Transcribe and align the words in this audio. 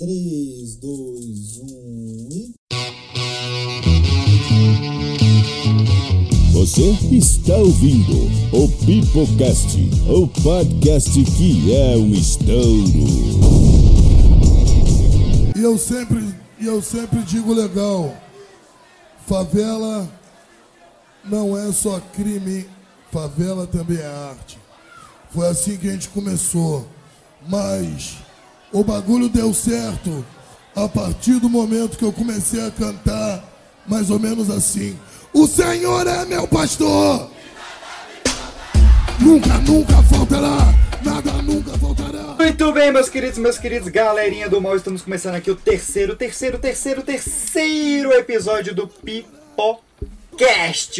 3, 0.00 0.76
2, 0.76 1.58
1 1.58 2.28
e. 2.32 2.54
Você 6.52 6.96
está 7.14 7.54
ouvindo 7.56 8.16
o 8.50 8.66
Pipocast, 8.86 9.76
o 10.08 10.26
podcast 10.42 11.22
que 11.36 11.76
é 11.76 11.98
um 11.98 12.14
estouro. 12.14 12.88
E 15.54 15.62
eu 15.62 15.76
sempre, 15.76 16.34
e 16.58 16.64
eu 16.64 16.80
sempre 16.80 17.20
digo 17.24 17.52
legal, 17.52 18.16
favela 19.26 20.10
não 21.26 21.58
é 21.58 21.70
só 21.72 22.00
crime, 22.14 22.64
favela 23.12 23.66
também 23.66 23.98
é 23.98 24.06
arte. 24.06 24.58
Foi 25.28 25.46
assim 25.46 25.76
que 25.76 25.90
a 25.90 25.92
gente 25.92 26.08
começou. 26.08 26.88
Mas 27.46 28.16
o 28.72 28.84
bagulho 28.84 29.28
deu 29.28 29.52
certo 29.52 30.24
a 30.74 30.88
partir 30.88 31.40
do 31.40 31.48
momento 31.48 31.98
que 31.98 32.04
eu 32.04 32.12
comecei 32.12 32.64
a 32.66 32.70
cantar 32.70 33.44
mais 33.86 34.10
ou 34.10 34.18
menos 34.18 34.50
assim. 34.50 34.96
O 35.32 35.46
Senhor 35.46 36.06
é 36.06 36.24
meu 36.24 36.46
pastor. 36.46 37.30
Nunca, 39.20 39.58
nunca 39.58 40.02
faltará. 40.04 40.58
Nada 41.04 41.32
nunca 41.42 41.76
faltará. 41.78 42.36
Muito 42.38 42.72
bem, 42.72 42.92
meus 42.92 43.08
queridos, 43.08 43.38
meus 43.38 43.58
queridos, 43.58 43.88
galerinha 43.88 44.48
do 44.48 44.60
mal, 44.60 44.76
estamos 44.76 45.02
começando 45.02 45.34
aqui 45.34 45.50
o 45.50 45.56
terceiro, 45.56 46.14
terceiro, 46.14 46.58
terceiro, 46.58 47.02
terceiro 47.02 48.12
episódio 48.12 48.74
do 48.74 48.86
Pipocast, 48.86 49.82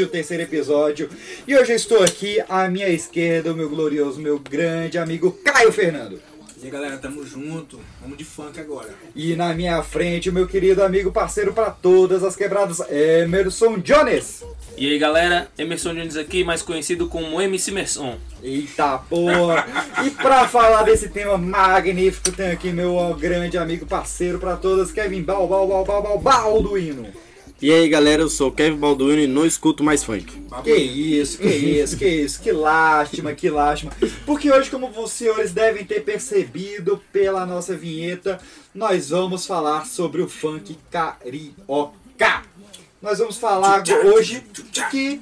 o 0.02 0.09
terceiro 0.09 0.43
episódio. 0.43 1.09
E 1.46 1.55
hoje 1.57 1.73
eu 1.73 1.77
estou 1.77 2.02
aqui 2.02 2.43
à 2.48 2.68
minha 2.68 2.88
esquerda, 2.88 3.52
o 3.52 3.57
meu 3.57 3.68
glorioso, 3.68 4.21
meu 4.21 4.38
grande 4.38 4.98
amigo 4.98 5.32
Caio 5.45 5.71
Fernando. 5.73 6.30
E 6.62 6.66
aí 6.66 6.70
galera, 6.70 6.98
tamo 6.98 7.24
junto, 7.24 7.80
vamos 8.02 8.19
de 8.19 8.24
funk 8.24 8.60
agora. 8.60 8.91
E 9.16 9.34
na 9.34 9.55
minha 9.55 9.82
frente, 9.82 10.28
o 10.28 10.32
meu 10.32 10.46
querido 10.46 10.82
amigo 10.82 11.10
parceiro 11.10 11.55
para 11.55 11.71
todas 11.71 12.23
as 12.23 12.37
quebradas, 12.37 12.80
Emerson 12.90 13.79
Jones. 13.79 14.45
E 14.76 14.93
aí 14.93 14.98
galera, 14.98 15.48
Emerson 15.57 15.95
Jones 15.95 16.18
aqui, 16.18 16.45
mais 16.45 16.60
conhecido 16.60 17.09
como 17.09 17.40
MC 17.40 17.70
Merson. 17.70 18.18
Eita 18.43 18.98
porra! 18.98 19.66
E 20.04 20.10
pra 20.10 20.46
falar 20.46 20.82
desse 20.82 21.09
tema 21.09 21.38
magnífico, 21.38 22.30
tem 22.30 22.51
aqui 22.51 22.70
meu 22.70 23.16
grande 23.18 23.57
amigo 23.57 23.87
parceiro 23.87 24.38
para 24.38 24.54
todas, 24.54 24.92
Kevin 24.92 25.23
Bal, 25.23 25.48
Bal, 25.48 25.66
Bal, 25.66 25.85
Bal, 25.87 26.02
Bal, 26.02 26.18
Balduino. 26.18 27.07
E 27.63 27.71
aí 27.71 27.87
galera, 27.91 28.23
eu 28.23 28.30
sou 28.30 28.49
o 28.49 28.53
Kevin 28.53 28.79
Balduino 28.79 29.21
e 29.21 29.27
não 29.27 29.45
escuto 29.45 29.85
mais 29.85 30.03
funk. 30.03 30.43
Que 30.65 30.75
isso, 30.75 31.37
que 31.37 31.49
isso, 31.49 31.97
que 31.99 32.09
isso, 32.09 32.41
que 32.41 32.53
lástima, 32.53 33.35
que 33.35 33.51
lástima. 33.51 33.93
Porque 34.25 34.51
hoje, 34.51 34.71
como 34.71 34.89
os 34.89 35.13
senhores 35.13 35.53
devem 35.53 35.85
ter 35.85 36.01
percebido 36.01 37.03
pela 37.13 37.45
nossa 37.45 37.77
vinheta, 37.77 38.41
nós 38.75 39.11
vamos 39.11 39.47
falar 39.47 39.85
sobre 39.85 40.23
o 40.23 40.29
funk 40.29 40.79
carioca. 40.91 42.45
Nós 43.03 43.19
vamos 43.19 43.37
falar 43.37 43.85
hoje 44.07 44.43
que 44.91 45.21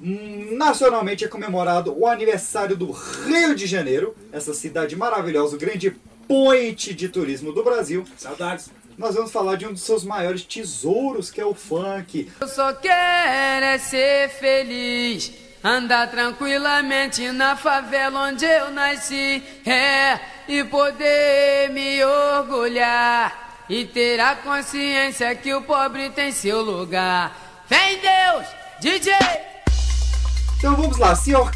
hum, 0.00 0.56
nacionalmente 0.56 1.24
é 1.24 1.28
comemorado 1.28 1.92
o 1.98 2.06
aniversário 2.06 2.76
do 2.76 2.92
Rio 2.92 3.52
de 3.52 3.66
Janeiro, 3.66 4.14
essa 4.30 4.54
cidade 4.54 4.94
maravilhosa, 4.94 5.56
o 5.56 5.58
grande 5.58 5.90
point 6.28 6.94
de 6.94 7.08
turismo 7.08 7.52
do 7.52 7.64
Brasil. 7.64 8.04
Saudades. 8.16 8.70
Nós 9.00 9.14
vamos 9.14 9.32
falar 9.32 9.56
de 9.56 9.66
um 9.66 9.72
dos 9.72 9.80
seus 9.80 10.04
maiores 10.04 10.42
tesouros, 10.42 11.30
que 11.30 11.40
é 11.40 11.44
o 11.44 11.54
funk. 11.54 12.30
Eu 12.38 12.46
só 12.46 12.70
quero 12.74 13.64
é 13.64 13.78
ser 13.78 14.28
feliz, 14.28 15.32
andar 15.64 16.10
tranquilamente 16.10 17.32
na 17.32 17.56
favela 17.56 18.28
onde 18.28 18.44
eu 18.44 18.70
nasci, 18.70 19.42
é, 19.64 20.20
e 20.46 20.62
poder 20.64 21.70
me 21.70 22.04
orgulhar 22.04 23.64
e 23.70 23.86
ter 23.86 24.20
a 24.20 24.36
consciência 24.36 25.34
que 25.34 25.54
o 25.54 25.62
pobre 25.62 26.10
tem 26.10 26.30
seu 26.30 26.60
lugar. 26.60 27.64
Vem 27.70 28.00
Deus, 28.00 28.46
DJ! 28.80 29.14
Então 30.58 30.76
vamos 30.76 30.98
lá, 30.98 31.16
senhor 31.16 31.50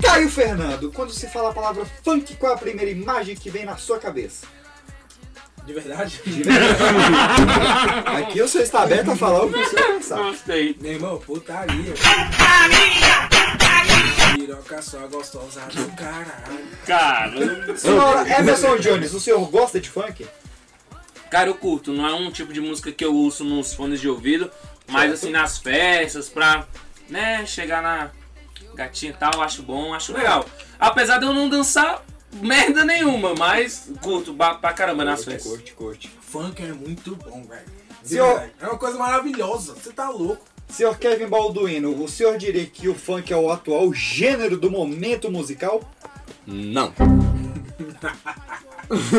Caio 0.00 0.30
Fernando, 0.30 0.92
quando 0.92 1.10
se 1.10 1.26
fala 1.26 1.50
a 1.50 1.52
palavra 1.52 1.84
funk, 2.04 2.36
qual 2.36 2.52
é 2.52 2.54
a 2.54 2.58
primeira 2.58 2.90
imagem 2.92 3.34
que 3.34 3.50
vem 3.50 3.64
na 3.64 3.76
sua 3.76 3.98
cabeça? 3.98 4.46
De 5.68 5.74
verdade? 5.74 6.18
De 6.24 6.42
verdade. 6.44 6.74
Aqui 8.24 8.40
o 8.40 8.48
senhor 8.48 8.64
está 8.64 8.84
aberto 8.84 9.10
a 9.10 9.16
falar 9.16 9.44
o 9.44 9.52
que 9.52 9.66
senhor 9.66 9.86
pensar. 9.86 10.16
Gostei. 10.16 10.74
Meu 10.80 10.92
irmão, 10.92 11.18
putaria. 11.18 11.92
Piroca 14.34 14.80
só 14.80 15.06
gostosa 15.08 15.60
do 15.66 15.94
caralho. 15.94 16.66
Cara, 16.86 17.76
Senhor 17.76 18.26
Emerson 18.26 18.78
Jones, 18.78 19.12
o 19.12 19.20
senhor 19.20 19.46
gosta 19.50 19.78
de 19.78 19.90
funk? 19.90 20.26
cara, 21.30 21.50
eu 21.50 21.54
curto. 21.54 21.92
Não 21.92 22.08
é 22.08 22.14
um 22.14 22.30
tipo 22.30 22.50
de 22.50 22.62
música 22.62 22.90
que 22.90 23.04
eu 23.04 23.14
ouço 23.14 23.44
nos 23.44 23.74
fones 23.74 24.00
de 24.00 24.08
ouvido, 24.08 24.50
mas 24.88 25.12
assim 25.12 25.30
nas 25.30 25.58
festas, 25.58 26.30
pra, 26.30 26.66
né, 27.10 27.44
chegar 27.44 27.82
na 27.82 28.10
gatinha 28.74 29.12
e 29.12 29.14
tal, 29.14 29.32
eu 29.34 29.42
acho 29.42 29.62
bom, 29.62 29.92
acho 29.92 30.14
legal. 30.14 30.46
Apesar 30.80 31.18
de 31.18 31.26
eu 31.26 31.34
não 31.34 31.46
dançar 31.46 32.02
merda 32.32 32.84
nenhuma, 32.84 33.34
mas 33.34 33.90
curto 34.02 34.34
pra 34.34 34.72
caramba 34.72 35.04
nas 35.04 35.24
festas. 35.24 35.50
Curte, 35.50 35.72
curte. 35.72 36.10
Funk 36.20 36.62
é 36.62 36.72
muito 36.72 37.16
bom, 37.16 37.42
velho. 37.42 37.66
Senhor-. 38.02 38.50
É 38.60 38.66
uma 38.66 38.78
coisa 38.78 38.98
maravilhosa. 38.98 39.74
Você 39.74 39.92
tá 39.92 40.08
louco. 40.10 40.44
Senhor 40.68 40.98
Kevin 40.98 41.28
Balduino, 41.28 42.02
o 42.02 42.08
senhor 42.08 42.36
diria 42.36 42.66
que 42.66 42.88
o 42.88 42.94
funk 42.94 43.32
é 43.32 43.36
o 43.36 43.50
atual 43.50 43.92
gênero 43.94 44.58
do 44.58 44.70
momento 44.70 45.30
musical? 45.30 45.80
Não. 46.46 46.92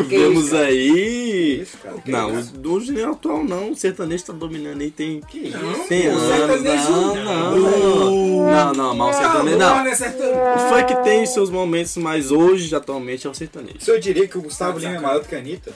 Vemos 0.08 0.46
isso, 0.47 0.56
aí. 0.56 1.62
Isso, 1.62 1.78
Não, 2.08 2.40
isso? 2.40 2.53
o- 2.56 2.58
do 2.58 2.81
gênero 2.81 3.12
atual 3.12 3.44
não. 3.44 3.72
O 3.72 3.75
sertanejo 3.75 4.25
tá 4.25 4.34
dominando 4.34 4.81
aí 4.81 4.90
tem. 4.92 5.22
Que 5.22 5.38
isso? 5.50 5.58
Tem 5.88 6.08
o 6.09 6.12
anos. 6.18 6.24
sertanejo 6.62 6.92
Não, 6.92 7.16
não, 7.16 7.59
não. 7.59 8.52
Não, 8.52 8.74
não, 8.74 8.96
mas 8.96 9.16
o 9.16 9.20
sertanejo 9.20 9.58
não. 9.58 9.75
Mano, 9.75 9.90
é 9.90 9.96
sertanejo. 9.96 10.40
O 10.40 10.70
funk 10.70 11.03
tem 11.03 11.25
seus 11.25 11.50
momentos, 11.50 11.96
mas 11.97 12.31
hoje, 12.31 12.74
atualmente, 12.75 13.28
é 13.28 13.30
o 13.30 13.34
sertanejo. 13.34 13.78
O 13.78 13.81
senhor 13.81 14.00
diria 14.00 14.28
que 14.28 14.38
o 14.38 14.42
Gustavo 14.42 14.80
de 14.80 14.86
Lima 14.88 14.97
é 14.97 15.02
maior 15.02 15.20
do 15.22 15.28
que 15.28 15.36
a 15.36 15.40
Anitta? 15.40 15.72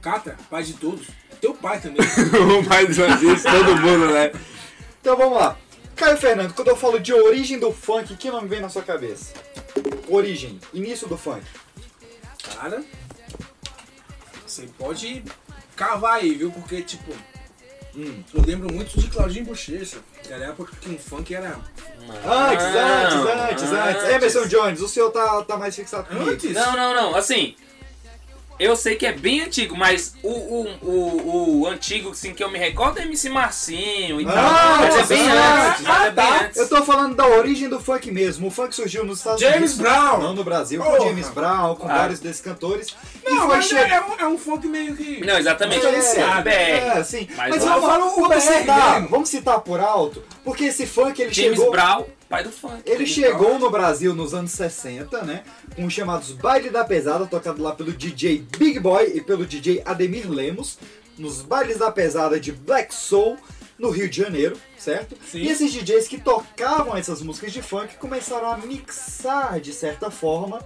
Catra, 0.00 0.36
pai 0.50 0.62
de 0.62 0.74
todos. 0.74 1.06
Teu 1.40 1.54
pai 1.54 1.80
também. 1.80 1.96
mas 2.68 2.96
isso, 3.22 3.44
todo 3.44 3.76
mundo, 3.76 4.06
né? 4.12 4.30
Então 5.00 5.16
vamos 5.16 5.36
lá. 5.38 5.56
Caio 5.96 6.16
Fernando, 6.16 6.52
quando 6.54 6.68
eu 6.68 6.76
falo 6.76 6.98
de 6.98 7.12
origem 7.12 7.58
do 7.58 7.72
funk, 7.72 8.16
que 8.16 8.30
nome 8.30 8.48
vem 8.48 8.60
na 8.60 8.68
sua 8.68 8.82
cabeça? 8.82 9.32
Origem, 10.08 10.58
início 10.72 11.08
do 11.08 11.16
funk. 11.16 11.44
Cara, 12.56 12.84
você 14.46 14.68
pode 14.78 15.22
cavar 15.76 16.16
aí, 16.16 16.34
viu? 16.34 16.50
Porque, 16.50 16.82
tipo, 16.82 17.12
hum, 17.96 18.22
eu 18.32 18.42
lembro 18.42 18.72
muito 18.72 18.98
de 18.98 19.08
Claudinho 19.08 19.44
Bochecha. 19.46 19.98
Era 20.28 20.46
a 20.46 20.48
época 20.50 20.72
que 20.80 20.88
um 20.90 20.98
funk 20.98 21.34
era 21.34 21.58
Antes, 22.26 22.66
antes, 22.66 23.16
antes, 23.16 23.62
antes. 23.62 23.72
antes. 23.72 24.04
Emerson 24.10 24.46
Jones, 24.46 24.80
o 24.80 24.88
senhor 24.88 25.10
tá, 25.10 25.42
tá 25.42 25.56
mais 25.56 25.74
fixado 25.74 26.06
comigo. 26.06 26.30
antes. 26.30 26.52
Não, 26.52 26.76
não, 26.76 26.94
não. 26.94 27.14
Assim, 27.14 27.56
eu 28.58 28.76
sei 28.76 28.96
que 28.96 29.06
é 29.06 29.12
bem 29.12 29.40
antigo, 29.42 29.76
mas 29.76 30.14
o, 30.22 30.28
o, 30.30 30.68
o, 30.82 31.60
o 31.62 31.66
antigo 31.66 32.10
assim, 32.10 32.32
que 32.32 32.42
eu 32.42 32.50
me 32.50 32.58
recordo 32.58 32.98
é 32.98 33.02
MC 33.02 33.28
Marcinho 33.28 34.20
e 34.20 34.24
tal. 34.24 34.34
Ah, 34.36 34.76
mas 34.80 34.94
é 34.96 35.04
bem 35.14 35.24
sabe. 35.24 35.38
antes. 35.68 35.82
Mas 35.82 35.96
Ah, 36.00 36.06
é 36.06 36.10
bem 36.10 36.24
tá. 36.26 36.40
antes. 36.44 36.56
Eu 36.58 36.68
tô 36.68 36.82
falando 36.84 37.14
da 37.14 37.26
origem 37.26 37.68
do 37.68 37.80
funk 37.80 38.10
mesmo. 38.10 38.46
O 38.48 38.50
funk 38.50 38.74
surgiu 38.74 39.04
nos 39.04 39.18
Estados 39.18 39.40
James 39.40 39.56
Unidos. 39.74 39.78
Brown. 39.78 40.18
Não 40.20 40.34
no 40.34 40.44
Brasil, 40.44 40.82
com 40.82 40.90
Porra. 40.90 41.08
James 41.08 41.28
Brown, 41.30 41.74
com 41.76 41.88
Ah. 41.88 41.94
vários 41.98 42.20
desses 42.20 42.40
cantores. 42.40 42.94
e 43.26 43.30
Não, 43.30 43.46
foi 43.46 43.56
mas 43.56 43.66
che- 43.66 43.76
é, 43.76 43.88
é 43.90 44.00
um, 44.00 44.14
é 44.20 44.26
um 44.26 44.38
funk 44.38 44.66
meio 44.66 44.94
que. 44.96 45.24
Não, 45.24 45.36
exatamente. 45.38 45.80
Diferenciado. 45.80 46.48
É, 46.48 46.98
É, 46.98 47.04
sim. 47.04 47.28
Mas 47.36 47.50
Mas, 47.50 47.64
vamos, 47.64 48.14
vamos 48.14 48.28
BR 48.28 48.40
citar, 48.40 49.06
vamos 49.08 49.28
citar 49.28 49.60
por 49.60 49.80
alto, 49.80 50.22
porque 50.44 50.64
esse 50.64 50.86
funk 50.86 51.20
ele 51.20 51.32
James 51.32 51.56
chegou. 51.58 51.70
Brown, 51.70 52.04
pai 52.34 52.42
do 52.42 52.50
funk. 52.50 52.82
Ele 52.84 53.06
chegou 53.06 53.58
no 53.60 53.70
Brasil 53.70 54.12
nos 54.12 54.34
anos 54.34 54.50
60, 54.50 55.22
né? 55.22 55.44
Com 55.76 55.86
os 55.86 55.92
chamados 55.92 56.32
Baile 56.32 56.68
da 56.68 56.84
Pesada, 56.84 57.26
tocado 57.26 57.62
lá 57.62 57.72
pelo 57.72 57.92
DJ 57.92 58.44
Big 58.58 58.80
Boy 58.80 59.12
e 59.14 59.20
pelo 59.20 59.46
DJ 59.46 59.82
Ademir 59.84 60.28
Lemos, 60.28 60.78
nos 61.16 61.42
bailes 61.42 61.78
da 61.78 61.92
pesada 61.92 62.40
de 62.40 62.50
Black 62.50 62.92
Soul, 62.92 63.36
no 63.78 63.90
Rio 63.90 64.08
de 64.08 64.16
Janeiro, 64.16 64.56
certo? 64.76 65.16
Sim. 65.30 65.38
E 65.42 65.48
esses 65.48 65.72
DJs 65.72 66.08
que 66.08 66.20
tocavam 66.20 66.96
essas 66.96 67.22
músicas 67.22 67.52
de 67.52 67.62
funk 67.62 67.96
começaram 67.98 68.50
a 68.50 68.56
mixar 68.56 69.60
de 69.60 69.72
certa 69.72 70.10
forma 70.10 70.60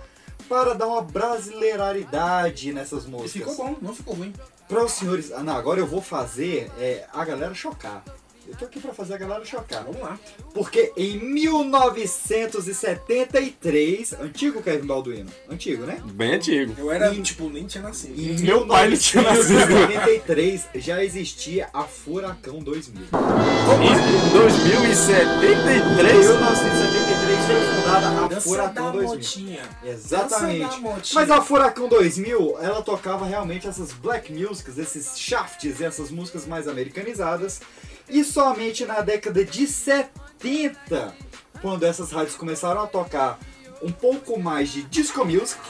para 0.48 0.72
dar 0.72 0.86
uma 0.86 1.02
brasileiraridade 1.02 2.72
nessas 2.72 3.04
E 3.04 3.08
músicas. 3.10 3.50
ficou 3.50 3.66
bom, 3.66 3.76
não 3.82 3.94
ficou 3.94 4.14
ruim. 4.14 4.32
Para 4.66 4.84
os 4.84 4.92
senhores. 4.92 5.32
Ah, 5.32 5.42
não, 5.42 5.56
agora 5.56 5.80
eu 5.80 5.86
vou 5.86 6.00
fazer 6.00 6.70
é, 6.78 7.06
a 7.12 7.24
galera 7.24 7.54
chocar. 7.54 8.02
Eu 8.48 8.56
tô 8.56 8.64
aqui 8.64 8.80
pra 8.80 8.94
fazer 8.94 9.12
a 9.14 9.18
galera 9.18 9.44
chocar. 9.44 9.84
Vamos 9.84 10.00
lá. 10.00 10.18
Porque 10.54 10.90
em 10.96 11.18
1973, 11.18 14.14
antigo 14.14 14.62
Kevin 14.62 14.86
Balduino, 14.86 15.28
antigo, 15.50 15.84
né? 15.84 16.00
Bem 16.12 16.34
antigo. 16.36 16.74
Eu 16.78 16.90
era, 16.90 17.14
Em- 17.14 17.20
tipo, 17.22 17.50
nem 17.50 17.66
tinha 17.66 17.82
nascido. 17.82 18.18
Em 18.18 18.38
Meu 18.40 18.66
pai 18.66 18.88
não 18.88 18.96
tinha 18.96 19.22
nascido. 19.22 19.48
1973 19.48 20.66
já 20.76 21.04
existia 21.04 21.68
a 21.74 21.82
Furacão 21.84 22.60
2000. 22.60 23.02
Em 23.02 24.30
2073? 24.32 25.60
Em 25.60 25.64
1973 26.28 27.38
foi 27.46 27.56
fundada 27.76 28.08
a 28.08 28.26
Dança 28.28 28.40
Furacão 28.48 28.84
da 28.86 28.90
2000. 28.92 29.14
motinha. 29.14 29.62
Exatamente. 29.84 30.58
Dança 30.60 30.74
da 30.76 30.80
motinha. 30.80 31.20
Mas 31.20 31.30
a 31.30 31.42
Furacão 31.42 31.88
2000, 31.88 32.56
ela 32.60 32.82
tocava 32.82 33.26
realmente 33.26 33.68
essas 33.68 33.92
black 33.92 34.32
musics, 34.32 34.78
esses 34.78 35.18
shafts, 35.18 35.80
essas 35.80 36.10
músicas 36.10 36.46
mais 36.46 36.66
americanizadas. 36.66 37.60
E 38.08 38.24
somente 38.24 38.86
na 38.86 39.00
década 39.02 39.44
de 39.44 39.66
70, 39.66 41.14
quando 41.60 41.84
essas 41.84 42.10
rádios 42.10 42.36
começaram 42.36 42.82
a 42.82 42.86
tocar 42.86 43.38
um 43.82 43.92
pouco 43.92 44.40
mais 44.40 44.70
de 44.70 44.82
disco 44.82 45.24
music, 45.24 45.60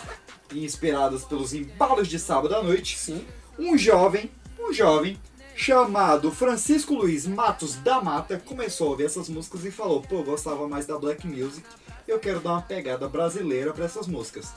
inspiradas 0.54 1.24
pelos 1.24 1.52
embalos 1.52 2.08
de 2.08 2.18
sábado 2.18 2.54
à 2.54 2.62
noite, 2.62 2.96
Sim. 2.96 3.24
um 3.58 3.76
jovem, 3.76 4.30
um 4.58 4.72
jovem 4.72 5.18
chamado 5.56 6.30
Francisco 6.30 6.94
Luiz 6.94 7.26
Matos 7.26 7.74
da 7.76 8.00
Mata 8.00 8.40
começou 8.44 8.86
a 8.86 8.90
ouvir 8.90 9.04
essas 9.04 9.28
músicas 9.28 9.64
e 9.64 9.70
falou: 9.72 10.00
"Pô, 10.00 10.16
eu 10.16 10.24
gostava 10.24 10.68
mais 10.68 10.86
da 10.86 10.96
black 10.96 11.26
music, 11.26 11.66
eu 12.06 12.20
quero 12.20 12.38
dar 12.38 12.52
uma 12.52 12.62
pegada 12.62 13.08
brasileira 13.08 13.72
para 13.72 13.84
essas 13.84 14.06
músicas". 14.06 14.52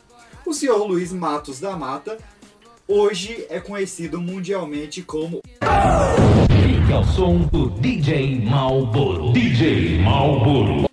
O 0.45 0.53
senhor 0.53 0.85
Luiz 0.85 1.11
Matos 1.11 1.59
da 1.59 1.75
Mata 1.75 2.19
hoje 2.87 3.45
é 3.49 3.59
conhecido 3.59 4.21
mundialmente 4.21 5.01
como 5.01 5.41
Fique 6.91 6.97
ao 6.97 7.05
som 7.05 7.37
do 7.43 7.69
DJ 7.69 8.41
Malboro. 8.41 9.31
DJ 9.31 9.97
Malboro. 9.99 10.89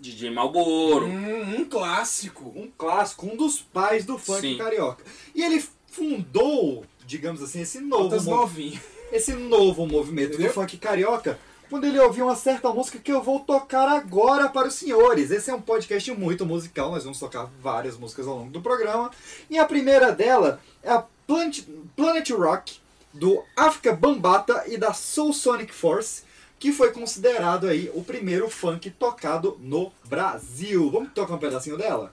DJ 0.00 0.30
Malboro. 0.30 1.06
Hum, 1.06 1.58
um 1.60 1.64
clássico. 1.64 2.52
um 2.56 2.68
clássico, 2.76 3.24
um 3.24 3.36
dos 3.36 3.60
pais 3.60 4.04
do 4.04 4.18
funk 4.18 4.40
Sim. 4.40 4.58
carioca. 4.58 5.04
E 5.32 5.44
ele 5.44 5.64
fundou, 5.86 6.84
digamos 7.06 7.40
assim, 7.40 7.60
esse 7.60 7.78
novo 7.78 8.02
Outras 8.02 8.24
mo- 8.24 8.34
novinhas. 8.34 8.80
esse 9.12 9.32
novo 9.34 9.86
movimento 9.86 10.30
Entendeu? 10.34 10.48
do 10.48 10.54
funk 10.54 10.76
carioca, 10.76 11.38
quando 11.70 11.84
ele 11.84 12.00
ouviu 12.00 12.24
uma 12.24 12.34
certa 12.34 12.68
música 12.72 12.98
que 12.98 13.12
eu 13.12 13.22
vou 13.22 13.38
tocar 13.38 13.86
agora 13.88 14.48
para 14.48 14.66
os 14.66 14.74
senhores. 14.74 15.30
Esse 15.30 15.52
é 15.52 15.54
um 15.54 15.62
podcast 15.62 16.10
muito 16.10 16.44
musical, 16.44 16.90
nós 16.90 17.04
vamos 17.04 17.20
tocar 17.20 17.48
várias 17.62 17.96
músicas 17.96 18.26
ao 18.26 18.38
longo 18.38 18.50
do 18.50 18.60
programa. 18.60 19.12
E 19.48 19.56
a 19.56 19.64
primeira 19.66 20.10
dela 20.10 20.60
é 20.82 20.90
a 20.90 21.04
Planet, 21.28 21.60
Planet 21.94 22.28
Rock, 22.30 22.80
do 23.16 23.42
África 23.56 23.94
Bambata 23.94 24.64
e 24.66 24.76
da 24.76 24.92
Soul 24.92 25.32
Sonic 25.32 25.72
Force, 25.72 26.22
que 26.58 26.72
foi 26.72 26.92
considerado 26.92 27.66
aí 27.66 27.90
o 27.94 28.04
primeiro 28.04 28.48
funk 28.48 28.90
tocado 28.90 29.58
no 29.60 29.92
Brasil. 30.04 30.90
Vamos 30.90 31.12
tocar 31.12 31.34
um 31.34 31.38
pedacinho 31.38 31.76
dela? 31.76 32.12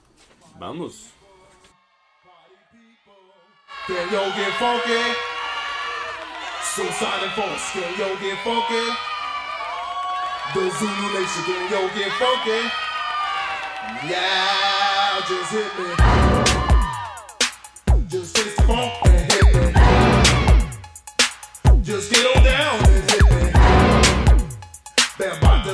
Vamos. 0.58 1.12
Can 3.86 4.10
yo 4.10 4.32
get 4.32 4.52
funky? 4.58 5.14
So 6.62 6.84
Sonic 6.92 7.34
Force, 7.34 7.72
can 7.72 7.94
yo 7.98 8.16
get 8.16 8.38
funky? 8.42 8.96
The 10.54 10.70
Zulu 10.70 11.12
Nation, 11.12 11.44
can 11.44 11.70
yo 11.70 11.88
get 11.94 12.12
funky? 12.12 12.70
Yeah, 14.08 15.20
just 15.28 15.52
hit 15.52 15.72
me. 15.78 15.88
Just 18.08 18.53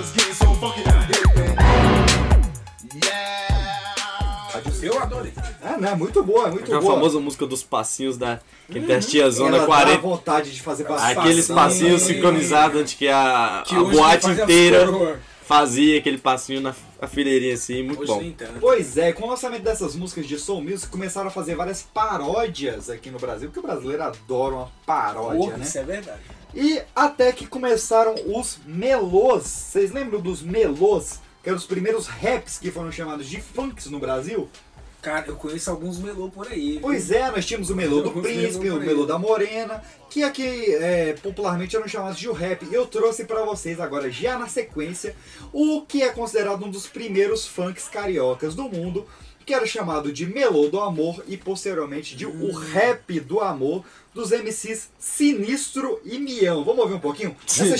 Bambatas 0.00 0.12
getting 0.14 0.34
so 0.34 0.54
funky. 0.54 0.80
Yeah. 3.06 4.62
Eu 4.82 4.98
adorei. 4.98 5.32
Ah, 5.62 5.76
não, 5.78 5.88
é 5.88 5.94
muito 5.94 6.22
boa, 6.22 6.48
é 6.48 6.50
muito 6.50 6.74
A 6.74 6.80
boa. 6.80 6.94
famosa 6.94 7.20
música 7.20 7.46
dos 7.46 7.62
passinhos 7.62 8.16
da. 8.16 8.40
Que 8.70 8.92
as 8.92 9.06
tia 9.06 9.30
Zona 9.30 9.56
Ela 9.56 9.58
dá 9.58 9.66
40. 9.66 9.98
vontade 9.98 10.52
de 10.52 10.62
fazer 10.62 10.84
passinho. 10.84 11.20
Aqueles 11.20 11.48
passinhos 11.48 12.02
sincronizados 12.02 12.80
onde 12.80 12.96
que 12.96 13.08
a, 13.08 13.62
Que 13.66 13.74
a 13.74 13.82
boate 13.82 14.30
inteira 14.30 14.86
coroas. 14.86 15.18
fazia 15.42 15.98
aquele 15.98 16.18
passinho 16.18 16.60
na 16.60 16.74
a 17.00 17.06
fileirinha 17.06 17.54
assim, 17.54 17.82
muito 17.82 18.02
Hoje 18.02 18.36
bom. 18.38 18.54
Pois 18.60 18.98
é, 18.98 19.12
com 19.12 19.24
o 19.24 19.30
lançamento 19.30 19.62
dessas 19.62 19.96
músicas 19.96 20.26
de 20.26 20.38
Soul 20.38 20.62
Music, 20.62 20.88
começaram 20.88 21.28
a 21.28 21.30
fazer 21.30 21.54
várias 21.56 21.82
paródias 21.82 22.90
aqui 22.90 23.10
no 23.10 23.18
Brasil, 23.18 23.48
porque 23.48 23.58
o 23.58 23.62
brasileiro 23.62 24.02
adora 24.02 24.54
uma 24.54 24.68
paródia, 24.84 25.38
Porra, 25.38 25.56
né? 25.56 25.64
Isso 25.64 25.78
é 25.78 25.82
verdade. 25.82 26.20
E 26.54 26.82
até 26.94 27.32
que 27.32 27.46
começaram 27.46 28.14
os 28.26 28.58
melôs. 28.66 29.44
Vocês 29.44 29.92
lembram 29.92 30.20
dos 30.20 30.42
melôs? 30.42 31.20
Que 31.42 31.48
eram 31.48 31.58
os 31.58 31.64
primeiros 31.64 32.06
raps 32.06 32.58
que 32.58 32.70
foram 32.70 32.92
chamados 32.92 33.26
de 33.26 33.40
funks 33.40 33.86
no 33.86 33.98
Brasil? 33.98 34.48
Cara, 35.00 35.28
eu 35.28 35.36
conheço 35.36 35.70
alguns 35.70 35.98
melô 35.98 36.28
por 36.28 36.46
aí. 36.48 36.72
viu? 36.72 36.80
Pois 36.82 37.10
é, 37.10 37.30
nós 37.30 37.46
tínhamos 37.46 37.70
o 37.70 37.76
melô 37.76 38.02
do 38.02 38.10
príncipe, 38.10 38.64
melô 38.64 38.76
o 38.76 38.80
melô 38.80 39.06
da 39.06 39.18
morena, 39.18 39.82
que 40.10 40.22
aqui 40.22 40.74
é, 40.74 41.14
popularmente 41.22 41.74
eram 41.74 41.88
chamados 41.88 42.18
de 42.18 42.30
rap. 42.30 42.68
Eu 42.70 42.86
trouxe 42.86 43.24
pra 43.24 43.42
vocês 43.44 43.80
agora, 43.80 44.10
já 44.10 44.38
na 44.38 44.46
sequência, 44.46 45.16
o 45.54 45.82
que 45.86 46.02
é 46.02 46.10
considerado 46.10 46.62
um 46.66 46.70
dos 46.70 46.86
primeiros 46.86 47.46
funks 47.46 47.88
cariocas 47.88 48.54
do 48.54 48.64
mundo, 48.64 49.06
que 49.50 49.54
era 49.54 49.66
chamado 49.66 50.12
de 50.12 50.26
melô 50.26 50.68
do 50.68 50.78
amor 50.78 51.24
e 51.26 51.36
posteriormente 51.36 52.14
de 52.14 52.24
o 52.24 52.52
rap 52.52 53.18
do 53.18 53.40
amor 53.40 53.84
dos 54.14 54.30
MCs 54.30 54.90
Sinistro 54.96 56.00
e 56.04 56.20
Mião. 56.20 56.62
Vamos 56.62 56.82
ouvir 56.82 56.94
um 56.94 57.00
pouquinho? 57.00 57.36
Essa 57.44 57.74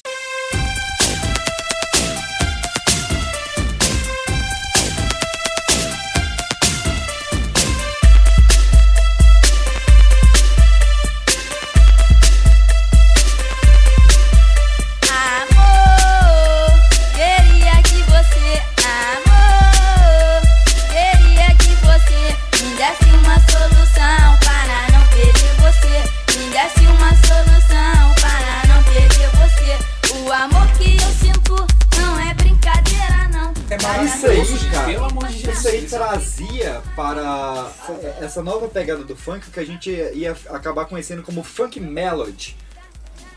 para 37.94 38.24
essa 38.24 38.42
nova 38.42 38.68
pegada 38.68 39.02
do 39.04 39.16
funk 39.16 39.50
que 39.50 39.60
a 39.60 39.64
gente 39.66 39.90
ia 39.90 40.36
acabar 40.50 40.84
conhecendo 40.86 41.22
como 41.22 41.42
funk 41.42 41.78
melody. 41.80 42.56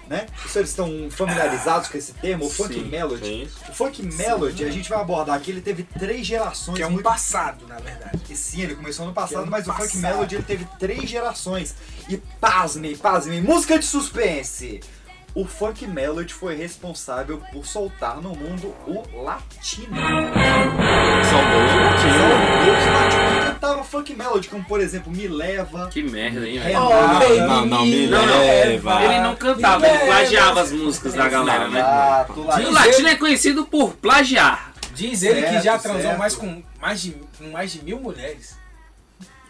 Né? 0.08 0.26
Os 0.46 0.52
senhores 0.52 0.70
estão 0.70 1.08
familiarizados 1.10 1.88
com 1.88 1.98
esse 1.98 2.12
termo, 2.14 2.46
o 2.46 2.50
funk 2.50 2.74
Sim, 2.74 2.84
melody? 2.90 3.26
sim. 3.26 3.50
O 3.70 3.74
funk 3.74 4.04
melody, 4.04 4.66
a 4.66 4.70
gente 4.70 4.90
vai 4.90 5.00
abordar 5.00 5.38
aqui, 5.38 5.50
ele 5.50 5.62
teve 5.62 5.84
três 5.84 6.28
gerações. 6.28 6.76
Que 6.76 6.84
é 6.84 6.88
um 6.88 6.92
muito 6.92 7.06
passado, 7.06 7.66
na 7.68 7.78
verdade. 7.78 8.20
e 8.30 8.36
sim, 8.36 8.62
ele 8.62 8.76
começou 8.76 9.06
no 9.08 9.14
passado, 9.14 9.30
Que 9.30 9.36
é 9.36 9.48
um 9.48 9.50
mas 9.50 9.62
o 9.66 9.72
funk 9.72 9.80
passado. 9.82 10.02
melody 10.02 10.36
ele 10.36 10.44
teve 10.44 10.68
três 10.78 11.10
gerações. 11.10 11.74
E 12.10 12.18
pasmem, 12.18 12.98
pasmem, 12.98 13.42
música 13.42 13.80
de 13.80 13.86
suspense! 13.86 14.82
O 15.34 15.46
funk 15.46 15.88
melody 15.88 16.32
foi 16.32 16.54
responsável 16.56 17.42
por 17.52 17.66
soltar 17.66 18.18
no 18.22 18.36
mundo 18.36 18.76
o 18.86 19.24
latino. 19.24 19.96
Saudoso 19.96 21.74
Só 21.74 21.80
latino. 21.80 22.94
latinos 22.94 23.13
cantavam 23.84 23.86
funk 23.86 24.16
melody, 24.16 24.48
como 24.48 24.64
por 24.64 24.80
exemplo 24.80 25.12
Me 25.12 25.28
Leva, 25.28 25.90
Que 25.90 26.02
merda, 26.02 26.48
hein, 26.48 26.60
velho? 26.60 26.88
Renata. 26.88 27.48
Não, 27.48 27.66
não, 27.66 27.86
me 27.86 28.08
leva. 28.08 29.04
Ele 29.04 29.20
não 29.20 29.36
cantava, 29.36 29.88
ele 29.88 30.00
plagiava 30.00 30.62
as 30.62 30.72
músicas 30.72 31.14
da 31.14 31.28
galera, 31.30 31.68
né? 31.68 31.80
E 32.60 32.66
o 32.66 32.72
latino. 32.72 33.08
é 33.08 33.16
conhecido 33.16 33.66
por 33.66 33.94
plagiar. 33.96 34.74
Diz 34.96 35.24
ele 35.24 35.42
que 35.44 35.62
já 35.62 35.78
transou 35.78 36.18
mais 36.18 36.36
com 36.36 36.64
mais, 36.80 37.02
de, 37.02 37.16
com 37.38 37.50
mais 37.52 37.72
de 37.72 37.84
mil 37.84 38.00
mulheres. 38.00 38.58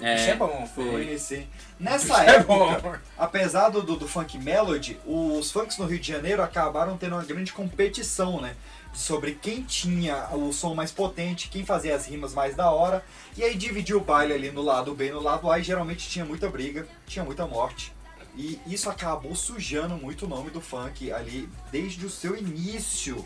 É, 0.02 0.16
Isso 0.16 0.30
é 0.32 0.36
bom. 0.36 0.70
foi. 0.74 1.18
Sim. 1.18 1.48
Nessa 1.80 2.06
Isso 2.06 2.16
é 2.16 2.36
época, 2.36 2.80
bom. 2.80 2.96
apesar 3.18 3.70
do, 3.70 3.82
do, 3.82 3.96
do 3.96 4.08
funk 4.08 4.38
melody, 4.38 4.98
os 5.06 5.52
funks 5.52 5.78
no 5.78 5.86
Rio 5.86 6.00
de 6.00 6.08
Janeiro 6.08 6.42
acabaram 6.42 6.98
tendo 6.98 7.16
uma 7.16 7.24
grande 7.24 7.54
competição, 7.54 8.42
né? 8.42 8.56
Sobre 8.93 9.33
quem 9.33 9.63
tinha 9.63 10.27
o 10.31 10.53
som 10.53 10.75
mais 10.75 10.91
potente, 10.91 11.50
quem 11.50 11.65
fazia 11.65 11.95
as 11.95 12.05
rimas 12.07 12.33
mais 12.33 12.55
da 12.55 12.69
hora. 12.69 13.03
E 13.35 13.43
aí 13.43 13.55
dividiu 13.55 13.97
o 13.97 14.03
baile 14.03 14.33
ali 14.33 14.51
no 14.51 14.62
lado 14.62 14.93
B 14.93 15.07
e 15.07 15.12
no 15.12 15.19
lado 15.21 15.50
A 15.51 15.57
e 15.57 15.63
geralmente 15.63 16.07
tinha 16.07 16.23
muita 16.23 16.47
briga, 16.47 16.88
tinha 17.07 17.25
muita 17.25 17.47
morte. 17.47 17.91
E 18.35 18.59
isso 18.67 18.89
acabou 18.89 19.35
sujando 19.35 19.95
muito 19.95 20.25
o 20.25 20.29
nome 20.29 20.50
do 20.51 20.62
funk 20.62 21.12
ali 21.12 21.50
desde 21.71 22.05
o 22.05 22.09
seu 22.09 22.35
início. 22.35 23.25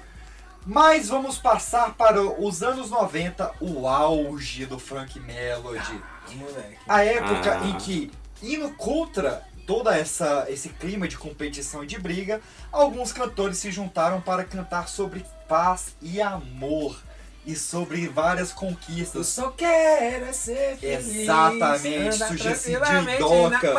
Mas 0.66 1.08
vamos 1.08 1.38
passar 1.38 1.94
para 1.96 2.22
os 2.22 2.62
anos 2.62 2.90
90, 2.90 3.54
o 3.62 3.88
auge 3.88 4.66
do 4.66 4.78
funk 4.80 5.20
melody. 5.20 6.02
Moleque. 6.34 6.78
A 6.88 7.04
época 7.06 7.60
Ah. 7.62 7.68
em 7.68 7.78
que 7.78 8.12
indo 8.44 8.70
contra 8.72 9.46
toda 9.66 9.98
essa 9.98 10.46
esse 10.50 10.70
clima 10.70 11.08
de 11.08 11.18
competição 11.18 11.84
e 11.84 11.88
de 11.88 11.98
briga, 11.98 12.42
alguns 12.72 13.14
cantores 13.14 13.58
se 13.58 13.72
juntaram 13.72 14.20
para 14.20 14.44
cantar 14.44 14.90
sobre 14.90 15.26
paz 15.48 15.96
e 16.02 16.22
amor 16.22 17.00
e 17.46 17.56
sobre 17.56 18.08
várias 18.10 18.52
conquistas. 18.52 19.16
Eu 19.16 19.24
só 19.24 19.50
quero 19.52 20.26
é 20.26 20.34
ser 20.34 20.78
feliz. 20.78 21.16
Exatamente, 21.16 22.18
surgiu 22.18 22.52
esse 22.52 22.72
Didoca. 22.72 23.72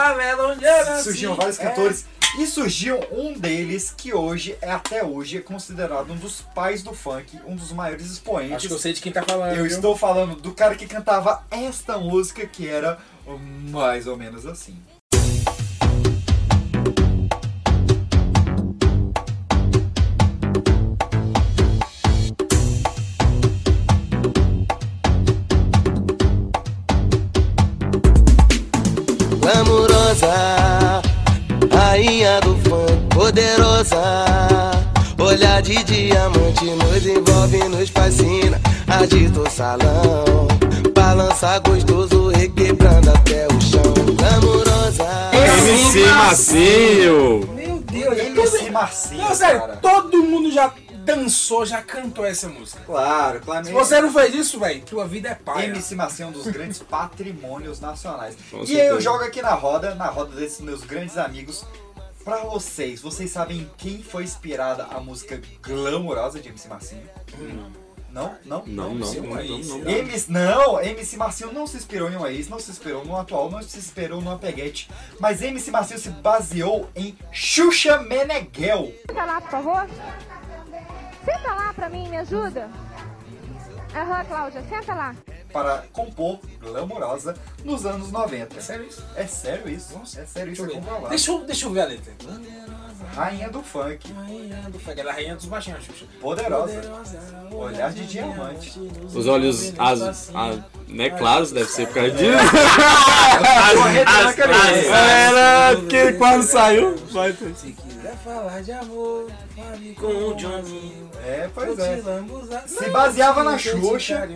Surgiram 1.03 1.35
vários 1.35 1.61
É. 1.61 1.63
cantores 1.65 2.07
e 2.39 2.47
surgiu 2.47 2.99
um 3.13 3.33
deles 3.35 3.93
que 3.97 4.15
hoje 4.15 4.57
é 4.63 4.71
até 4.71 5.05
hoje 5.05 5.37
é 5.39 5.41
considerado 5.41 6.11
um 6.13 6.17
dos 6.17 6.41
pais 6.55 6.83
do 6.83 6.95
funk, 6.95 7.39
um 7.47 7.55
dos 7.57 7.73
maiores 7.73 8.11
expoentes. 8.11 8.57
Acho 8.57 8.69
que 8.69 8.75
eu 8.75 8.79
sei 8.79 8.93
de 8.95 9.01
quem 9.03 9.13
tá 9.13 9.23
falando. 9.23 9.51
Eu 9.51 9.65
viu? 9.65 9.67
estou 9.67 9.97
falando 9.97 10.35
do 10.37 10.53
cara 10.53 10.75
que 10.75 10.87
cantava 10.87 11.45
esta 11.51 11.99
música 11.99 12.47
que 12.47 12.67
era 12.67 12.99
mais 13.71 14.07
ou 14.07 14.17
menos 14.17 14.47
assim. 14.47 14.79
Poderosa. 33.39 34.03
Olhar 35.19 35.63
de 35.63 35.83
diamante 35.85 36.65
nos 36.65 37.07
envolve, 37.07 37.69
nos 37.69 37.89
fascina. 37.89 38.61
Agita 38.87 39.41
o 39.41 39.51
salão, 39.51 40.49
balança 40.95 41.59
gostoso, 41.61 42.29
requebrando 42.29 43.11
até 43.11 43.47
o 43.47 43.61
chão. 43.61 43.83
Glamurosa, 44.17 45.05
MC 45.33 46.07
Macinho. 46.07 47.49
Meu 47.55 47.79
Deus, 47.81 48.19
MC 48.19 48.71
Marcinho, 48.71 49.23
Não, 49.23 49.35
sério, 49.35 49.61
cara. 49.61 49.77
todo 49.77 50.23
mundo 50.23 50.51
já 50.51 50.73
dançou, 51.05 51.65
já 51.67 51.81
cantou 51.83 52.25
essa 52.25 52.49
música. 52.49 52.81
Claro, 52.85 53.41
claro. 53.41 53.65
Se 53.67 53.73
você 53.73 54.01
não 54.01 54.13
fez 54.13 54.35
isso, 54.35 54.59
velho, 54.61 54.81
tua 54.83 55.07
vida 55.07 55.29
é 55.31 55.35
pai. 55.35 55.67
MC 55.67 55.95
Marcinho 55.95 56.27
é 56.27 56.31
um 56.31 56.33
dos 56.33 56.47
grandes 56.47 56.79
patrimônios 56.83 57.81
nacionais. 57.81 58.37
Com 58.51 58.59
e 58.59 58.61
aí 58.61 58.67
certeza. 58.67 58.89
eu 58.95 59.01
jogo 59.01 59.25
aqui 59.25 59.43
na 59.43 59.55
roda, 59.55 59.95
na 59.95 60.07
roda 60.07 60.35
desses 60.37 60.61
meus 60.61 60.83
grandes 60.85 61.17
amigos, 61.19 61.65
pra 62.29 62.45
vocês. 62.45 63.01
Vocês 63.01 63.31
sabem 63.31 63.61
em 63.61 63.71
quem 63.79 64.03
foi 64.03 64.23
inspirada 64.23 64.85
a 64.85 65.01
música 65.01 65.41
glamourosa 65.63 66.39
de 66.39 66.51
MC 66.51 66.69
Marcinho? 66.69 67.09
Não? 68.11 68.37
Não? 68.45 68.63
Não, 68.67 68.95
não, 68.95 69.07
Sim, 69.07 69.21
não, 69.21 69.39
é 69.39 69.45
não, 69.45 69.59
isso. 69.61 69.79
não. 69.79 69.91
MC, 69.91 70.31
não, 70.33 70.83
MC 70.83 71.17
Marcinho 71.17 71.53
não 71.53 71.67
se 71.67 71.77
inspirou 71.79 72.11
em 72.11 72.17
uma 72.17 72.31
ex, 72.31 72.49
não 72.49 72.59
se 72.59 72.71
inspirou 72.71 73.03
no 73.05 73.17
atual, 73.17 73.51
não 73.51 73.63
se 73.63 73.79
inspirou 73.79 74.21
no 74.21 74.39
Peguete. 74.39 74.91
Mas 75.19 75.41
MC 75.41 75.71
Marcinho 75.71 75.99
se 76.01 76.11
baseou 76.11 76.91
em 76.95 77.17
Xuxa 77.33 77.99
Meneghel. 78.03 78.93
Senta 79.09 79.25
lá, 79.25 79.41
por 79.41 79.51
favor. 79.51 79.89
Senta 81.25 81.55
lá 81.55 81.73
pra 81.73 81.89
mim, 81.89 82.09
me 82.09 82.19
ajuda. 82.19 82.69
Aham, 83.95 84.25
Cláudia, 84.27 84.63
senta 84.69 84.95
lá. 84.95 85.15
Para 85.53 85.85
compor 85.93 86.39
Glamourosa 86.61 87.35
nos 87.65 87.87
anos 87.87 88.11
90. 88.11 88.57
É 88.57 88.61
sério 88.61 88.87
isso? 88.87 89.05
É 89.15 89.27
sério 89.27 89.69
isso? 89.69 89.99
Nossa, 89.99 90.21
é 90.21 90.27
sério 90.27 90.53
isso, 90.53 90.63
Deixa 90.63 90.77
é 90.77 90.79
eu 90.79 90.83
comprovado. 90.83 91.09
Deixa 91.11 91.31
eu, 91.31 91.45
deixa 91.45 91.67
eu 91.67 91.73
ver 91.73 91.81
a 91.81 91.85
letra. 91.87 92.13
Rainha 93.15 93.49
do 93.49 93.63
funk, 93.63 94.13
Rainha 94.13 94.57
do 94.69 94.79
funk. 94.79 95.01
Ela 95.01 95.11
é 95.11 95.13
a 95.13 95.15
rainha 95.15 95.37
dos 95.37 95.47
baixinhos, 95.47 95.85
Xuxa. 95.85 96.05
poderosa, 96.21 96.81
olhar 97.53 97.93
de 97.93 98.07
diamante. 98.07 98.79
Os 99.15 99.27
olhos 99.27 99.73
az, 99.79 100.31
a, 100.35 100.59
né, 100.89 101.11
claros, 101.11 101.53
deve 101.53 101.71
ser 101.71 101.87
por 101.87 101.95
causa 101.95 102.11
disso. 102.11 102.33
Era 104.93 105.77
que 105.89 106.13
quase 106.15 106.49
saiu. 106.49 106.97
Vai 107.11 107.33
ter. 107.33 107.55
Se 107.99 108.03
quiser 108.03 108.17
falar 108.19 108.63
de 108.63 108.71
amor, 108.71 109.29
fale 109.57 109.95
Com 109.97 110.07
o 110.07 110.35
Johnny. 110.37 111.09
É, 111.27 111.51
pois 111.53 111.77
é. 111.81 112.01
Se 112.65 112.91
baseava 112.91 113.43
na 113.43 113.59
Xuxa. 113.59 114.29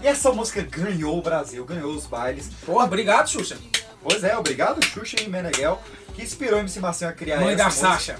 E 0.00 0.06
essa 0.06 0.30
música 0.30 0.62
ganhou 0.62 1.18
o 1.18 1.22
Brasil, 1.22 1.64
ganhou 1.64 1.92
os 1.92 2.06
bailes. 2.06 2.48
Porra, 2.64 2.84
obrigado, 2.84 3.28
Xuxa. 3.28 3.58
Pois 4.00 4.22
é, 4.22 4.36
obrigado 4.36 4.84
Xuxa 4.84 5.20
e 5.20 5.28
Meneghel, 5.28 5.80
que 6.14 6.22
inspirou 6.22 6.58
o 6.58 6.60
MC 6.60 6.78
Marcinho 6.78 7.10
a 7.10 7.12
criar 7.12 7.40
Mãe 7.40 7.54
essa 7.54 7.56
da 7.56 7.64
música. 7.64 7.88
Sasha. 7.88 8.18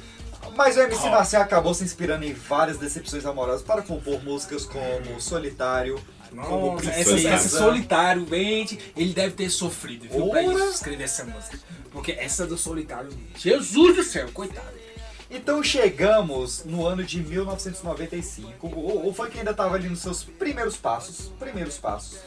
Mas 0.56 0.76
o 0.76 0.80
MC 0.80 1.08
Marcinho 1.10 1.42
acabou 1.42 1.74
se 1.74 1.84
inspirando 1.84 2.24
em 2.24 2.32
várias 2.32 2.76
decepções 2.76 3.24
amorosas 3.24 3.62
para 3.62 3.82
compor 3.82 4.22
músicas 4.24 4.66
como 4.66 5.20
Solitário, 5.20 6.00
Nossa, 6.32 6.90
essa, 6.90 7.28
essa 7.28 7.48
solitário, 7.48 8.26
gente, 8.26 8.78
ele 8.96 9.12
deve 9.12 9.34
ter 9.34 9.50
sofrido, 9.50 10.08
viu, 10.08 10.28
pra 10.28 10.42
Ora. 10.42 10.54
isso, 10.54 10.74
escrever 10.74 11.04
essa 11.04 11.24
música. 11.24 11.58
Porque 11.90 12.12
essa 12.12 12.46
do 12.46 12.56
solitário, 12.56 13.10
Jesus 13.36 13.96
do 13.96 14.02
céu, 14.02 14.28
coitado. 14.32 14.82
Então 15.30 15.62
chegamos 15.62 16.64
no 16.64 16.86
ano 16.86 17.02
de 17.02 17.20
1995. 17.20 18.66
O, 18.66 19.08
o 19.08 19.14
funk 19.14 19.38
ainda 19.38 19.52
estava 19.52 19.76
ali 19.76 19.88
nos 19.88 20.00
seus 20.00 20.22
primeiros 20.22 20.76
passos, 20.76 21.32
primeiros 21.38 21.78
passos. 21.78 22.18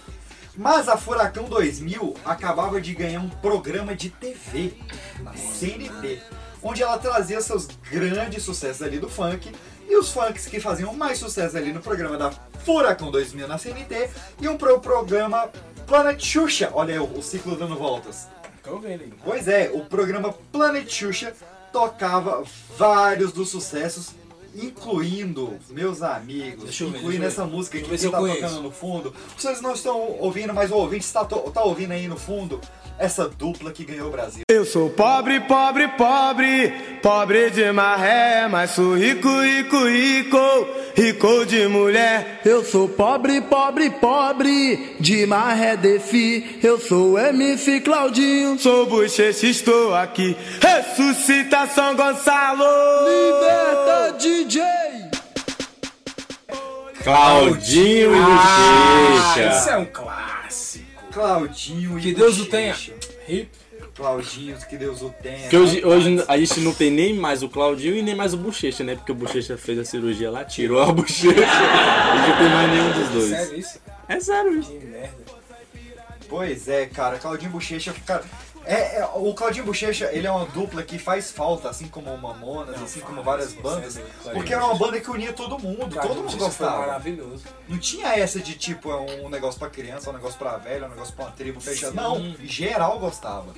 Mas 0.57 0.88
a 0.88 0.97
Furacão 0.97 1.45
2000 1.45 2.15
acabava 2.24 2.79
de 2.79 2.93
ganhar 2.93 3.19
um 3.19 3.29
programa 3.29 3.93
de 3.93 4.09
TV 4.09 4.74
na 5.19 5.33
CNT, 5.33 6.21
onde 6.63 6.81
ela 6.81 6.97
trazia 6.97 7.41
seus 7.41 7.67
grandes 7.91 8.41
sucessos 8.43 8.81
ali 8.81 8.97
do 8.97 9.09
funk 9.09 9.51
e 9.88 9.96
os 9.98 10.12
funks 10.12 10.48
que 10.48 10.60
faziam 10.60 10.94
mais 10.94 11.18
sucesso 11.18 11.58
ali 11.58 11.72
no 11.72 11.82
programa 11.82 12.18
da 12.18 12.32
Furacão 12.63 13.12
2000 13.12 13.48
na 13.48 13.58
CNT 13.58 14.10
iam 14.42 14.58
pro 14.58 14.80
programa 14.80 15.50
Planet 15.86 16.24
Xuxa. 16.24 16.72
Olha 16.74 16.96
aí, 16.96 17.00
o, 17.00 17.06
o 17.06 17.22
ciclo 17.22 17.56
dando 17.56 17.75
voltas. 17.75 18.27
Pois 19.24 19.48
é, 19.48 19.70
o 19.72 19.82
programa 19.86 20.34
Planet 20.51 20.89
Xuxa 20.89 21.34
tocava 21.72 22.44
vários 22.77 23.32
dos 23.32 23.50
sucessos, 23.50 24.12
incluindo 24.56 25.60
meus 25.70 26.01
amigos, 26.01 26.77
ver, 26.77 26.88
incluindo 26.88 27.25
essa 27.25 27.46
música 27.46 27.80
que 27.80 27.98
se 27.98 28.06
eu 28.06 28.12
tá 28.12 28.18
conheço. 28.18 28.42
tocando 28.42 28.62
no 28.62 28.72
fundo. 28.72 29.13
Vocês 29.38 29.62
não 29.62 29.74
estão 29.74 30.00
ouvindo, 30.20 30.54
mas 30.54 30.72
o 30.72 30.75
ouvinte 30.75 31.06
está, 31.06 31.24
tá 31.24 31.63
ouvindo 31.63 31.92
aí 31.92 32.08
no 32.08 32.18
fundo 32.18 32.60
essa 32.97 33.27
dupla 33.27 33.71
que 33.71 33.83
ganhou 33.83 34.07
o 34.07 34.11
Brasil. 34.11 34.43
Eu 34.49 34.65
sou 34.65 34.89
pobre, 34.89 35.39
pobre, 35.41 35.87
pobre, 35.89 36.73
pobre 37.01 37.49
de 37.49 37.71
maré, 37.71 38.47
mas 38.49 38.71
sou 38.71 38.95
rico, 38.95 39.27
rico, 39.41 39.77
rico, 39.85 40.67
rico 40.95 41.45
de 41.45 41.67
mulher. 41.67 42.41
Eu 42.45 42.63
sou 42.63 42.87
pobre, 42.87 43.41
pobre, 43.41 43.89
pobre, 43.89 44.95
de 44.99 45.25
maré 45.25 45.75
defi. 45.75 46.59
Eu 46.63 46.79
sou 46.79 47.19
MC 47.19 47.81
Claudinho, 47.81 48.57
sou 48.57 48.85
bochecha, 48.85 49.45
estou 49.47 49.93
aqui. 49.93 50.35
Ressuscita 50.61 51.67
São 51.67 51.95
Gonçalo, 51.95 52.63
liberta 53.05 54.15
DJ. 54.17 54.63
Claudinho 57.03 58.15
e 58.15 58.19
Ah, 58.19 59.35
Isso 59.59 59.69
é 59.69 59.77
um 59.77 59.85
clássico. 59.85 60.25
Claudinho 61.15 61.98
e 61.98 62.01
Que 62.01 62.13
Deus 62.13 62.39
o 62.41 62.45
tenha. 62.45 62.75
Hip. 63.25 63.50
Claudinho, 63.95 64.57
que 64.67 64.75
Deus 64.75 65.01
o 65.01 65.10
tenha. 65.24 65.39
Porque 65.43 65.57
hoje, 65.57 65.86
hoje 65.86 66.25
a 66.27 66.38
gente 66.38 66.60
não 66.60 66.74
tem 66.74 66.91
nem 66.91 67.13
mais 67.13 67.41
o 67.41 67.48
Claudinho 67.48 67.95
e 67.95 68.01
nem 68.01 68.13
mais 68.13 68.34
o 68.34 68.38
Bochecha, 68.38 68.84
né? 68.84 68.95
Porque 68.95 69.13
o 69.13 69.15
Bochecha 69.15 69.57
fez 69.57 69.79
a 69.79 69.86
cirurgia 69.86 70.29
lá, 70.29 70.43
tirou 70.43 70.81
a 70.81 70.91
bochecha. 70.91 71.29
e 71.29 71.31
não 72.29 72.38
tem 72.38 72.50
mais 72.50 72.69
nenhum 72.69 72.91
dos 72.91 73.10
dois. 73.12 73.29
Sério 73.29 73.57
isso? 73.57 73.79
É 74.10 74.19
sério 74.19 74.60
isso. 74.60 74.72
Que 74.72 74.86
merda. 74.86 75.15
Pois 76.27 76.67
é, 76.67 76.86
cara, 76.88 77.17
Claudinho 77.17 77.51
Bochecha, 77.51 77.95
cara. 78.05 78.25
É, 78.67 79.00
é, 79.00 79.10
o 79.13 79.34
Claudinho 79.34 79.63
Bochecha, 79.65 80.10
ele 80.12 80.25
é 80.25 80.31
uma 80.31 80.45
dupla 80.45 80.81
que 80.81 80.98
faz 80.98 81.31
falta, 81.31 81.69
assim 81.69 81.88
como 81.88 82.12
o 82.12 82.17
Mamonas, 82.17 82.81
assim 82.81 83.00
como 83.00 83.22
várias 83.22 83.53
bandas, 83.53 84.00
porque 84.34 84.53
era 84.53 84.65
uma 84.65 84.75
banda 84.75 85.00
que 85.00 85.10
unia 85.12 85.34
todo 85.34 85.60
mundo, 85.60 85.95
todo 86.01 86.15
mundo 86.15 86.36
gostava. 86.38 86.79
maravilhoso. 86.79 87.43
Não 87.69 87.77
tinha 87.77 88.07
essa 88.17 88.39
de 88.39 88.55
tipo, 88.55 88.89
é 88.91 88.95
um 88.95 89.29
negócio 89.29 89.60
pra 89.60 89.69
criança, 89.69 90.10
um 90.10 90.13
negócio 90.13 90.38
pra 90.39 90.57
velho, 90.57 90.86
um 90.86 90.89
negócio 90.89 91.13
pra 91.13 91.25
uma 91.25 91.31
tribo 91.31 91.60
fechada. 91.62 91.93
Não, 91.93 92.36
geral 92.43 92.98
gostava. 93.00 93.53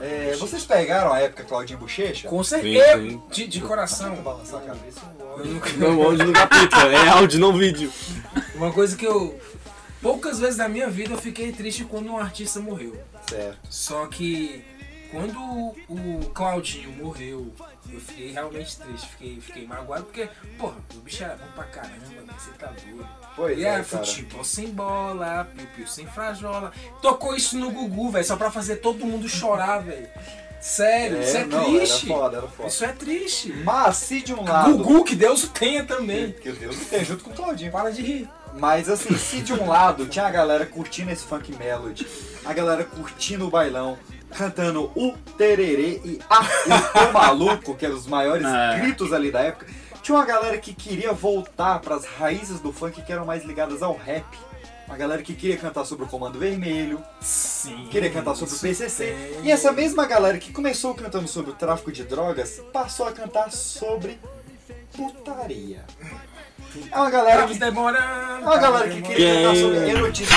É, 0.00 0.36
vocês 0.38 0.64
pegaram 0.64 1.12
a 1.12 1.18
época 1.20 1.42
Claudinho 1.42 1.78
Bochecha? 1.80 2.28
Com 2.28 2.42
certeza. 2.44 3.00
sim. 3.02 3.20
De, 3.32 3.46
de 3.48 3.60
coração. 3.60 4.14
Balançar 4.16 4.60
a 4.60 4.66
cabeça. 4.66 5.00
Eu 5.38 5.44
nunca- 5.44 5.70
Não, 5.72 6.02
áudio 6.02 6.26
não 6.26 6.32
capita, 6.32 6.76
é 6.86 7.08
áudio, 7.08 7.40
não 7.40 7.52
vídeo. 7.56 7.92
Uma 8.54 8.72
coisa 8.72 8.96
que 8.96 9.04
eu. 9.04 9.36
Poucas 10.00 10.38
vezes 10.38 10.56
na 10.58 10.68
minha 10.68 10.88
vida 10.88 11.14
eu 11.14 11.18
fiquei 11.18 11.52
triste 11.52 11.84
quando 11.84 12.10
um 12.10 12.18
artista 12.18 12.60
morreu. 12.60 12.96
Certo. 13.28 13.58
Só 13.68 14.06
que 14.06 14.64
quando 15.10 15.38
o 15.88 16.30
Claudinho 16.34 16.92
morreu, 16.92 17.52
eu 17.90 18.00
fiquei 18.00 18.30
realmente 18.30 18.76
triste, 18.76 19.08
fiquei, 19.08 19.40
fiquei 19.40 19.66
magoado, 19.66 20.04
porque, 20.04 20.28
porra, 20.58 20.76
o 20.94 20.98
bicho 21.00 21.24
era 21.24 21.34
bom 21.36 21.46
pra 21.54 21.64
caramba, 21.64 21.96
né? 22.26 22.34
você 22.38 22.50
tá 22.52 22.66
doido. 22.66 23.08
Pois 23.34 23.58
e 23.58 23.64
é, 23.64 23.82
futebol 23.82 24.44
sem 24.44 24.68
bola, 24.68 25.48
piu-piu 25.56 25.86
sem 25.86 26.06
frajola. 26.06 26.72
Tocou 27.00 27.34
isso 27.34 27.56
no 27.56 27.70
Gugu, 27.70 28.10
velho, 28.10 28.24
só 28.24 28.36
pra 28.36 28.50
fazer 28.50 28.76
todo 28.76 29.06
mundo 29.06 29.28
chorar, 29.28 29.78
velho. 29.78 30.08
Sério, 30.60 31.18
É, 31.18 31.20
isso 31.22 31.36
é 31.36 31.44
não, 31.46 31.64
triste. 31.64 32.06
era 32.10 32.18
foda, 32.20 32.36
era 32.38 32.48
foda. 32.48 32.68
Isso 32.68 32.84
é 32.84 32.92
triste. 32.92 33.52
Mas 33.64 33.96
se 33.96 34.20
de 34.20 34.34
um 34.34 34.42
lado. 34.42 34.76
Gugu, 34.76 35.04
que 35.04 35.14
Deus 35.14 35.48
tenha 35.48 35.84
também. 35.84 36.32
Que 36.32 36.50
Deus 36.50 36.76
tenha 36.90 37.04
junto 37.04 37.22
com 37.24 37.30
o 37.30 37.32
Claudinho. 37.34 37.70
Para 37.70 37.90
de 37.90 38.02
rir. 38.02 38.28
Mas 38.58 38.88
assim, 38.88 39.16
se 39.16 39.40
de 39.40 39.52
um 39.52 39.68
lado 39.68 40.06
tinha 40.06 40.26
a 40.26 40.30
galera 40.30 40.66
curtindo 40.66 41.10
esse 41.10 41.24
funk 41.24 41.54
melody, 41.56 42.06
a 42.44 42.52
galera 42.52 42.84
curtindo 42.84 43.46
o 43.46 43.50
bailão, 43.50 43.96
cantando 44.34 44.90
o 44.96 45.12
Tererê 45.36 46.00
e 46.04 46.18
a 46.28 46.40
o 47.08 47.12
Maluco, 47.12 47.74
que 47.74 47.86
eram 47.86 47.94
os 47.96 48.06
maiores 48.06 48.46
É. 48.46 48.80
gritos 48.80 49.12
ali 49.12 49.30
da 49.30 49.40
época. 49.40 49.66
Tinha 50.02 50.16
uma 50.16 50.24
galera 50.26 50.56
que 50.58 50.72
queria 50.74 51.12
voltar 51.12 51.80
para 51.80 51.94
as 51.96 52.04
raízes 52.04 52.60
do 52.60 52.72
funk 52.72 53.00
que 53.02 53.12
eram 53.12 53.24
mais 53.26 53.44
ligadas 53.44 53.82
ao 53.82 53.96
rap. 53.96 54.24
Uma 54.86 54.96
galera 54.96 55.22
que 55.22 55.34
queria 55.34 55.58
cantar 55.58 55.84
sobre 55.84 56.06
o 56.06 56.08
Comando 56.08 56.38
Vermelho, 56.38 57.02
Sim. 57.20 57.88
queria 57.90 58.10
cantar 58.10 58.34
sobre 58.34 58.54
o 58.54 58.58
PCC. 58.58 59.38
E 59.42 59.50
essa 59.50 59.70
mesma 59.70 60.06
galera 60.06 60.38
que 60.38 60.50
começou 60.50 60.94
cantando 60.94 61.28
sobre 61.28 61.50
o 61.50 61.54
tráfico 61.54 61.92
de 61.92 62.04
drogas 62.04 62.62
passou 62.72 63.06
a 63.06 63.12
cantar 63.12 63.52
sobre 63.52 64.18
putaria. 64.96 65.84
É 66.90 66.96
uma 66.96 67.10
galera 67.10 67.46
que 67.46 67.58
demorando. 67.58 68.06
é 68.06 68.44
uma 68.44 68.58
galera 68.58 68.88
que 68.88 69.02
queria 69.02 69.34
cantar 69.34 69.56
sobre 69.56 69.90
erotismo. 69.90 70.34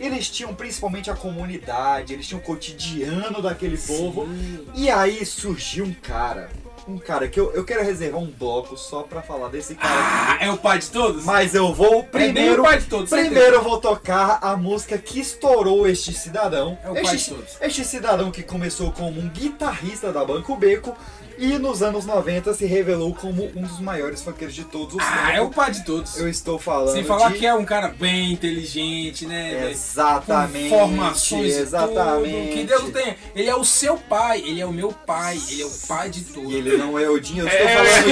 Eles 0.00 0.28
tinham 0.28 0.52
principalmente 0.52 1.10
a 1.10 1.14
comunidade, 1.14 2.12
eles 2.12 2.26
tinham 2.26 2.40
o 2.40 2.42
cotidiano 2.42 3.40
daquele 3.40 3.78
povo. 3.78 4.28
E 4.74 4.90
aí 4.90 5.24
surgiu 5.24 5.84
um 5.84 5.94
cara. 5.94 6.50
Um 6.88 6.98
cara 6.98 7.28
que 7.28 7.38
eu, 7.38 7.52
eu 7.52 7.64
quero 7.64 7.84
reservar 7.84 8.20
um 8.20 8.26
bloco 8.26 8.76
só 8.76 9.04
pra 9.04 9.22
falar 9.22 9.48
desse 9.48 9.76
cara. 9.76 9.94
Ah, 9.94 10.38
é 10.40 10.50
o 10.50 10.56
pai 10.56 10.80
de 10.80 10.90
todos? 10.90 11.24
Mas 11.24 11.54
eu 11.54 11.72
vou 11.72 12.02
bem 12.02 12.32
primeiro. 12.32 12.62
o 12.62 12.64
pai 12.64 12.78
de 12.78 12.86
todos, 12.86 13.08
primeiro 13.08 13.34
certeza. 13.38 13.56
eu 13.56 13.62
vou 13.62 13.78
tocar 13.78 14.40
a 14.42 14.56
música 14.56 14.98
que 14.98 15.20
estourou 15.20 15.86
este 15.86 16.12
cidadão. 16.12 16.76
É 16.82 16.90
o 16.90 16.94
pai 16.94 17.14
este, 17.14 17.30
de 17.30 17.36
todos. 17.36 17.56
este 17.60 17.84
cidadão 17.84 18.32
que 18.32 18.42
começou 18.42 18.90
como 18.90 19.20
um 19.20 19.28
guitarrista 19.28 20.12
da 20.12 20.24
Banco 20.24 20.56
Beco 20.56 20.96
e 21.44 21.58
nos 21.58 21.82
anos 21.82 22.04
90 22.06 22.54
se 22.54 22.64
revelou 22.66 23.12
como 23.14 23.50
um 23.56 23.62
dos 23.62 23.80
maiores 23.80 24.22
funkeiros 24.22 24.54
de 24.54 24.64
todos 24.64 24.94
os 24.94 25.02
Ah, 25.02 25.16
tempos. 25.26 25.34
é 25.34 25.40
o 25.42 25.50
pai 25.50 25.70
de 25.72 25.84
todos. 25.84 26.16
Eu 26.16 26.28
estou 26.28 26.58
falando 26.58 26.92
Sem 26.92 27.02
falar 27.04 27.32
de... 27.32 27.38
que 27.38 27.46
é 27.46 27.52
um 27.54 27.64
cara 27.64 27.88
bem 27.88 28.32
inteligente, 28.32 29.26
né? 29.26 29.68
Exatamente, 29.70 30.68
Com 30.70 30.78
formações 30.78 31.56
exatamente. 31.56 32.46
tudo. 32.46 32.52
Que 32.54 32.64
Deus 32.64 32.82
o 32.84 32.90
tenha. 32.92 33.16
Ele 33.34 33.48
é 33.50 33.56
o 33.56 33.64
seu 33.64 33.96
pai, 33.96 34.38
ele 34.46 34.60
é 34.60 34.66
o 34.66 34.72
meu 34.72 34.92
pai, 34.92 35.38
ele 35.50 35.62
é 35.62 35.66
o 35.66 35.70
pai 35.88 36.08
de 36.10 36.20
tudo. 36.22 36.50
E 36.50 36.54
ele 36.54 36.76
não 36.76 36.98
é 36.98 37.08
Odin, 37.08 37.38
eu 37.38 37.46
estou 37.48 37.66
É. 37.66 37.76
falando 37.76 38.04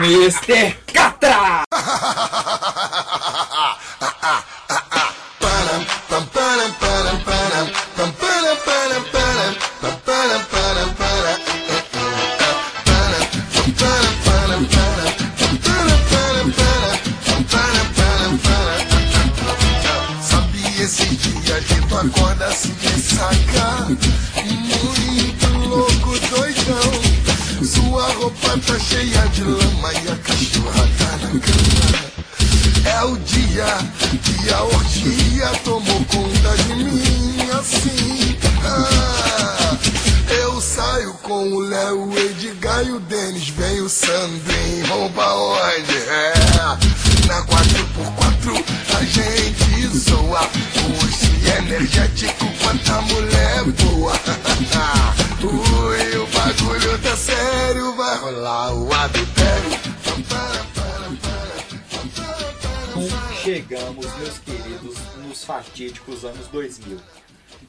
de 0.00 0.06
Mr. 0.14 0.76
Catra! 0.92 1.62
fatídicos 65.52 66.24
anos 66.24 66.48
2000. 66.48 66.96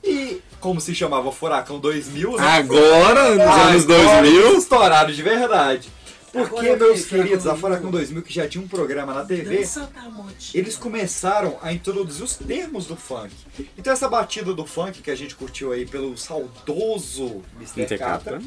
E 0.03 0.41
como 0.59 0.79
se 0.79 0.95
chamava 0.95 1.31
Furacão 1.31 1.79
2000, 1.79 2.37
né? 2.37 2.47
Agora, 2.47 3.31
nos 3.35 3.39
Ah, 3.39 3.67
anos 3.67 3.83
agora 3.83 4.21
2000? 4.21 4.49
eles 4.49 4.63
Estouraram 4.63 5.11
de 5.13 5.21
verdade. 5.23 5.89
Porque, 6.31 6.55
Agora 6.55 6.67
eu 6.67 6.77
meus 6.79 7.05
queridos, 7.05 7.45
a 7.45 7.51
2000. 7.51 7.57
Furacão 7.57 7.91
2000, 7.91 8.21
que 8.23 8.33
já 8.33 8.47
tinha 8.47 8.63
um 8.63 8.67
programa 8.67 9.13
na 9.13 9.23
TV, 9.23 9.63
eles 10.55 10.75
começaram 10.75 11.59
a 11.61 11.71
introduzir 11.71 12.23
os 12.23 12.35
termos 12.35 12.87
do 12.87 12.95
funk. 12.95 13.31
Então 13.77 13.93
essa 13.93 14.09
batida 14.09 14.51
do 14.51 14.65
funk 14.65 15.01
que 15.03 15.11
a 15.11 15.15
gente 15.15 15.35
curtiu 15.35 15.71
aí 15.71 15.85
pelo 15.85 16.17
saudoso 16.17 17.43
Mr. 17.59 17.97
Catra, 17.99 18.41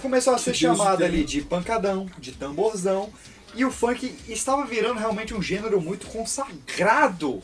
começou 0.00 0.34
a 0.34 0.38
ser 0.38 0.54
chamada 0.54 1.04
ali 1.04 1.22
de 1.24 1.42
pancadão, 1.42 2.06
de 2.18 2.32
tamborzão, 2.32 3.10
e 3.54 3.66
o 3.66 3.70
funk 3.70 4.14
estava 4.26 4.64
virando 4.64 4.98
realmente 4.98 5.34
um 5.34 5.42
gênero 5.42 5.78
muito 5.78 6.06
consagrado 6.06 7.42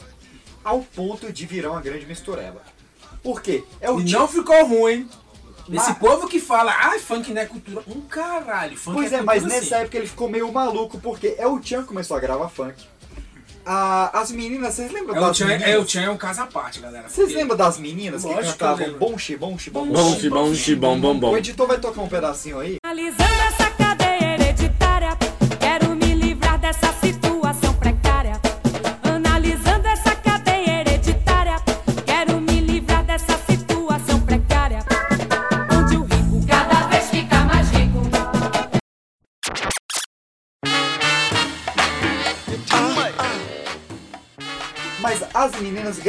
ao 0.66 0.80
ponto 0.80 1.32
de 1.32 1.46
virar 1.46 1.70
uma 1.70 1.80
grande 1.80 2.04
mistureba. 2.06 2.60
Por 3.22 3.40
quê? 3.40 3.62
É 3.80 3.90
o 3.90 4.00
E 4.00 4.04
tipo- 4.04 4.18
não 4.18 4.26
ficou 4.28 4.66
ruim. 4.66 5.08
Esse 5.68 5.88
Mas- 5.90 5.98
povo 5.98 6.28
que 6.28 6.38
fala, 6.38 6.72
ah, 6.72 6.96
funk 6.98 7.32
não 7.32 7.40
é 7.42 7.46
cultura. 7.46 7.82
Um 7.88 8.00
caralho, 8.02 8.76
funk 8.76 8.96
Pois 8.98 9.12
é 9.12 9.16
é, 9.16 9.22
mas 9.22 9.42
cultura 9.42 9.60
nessa 9.60 9.76
época 9.78 9.96
ele 9.96 10.06
ficou 10.06 10.28
meio 10.28 10.52
maluco, 10.52 10.98
porque 10.98 11.34
é 11.38 11.46
o 11.46 11.58
Tchan 11.58 11.82
que 11.82 11.88
começou 11.88 12.16
a 12.16 12.20
gravar 12.20 12.48
funk. 12.48 12.74
A- 13.64 14.20
as 14.20 14.30
meninas, 14.30 14.74
vocês 14.74 14.92
lembram 14.92 15.16
É 15.16 15.18
o, 15.18 15.26
das 15.26 15.40
meninas? 15.40 15.62
é, 15.68 15.76
o 15.78 15.84
Tchan 15.84 16.02
é 16.02 16.10
um 16.10 16.16
caso 16.16 16.42
à 16.42 16.46
parte, 16.46 16.78
galera. 16.78 17.08
Vocês 17.08 17.26
Porque- 17.26 17.34
lembram 17.40 17.56
das 17.56 17.78
meninas 17.78 18.22
que 18.22 18.28
Lógico 18.28 18.56
que 18.56 18.62
eu 18.62 18.68
cantavam 18.68 18.98
bom 18.98 19.18
xibom 19.18 19.58
xibom 19.58 19.86
Bom, 19.88 20.14
xibom, 20.16 20.54
xibom, 20.54 21.00
bom, 21.00 21.18
bom. 21.18 21.32
O 21.32 21.36
editor 21.36 21.66
vai 21.66 21.78
tocar 21.80 22.00
um 22.00 22.08
pedacinho 22.08 22.60
aí? 22.60 22.76
Analisando 22.84 23.24
essa 23.24 23.65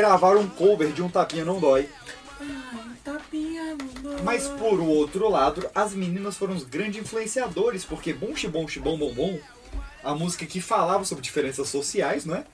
gravaram 0.08 0.40
um 0.40 0.48
cover 0.48 0.94
de 0.94 1.02
Um 1.02 1.10
Tapinha 1.10 1.44
Não 1.44 1.60
Dói. 1.60 1.90
Mas 4.24 4.48
por 4.48 4.80
outro 4.80 5.30
lado, 5.30 5.70
as 5.76 5.94
meninas 5.94 6.38
foram 6.38 6.56
os 6.56 6.64
grandes 6.64 7.02
influenciadores, 7.02 7.84
porque 7.84 8.14
Bom 8.14 8.34
Xibom 8.34 8.66
Xibom 8.68 8.98
Bom 8.98 9.14
Bom, 9.14 9.40
a 10.04 10.16
música 10.16 10.46
que 10.46 10.62
falava 10.62 11.04
sobre 11.04 11.24
diferenças 11.24 11.68
sociais, 11.68 12.26
não 12.26 12.36
é? 12.36 12.46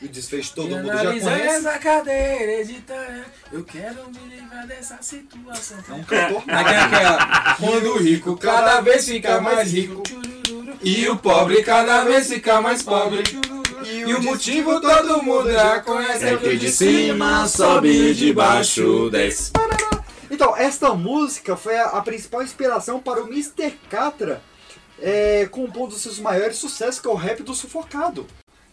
E 0.00 0.06
o 0.06 0.08
desfecho 0.08 0.54
todo 0.54 0.76
mundo 0.76 0.92
já 0.92 1.04
conhece. 1.04 1.28
essa 1.28 1.78
cadeia 1.78 2.42
hereditária, 2.42 3.26
eu 3.52 3.64
quero 3.64 4.10
me 4.10 4.36
livrar 4.36 4.66
dessa 4.66 4.98
situação. 5.00 5.78
É 5.88 5.92
um 5.92 6.04
cantor 6.04 6.42
Aquela, 6.48 6.84
aquela, 6.84 7.54
quando 7.56 7.94
o 7.94 7.98
rico 7.98 8.36
cada 8.36 8.80
vez 8.80 9.06
fica 9.06 9.40
mais 9.40 9.72
rico, 9.72 10.02
e 10.82 11.08
o 11.08 11.16
pobre 11.16 11.62
cada 11.62 12.04
vez 12.04 12.28
fica 12.28 12.60
mais 12.60 12.82
pobre. 12.82 13.22
E 13.88 14.14
o 14.14 14.22
motivo 14.22 14.80
todo 14.80 15.22
mundo 15.22 15.50
já 15.52 15.80
conhece 15.80 16.24
é 16.24 16.36
que 16.36 16.56
de 16.56 16.70
cima 16.70 17.46
sobe 17.46 17.88
e 18.10 18.14
de 18.14 18.32
baixo 18.32 19.08
desce. 19.10 19.52
Então, 20.30 20.56
esta 20.56 20.92
música 20.94 21.56
foi 21.56 21.76
a, 21.78 21.86
a 21.90 22.02
principal 22.02 22.42
inspiração 22.42 22.98
para 23.00 23.22
o 23.22 23.28
Mr. 23.28 23.70
Catra 23.88 24.42
é, 25.00 25.46
compondo 25.46 25.92
os 25.92 26.00
seus 26.00 26.18
maiores 26.18 26.56
sucessos, 26.56 27.00
que 27.00 27.06
é 27.06 27.10
o 27.10 27.14
rap 27.14 27.42
do 27.42 27.54
sufocado. 27.54 28.26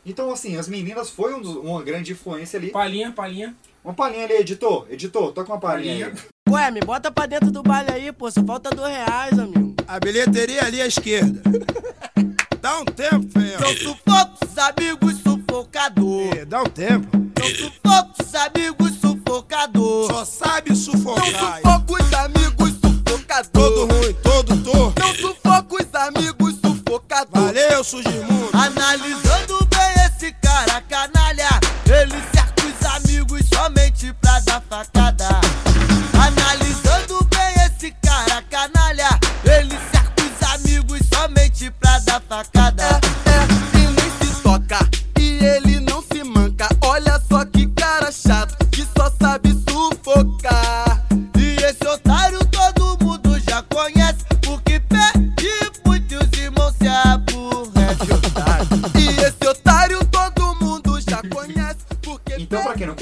Então, 0.05 0.31
assim, 0.31 0.57
as 0.57 0.67
meninas 0.67 1.09
foi 1.09 1.33
um 1.33 1.41
dos- 1.41 1.55
uma 1.55 1.81
grande 1.83 2.11
influência 2.11 2.57
ali. 2.57 2.71
Palhinha, 2.71 3.11
palhinha. 3.11 3.55
Uma 3.83 3.93
palhinha 3.93 4.25
ali, 4.25 4.33
editor. 4.33 4.87
Editor, 4.89 5.31
toca 5.31 5.51
uma 5.51 5.59
palhinha 5.59 6.07
aí. 6.07 6.13
Ué, 6.49 6.71
me 6.71 6.79
bota 6.81 7.11
pra 7.11 7.25
dentro 7.25 7.51
do 7.51 7.61
baile 7.63 7.91
aí, 7.91 8.11
pô. 8.11 8.29
Só 8.31 8.43
falta 8.43 8.69
dois 8.71 8.91
reais, 8.93 9.37
amigo. 9.39 9.75
A 9.87 9.99
bilheteria 9.99 10.63
ali 10.65 10.81
à 10.81 10.87
esquerda. 10.87 11.41
Dá 12.63 12.79
um 12.79 12.85
tempo, 12.85 13.27
Fel. 13.29 13.59
Não 13.59 13.75
sufoco 13.75 14.37
os 14.45 14.57
amigos 14.57 15.15
sufocador. 15.21 16.33
É, 16.33 16.45
dá 16.45 16.61
um 16.61 16.65
tempo. 16.65 17.09
Não 17.37 17.47
sufoco 17.49 18.23
os 18.23 18.35
amigos 18.35 18.93
sufocador. 19.01 20.07
Só 20.07 20.23
sabe 20.23 20.73
sufocar. 20.73 21.25
Não 21.25 21.55
sufoco 21.57 22.01
os 22.01 22.13
amigos 22.13 22.69
sufocador. 22.81 23.51
Todo 23.51 23.85
ruim, 23.87 24.13
todo 24.23 24.63
torto. 24.63 25.01
Não 25.01 25.13
sufoco 25.13 25.75
os 25.75 25.93
amigos 25.93 26.55
sufocador. 26.65 27.47
Valeu, 27.47 27.83
Sugimundo. 27.83 28.49
Analisando 28.53 29.65
bem 29.65 30.05
esse 30.05 30.31
cara 30.41 30.79
canalha, 30.87 31.49
ele 31.85 32.15
cerca 32.33 32.65
os 32.65 32.85
amigos 32.95 33.41
somente 33.53 34.13
pra 34.21 34.39
dar 34.39 34.61
facada. 34.69 35.12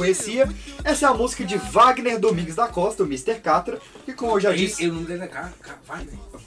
Conhecia, 0.02 0.50
essa 0.84 1.06
é 1.06 1.10
a 1.10 1.14
música 1.14 1.46
de 1.46 1.58
Wagner 1.58 2.20
Domingues 2.20 2.56
da 2.56 2.68
Costa, 2.68 3.04
o 3.04 3.06
Mr. 3.06 3.36
Catra, 3.36 3.80
que 4.06 4.14
como 4.14 4.34
eu 4.34 4.40
já 4.40 4.52
disse, 4.52 4.86
Eu 4.86 4.94
não 4.94 5.04
dei 5.04 5.18
né? 5.18 5.30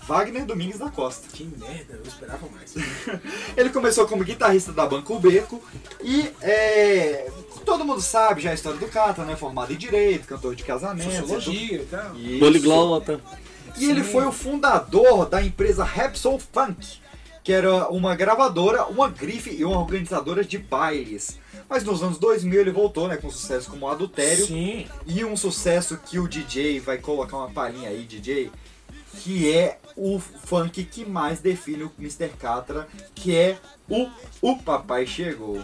Wagner 0.07 0.45
Domingues 0.45 0.79
da 0.79 0.91
Costa. 0.91 1.29
Que 1.33 1.45
merda, 1.45 1.95
eu 1.95 2.03
esperava 2.07 2.47
mais. 2.49 2.75
Ele 3.57 3.71
começou 3.71 4.07
como 4.07 4.25
guitarrista 4.25 4.73
da 4.73 4.87
Banco 4.87 5.19
Beco 5.19 5.63
e 6.03 6.31
é, 6.43 7.31
todo 7.65 7.85
mundo 7.85 8.01
sabe 8.01 8.43
já 8.43 8.51
a 8.51 8.55
história 8.55 8.79
do 8.79 8.87
Catra, 8.89 9.25
né? 9.25 9.37
Formado 9.37 9.73
em 9.73 9.77
Direito, 9.77 10.27
cantor 10.27 10.55
de 10.55 10.63
casamento. 10.63 11.11
Sociologia 11.11 11.83
e 11.83 11.87
tal. 11.87 12.15
Poliglota. 12.39 13.21
E 13.77 13.91
ele 13.91 14.05
foi 14.05 14.25
o 14.25 14.33
fundador 14.33 15.27
da 15.29 15.43
empresa 15.43 15.83
Repsol 15.83 16.39
Funk, 16.39 17.01
que 17.45 17.53
era 17.53 17.91
uma 17.91 18.17
gravadora, 18.17 18.87
uma 18.87 19.07
grife 19.07 19.51
e 19.51 19.67
uma 19.67 19.79
organizadora 19.79 20.43
de 20.43 20.57
bailes. 20.57 21.39
Mas 21.69 21.85
nos 21.85 22.03
anos 22.03 22.17
2000 22.17 22.59
ele 22.59 22.71
voltou, 22.71 23.07
né, 23.07 23.19
com 23.19 23.31
sucesso 23.31 23.71
como 23.71 23.87
Adultério. 23.87 24.47
Sim. 24.47 24.87
E 25.07 25.23
um 25.27 25.37
sucesso 25.37 25.99
que 25.99 26.19
o 26.19 26.27
DJ 26.27 26.81
vai 26.81 26.97
colocar 26.97 27.37
uma 27.37 27.51
palhinha 27.51 27.91
aí, 27.91 28.05
DJ, 28.05 28.51
que 29.19 29.53
é 29.53 29.79
o 29.95 30.19
funk 30.19 30.85
que 30.85 31.05
mais 31.05 31.41
define 31.41 31.85
o 31.85 31.93
Mr. 31.99 32.31
Catra, 32.31 32.89
que 33.15 33.37
é 33.37 33.59
o 33.89 34.09
O 34.41 34.57
Papai 34.57 35.07
Chegou. 35.07 35.63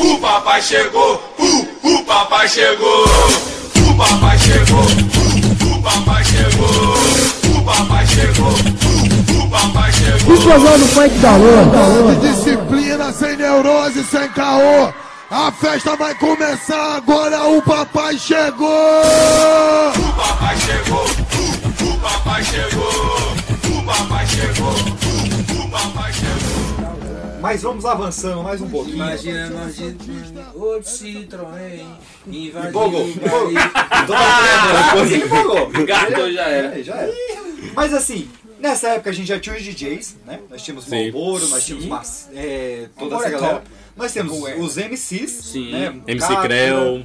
O 0.00 0.18
papai 0.20 0.62
chegou, 0.62 1.16
uh, 1.38 1.88
o 1.88 2.04
papai 2.04 2.48
chegou, 2.48 3.04
o 3.04 3.59
papai 4.00 4.38
chegou, 4.38 4.80
o 5.76 5.82
papai 5.82 6.24
chegou, 6.24 7.58
o 7.58 7.62
papai 7.62 8.06
chegou, 8.06 8.54
o 9.44 9.50
papai 9.50 9.92
chegou. 9.92 10.34
Explosão 10.34 10.78
do 10.78 10.86
funk 10.86 11.18
da 11.18 11.36
lua. 11.36 12.14
Disciplina, 12.20 13.12
sem 13.12 13.36
neurose, 13.36 14.02
sem 14.04 14.26
caô. 14.30 14.90
A 15.30 15.52
festa 15.52 15.94
vai 15.96 16.14
começar 16.14 16.96
agora, 16.96 17.46
o 17.46 17.62
papai 17.62 18.18
chegou! 18.18 18.68
O 18.68 20.12
papai 20.16 20.56
chegou, 20.56 21.04
o 21.88 21.98
papai 21.98 22.42
chegou, 22.42 23.78
o 23.78 23.82
papai 23.84 24.26
chegou, 24.26 24.74
Mas 27.40 27.62
vamos 27.62 27.84
avançando 27.84 28.42
mais 28.42 28.60
um 28.60 28.68
pouquinho. 28.68 28.96
Imagina 28.96 29.48
nós 29.50 29.76
de 29.76 29.96
outro 30.54 30.88
Citroën 30.90 31.86
invadiu 32.26 32.68
Empolgou, 32.70 33.04
o 33.04 33.10
empolgou. 33.10 33.52
Toda 34.06 35.16
empolgou. 35.16 35.86
Gato 35.86 36.32
já 36.32 36.42
era. 36.48 36.78
É, 36.78 36.82
já 36.82 36.94
era. 36.96 37.12
Mas 37.74 37.94
assim, 37.94 38.28
nessa 38.58 38.88
época 38.90 39.10
a 39.10 39.12
gente 39.12 39.26
já 39.28 39.40
tinha 39.40 39.56
os 39.56 39.62
DJs, 39.62 40.16
né? 40.26 40.40
Nós 40.50 40.62
tínhamos 40.62 40.84
Sim. 40.84 41.10
Malboro, 41.10 41.48
nós 41.48 41.64
tínhamos 41.64 41.86
Mas- 41.86 42.28
é, 42.34 42.88
toda 42.98 43.14
Agora 43.16 43.28
essa 43.28 43.36
é 43.36 43.40
galera. 43.40 43.64
Nós 43.96 44.12
temos 44.12 44.46
é. 44.48 44.54
os 44.56 44.76
MCs, 44.76 45.30
Sim. 45.30 45.72
né? 45.72 45.94
MC 46.06 46.36
Creu. 46.42 47.04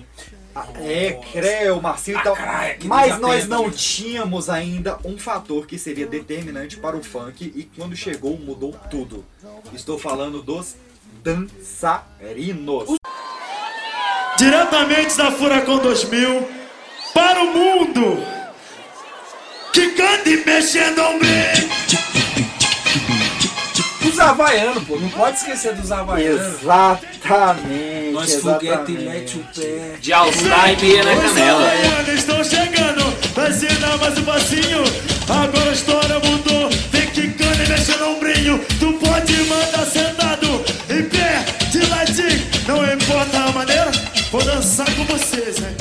É, 0.80 1.20
Creu, 1.34 1.82
Marcinho 1.82 2.18
e 2.18 2.24
tal. 2.24 2.34
caralho, 2.34 2.72
aquele 2.72 2.88
Mas 2.88 3.20
nós 3.20 3.48
não 3.48 3.70
tínhamos 3.70 4.50
ainda 4.50 4.98
um 5.04 5.18
fator 5.18 5.68
que 5.68 5.78
seria 5.78 6.08
determinante 6.08 6.78
para 6.78 6.96
o 6.96 7.04
funk 7.04 7.52
e 7.54 7.64
quando 7.76 7.96
chegou 7.96 8.38
mudou 8.38 8.74
tudo. 8.90 9.26
Estou 9.74 10.00
falando 10.00 10.42
dos 10.42 10.76
dançarinos. 11.22 12.98
diretamente 14.38 15.18
da 15.18 15.32
Furacão 15.32 15.80
2000 15.80 16.48
para 17.14 17.44
o 17.44 17.54
mundo. 17.54 18.18
Que 19.74 19.90
cante 19.92 20.42
mexendo 20.46 21.00
ao 21.00 21.14
meio. 21.20 22.15
Os 24.16 24.20
havaianos, 24.22 24.84
pô, 24.86 24.98
não 24.98 25.10
pode 25.10 25.36
esquecer 25.40 25.76
dos 25.76 25.92
havaianos. 25.92 26.62
Exatamente. 26.62 28.12
Nós 28.14 28.34
foguete 28.36 28.94
e 28.94 28.96
exatamente. 28.96 29.04
mete 29.04 29.38
o 29.38 29.44
pé. 29.54 29.98
De 30.00 30.12
e 30.12 30.82
meia 30.82 31.04
na 31.04 31.22
canela. 31.22 31.72
Os 32.02 32.14
estão 32.14 32.42
chegando, 32.42 33.34
vai 33.36 33.52
se 33.52 33.68
dar 33.68 33.98
mais 33.98 34.18
um 34.18 34.24
passinho. 34.24 34.84
Agora 35.28 35.70
a 35.70 35.74
história 35.74 36.20
mudou. 36.20 36.70
Vem 36.92 37.08
quicando 37.08 37.62
e 37.62 37.68
mexendo 37.68 38.02
o 38.04 38.16
ombrinho. 38.16 38.66
Tu 38.80 38.94
pode 38.94 39.34
mandar 39.50 39.86
sentado, 39.86 40.64
em 40.90 41.04
pé, 41.10 41.46
de 41.70 41.86
ladinho. 41.86 42.48
Não 42.70 42.94
importa 42.94 43.38
a 43.38 43.52
maneira, 43.52 43.92
vou 44.32 44.42
dançar 44.46 44.88
com 44.96 45.04
vocês, 45.08 45.58
hein? 45.58 45.76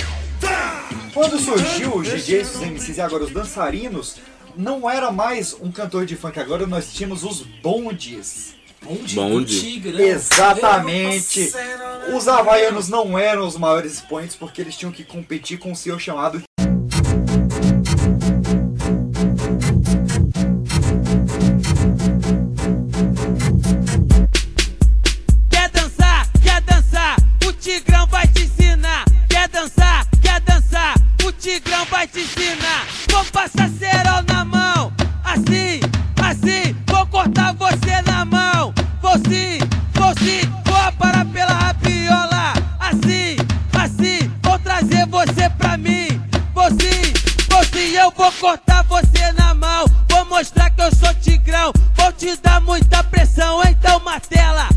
Quando 1.14 1.38
surgiu 1.38 1.98
os 1.98 2.08
DJs, 2.08 2.56
os 2.56 2.60
MCs 2.62 2.98
e 2.98 3.00
agora 3.00 3.22
os 3.22 3.30
dançarinos, 3.30 4.16
não 4.56 4.88
era 4.88 5.10
mais 5.10 5.56
um 5.60 5.70
cantor 5.70 6.06
de 6.06 6.16
funk, 6.16 6.38
agora 6.38 6.66
nós 6.66 6.92
tínhamos 6.92 7.24
os 7.24 7.42
bondes. 7.62 8.54
Bonde, 8.82 9.14
Bonde. 9.14 9.60
tigre. 9.60 10.02
Exatamente. 10.02 11.50
Os 12.14 12.28
havaianos 12.28 12.88
não 12.88 13.18
eram 13.18 13.46
os 13.46 13.56
maiores 13.56 13.94
expoentes 13.94 14.36
porque 14.36 14.60
eles 14.60 14.76
tinham 14.76 14.92
que 14.92 15.02
competir 15.02 15.58
com 15.58 15.72
o 15.72 15.76
senhor 15.76 15.98
chamado 15.98 16.42
Quer 25.50 25.70
dançar, 25.70 26.28
quer 26.42 26.60
dançar, 26.60 27.16
o 27.46 27.52
Tigrão 27.54 28.06
vai 28.08 28.26
te 28.26 28.42
ensinar. 28.42 29.06
Quer 29.30 29.48
dançar, 29.48 30.06
quer 30.20 30.40
eu 48.04 48.10
vou 48.10 48.30
cortar 48.32 48.82
você 48.84 49.32
na 49.32 49.54
mão. 49.54 49.86
Vou 50.10 50.24
mostrar 50.26 50.70
que 50.70 50.82
eu 50.82 50.94
sou 50.94 51.12
Tigrão, 51.14 51.72
vou 51.94 52.12
te 52.12 52.36
dar 52.36 52.60
muita 52.60 53.02
pressão. 53.04 53.62
Então, 53.64 53.98
martela, 54.00 54.68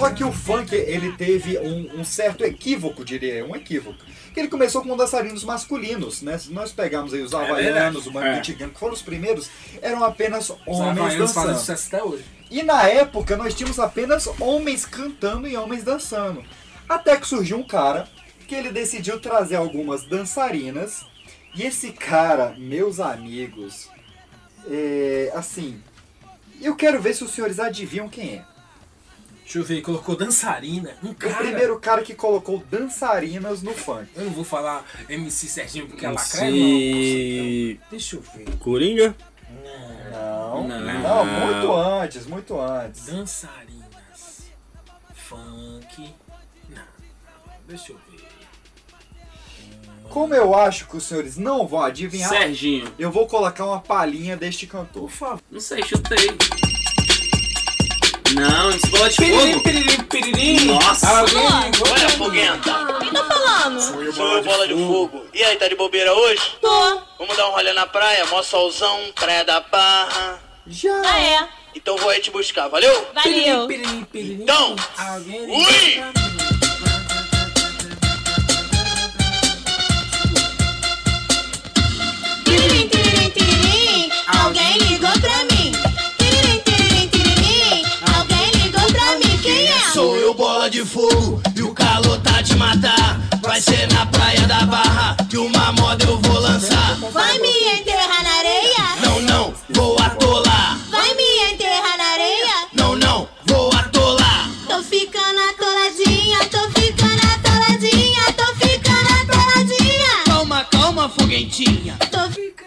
Só 0.00 0.10
que 0.10 0.24
o 0.24 0.32
funk, 0.32 0.74
ele 0.74 1.12
teve 1.12 1.58
um, 1.58 2.00
um 2.00 2.04
certo 2.04 2.42
equívoco, 2.42 3.04
diria 3.04 3.34
eu, 3.34 3.50
um 3.50 3.54
equívoco. 3.54 3.98
Que 4.32 4.40
ele 4.40 4.48
começou 4.48 4.82
com 4.82 4.96
dançarinos 4.96 5.44
masculinos, 5.44 6.22
né? 6.22 6.38
Se 6.38 6.50
nós 6.52 6.72
pegarmos 6.72 7.12
aí 7.12 7.20
os 7.20 7.34
havaianos, 7.34 8.06
o 8.06 8.12
Mano 8.12 8.26
É. 8.26 8.40
Tigano, 8.40 8.72
que 8.72 8.78
foram 8.80 8.94
os 8.94 9.02
primeiros, 9.02 9.50
eram 9.82 10.02
apenas 10.02 10.50
homens 10.66 11.16
dançando. 11.18 11.58
sucesso 11.58 11.88
até 11.94 12.02
hoje. 12.02 12.24
E 12.50 12.62
na 12.62 12.88
época 12.88 13.36
nós 13.36 13.54
tínhamos 13.54 13.78
apenas 13.78 14.26
homens 14.40 14.86
cantando 14.86 15.46
e 15.46 15.56
homens 15.56 15.84
dançando. 15.84 16.42
Até 16.88 17.16
que 17.16 17.28
surgiu 17.28 17.58
um 17.58 17.66
cara 17.66 18.08
que 18.48 18.54
ele 18.54 18.70
decidiu 18.70 19.20
trazer 19.20 19.56
algumas 19.56 20.04
dançarinas. 20.04 21.04
E 21.54 21.62
esse 21.62 21.92
cara, 21.92 22.54
meus 22.56 23.00
amigos, 23.00 23.88
é, 24.68 25.30
assim, 25.34 25.80
eu 26.60 26.74
quero 26.74 27.00
ver 27.02 27.14
se 27.14 27.22
os 27.22 27.32
senhores 27.32 27.58
adivinham 27.58 28.08
quem 28.08 28.36
é. 28.36 28.49
Deixa 29.50 29.58
eu 29.58 29.64
ver, 29.64 29.82
colocou 29.82 30.14
dançarina. 30.14 30.96
Um 31.02 31.10
O 31.10 31.14
cara. 31.16 31.34
primeiro 31.38 31.76
cara 31.80 32.02
que 32.02 32.14
colocou 32.14 32.62
dançarinas 32.70 33.62
no 33.62 33.74
funk. 33.74 34.08
Eu 34.14 34.26
não 34.26 34.30
vou 34.30 34.44
falar 34.44 34.84
MC 35.08 35.48
Serginho 35.48 35.88
porque 35.88 36.06
é 36.06 36.08
lacré, 36.08 36.46
MC 36.46 37.78
não. 37.80 37.88
Deixa 37.90 38.14
eu 38.14 38.20
ver. 38.22 38.56
Coringa? 38.60 39.16
Não, 40.12 40.68
Não. 40.68 40.78
não, 41.02 41.24
muito 41.24 41.72
antes, 41.74 42.26
muito 42.26 42.60
antes. 42.60 43.06
Dançarinas. 43.06 44.52
Funk. 45.16 46.14
Não, 46.68 46.76
não, 46.76 47.54
deixa 47.66 47.90
eu 47.90 47.98
ver. 48.08 48.20
Como 50.10 50.32
eu 50.32 50.54
acho 50.54 50.86
que 50.86 50.96
os 50.96 51.02
senhores 51.02 51.36
não 51.36 51.66
vão 51.66 51.82
adivinhar, 51.82 52.28
Serginho. 52.28 52.92
eu 52.96 53.10
vou 53.10 53.26
colocar 53.26 53.64
uma 53.66 53.80
palhinha 53.80 54.36
deste 54.36 54.68
cantor. 54.68 55.02
Por 55.02 55.10
favor. 55.10 55.42
Não 55.50 55.58
sei, 55.60 55.82
chutei. 55.82 56.36
Não, 58.34 58.70
escola 58.70 59.08
de 59.08 59.16
Piririm, 59.16 59.52
fogo. 59.52 59.62
piririm, 59.64 60.02
piririm. 60.04 60.64
Nossa. 60.66 61.18
Alguém 61.18 61.36
Olha 61.92 62.06
a 62.06 62.10
foguenta. 62.10 62.70
Quem 63.00 63.10
tá 63.12 63.24
falando? 63.24 63.80
Sou 63.80 64.02
eu, 64.02 64.42
bola 64.44 64.68
de 64.68 64.74
fogo. 64.74 65.24
E 65.34 65.42
aí, 65.42 65.56
tá 65.56 65.66
de 65.68 65.74
bobeira 65.74 66.12
hoje? 66.14 66.40
Tô. 66.60 67.00
Vamos 67.18 67.36
dar 67.36 67.48
um 67.48 67.52
rolê 67.52 67.72
na 67.72 67.86
praia, 67.86 68.24
mó 68.26 68.42
solzão, 68.42 69.00
praia 69.14 69.44
da 69.44 69.60
barra. 69.60 70.38
Já. 70.66 71.02
Ah, 71.04 71.20
é? 71.20 71.48
Então 71.74 71.96
vou 71.96 72.10
aí 72.10 72.20
te 72.20 72.30
buscar, 72.30 72.68
valeu? 72.68 73.06
Valeu. 73.14 73.68
Então, 74.14 74.76
ui! 75.48 76.00
Tiririm, 82.44 82.88
tiririm, 82.88 83.30
tiririm, 83.30 84.10
alguém 84.26 84.69
fogo, 91.10 91.42
e 91.56 91.62
o 91.62 91.74
calor 91.74 92.20
tá 92.20 92.40
de 92.42 92.56
matar. 92.56 93.20
Vai 93.42 93.60
ser 93.60 93.86
na 93.92 94.06
praia 94.06 94.46
da 94.46 94.64
barra 94.66 95.16
que 95.28 95.36
uma 95.36 95.72
moda 95.72 96.04
eu 96.04 96.18
vou 96.18 96.40
lançar. 96.40 96.96
Vai 97.12 97.38
me 97.38 97.48
enterrar 97.48 98.22
na 98.22 98.32
areia? 98.38 98.96
Não, 99.02 99.20
não, 99.22 99.54
vou 99.70 99.98
atolar. 99.98 100.78
Vai 100.90 101.14
me 101.14 101.52
enterrar 101.52 101.96
na 101.98 102.04
areia? 102.04 102.68
Não, 102.72 102.96
não, 102.96 103.28
vou 103.46 103.72
atolar. 103.74 104.50
Tô 104.66 104.82
ficando 104.82 105.40
atoladinha, 105.50 106.38
tô 106.48 106.70
ficando 106.80 107.20
atoladinha, 107.34 108.32
tô 108.36 108.54
ficando 108.54 109.08
atoladinha. 109.22 110.24
Calma, 110.26 110.64
calma, 110.64 111.08
foguentinha. 111.08 111.96
Tô 112.10 112.30
ficando. 112.30 112.60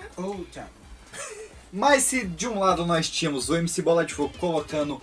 Mas 1.75 2.03
se 2.03 2.23
de 2.23 2.47
um 2.47 2.60
lado 2.60 2.86
nós 2.86 3.10
tínhamos 3.10 3.49
o 3.49 3.56
MC 3.56 3.82
Bola 3.82 4.06
de 4.06 4.13
Fogo 4.13 4.32
colocando 4.38 5.01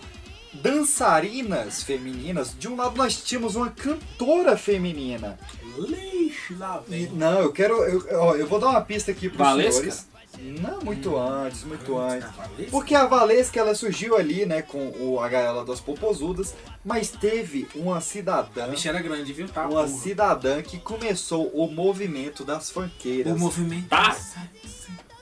dançarinas 0.53 1.83
femininas, 1.83 2.55
de 2.57 2.67
um 2.67 2.75
lado 2.75 2.95
nós 2.97 3.15
tínhamos 3.15 3.55
uma 3.55 3.69
cantora 3.69 4.57
feminina. 4.57 5.37
Lixo 5.77 6.57
lá, 6.57 6.81
E, 6.89 7.07
não, 7.07 7.39
eu 7.39 7.51
quero. 7.51 7.75
Eu, 7.83 8.05
ó, 8.21 8.35
eu 8.35 8.45
vou 8.47 8.59
dar 8.59 8.69
uma 8.69 8.81
pista 8.81 9.11
aqui 9.11 9.29
pros 9.29 9.39
Valesca? 9.47 9.71
senhores. 9.79 10.11
Não, 10.39 10.79
muito 10.81 11.17
antes, 11.17 11.63
muito 11.65 11.97
antes. 11.97 12.27
Porque 12.71 12.95
a 12.95 13.05
Valesca 13.05 13.59
ela 13.59 13.75
surgiu 13.75 14.15
ali, 14.15 14.45
né, 14.45 14.61
com 14.61 14.87
o 14.99 15.19
a 15.19 15.27
Gaiola 15.27 15.65
das 15.65 15.81
Popozudas, 15.81 16.55
mas 16.85 17.11
teve 17.11 17.67
uma 17.75 17.99
cidadã. 17.99 18.63
A 18.63 18.67
bicha 18.69 18.89
era 18.89 19.01
grande, 19.01 19.33
viu? 19.33 19.47
Tá, 19.49 19.63
uma 19.63 19.83
porra. 19.83 19.87
cidadã 19.87 20.61
que 20.61 20.79
começou 20.79 21.47
o 21.53 21.69
movimento 21.69 22.45
das 22.45 22.69
funkeiras. 22.71 23.33
O 23.33 23.37
movimento. 23.37 23.89
Tá. 23.89 24.15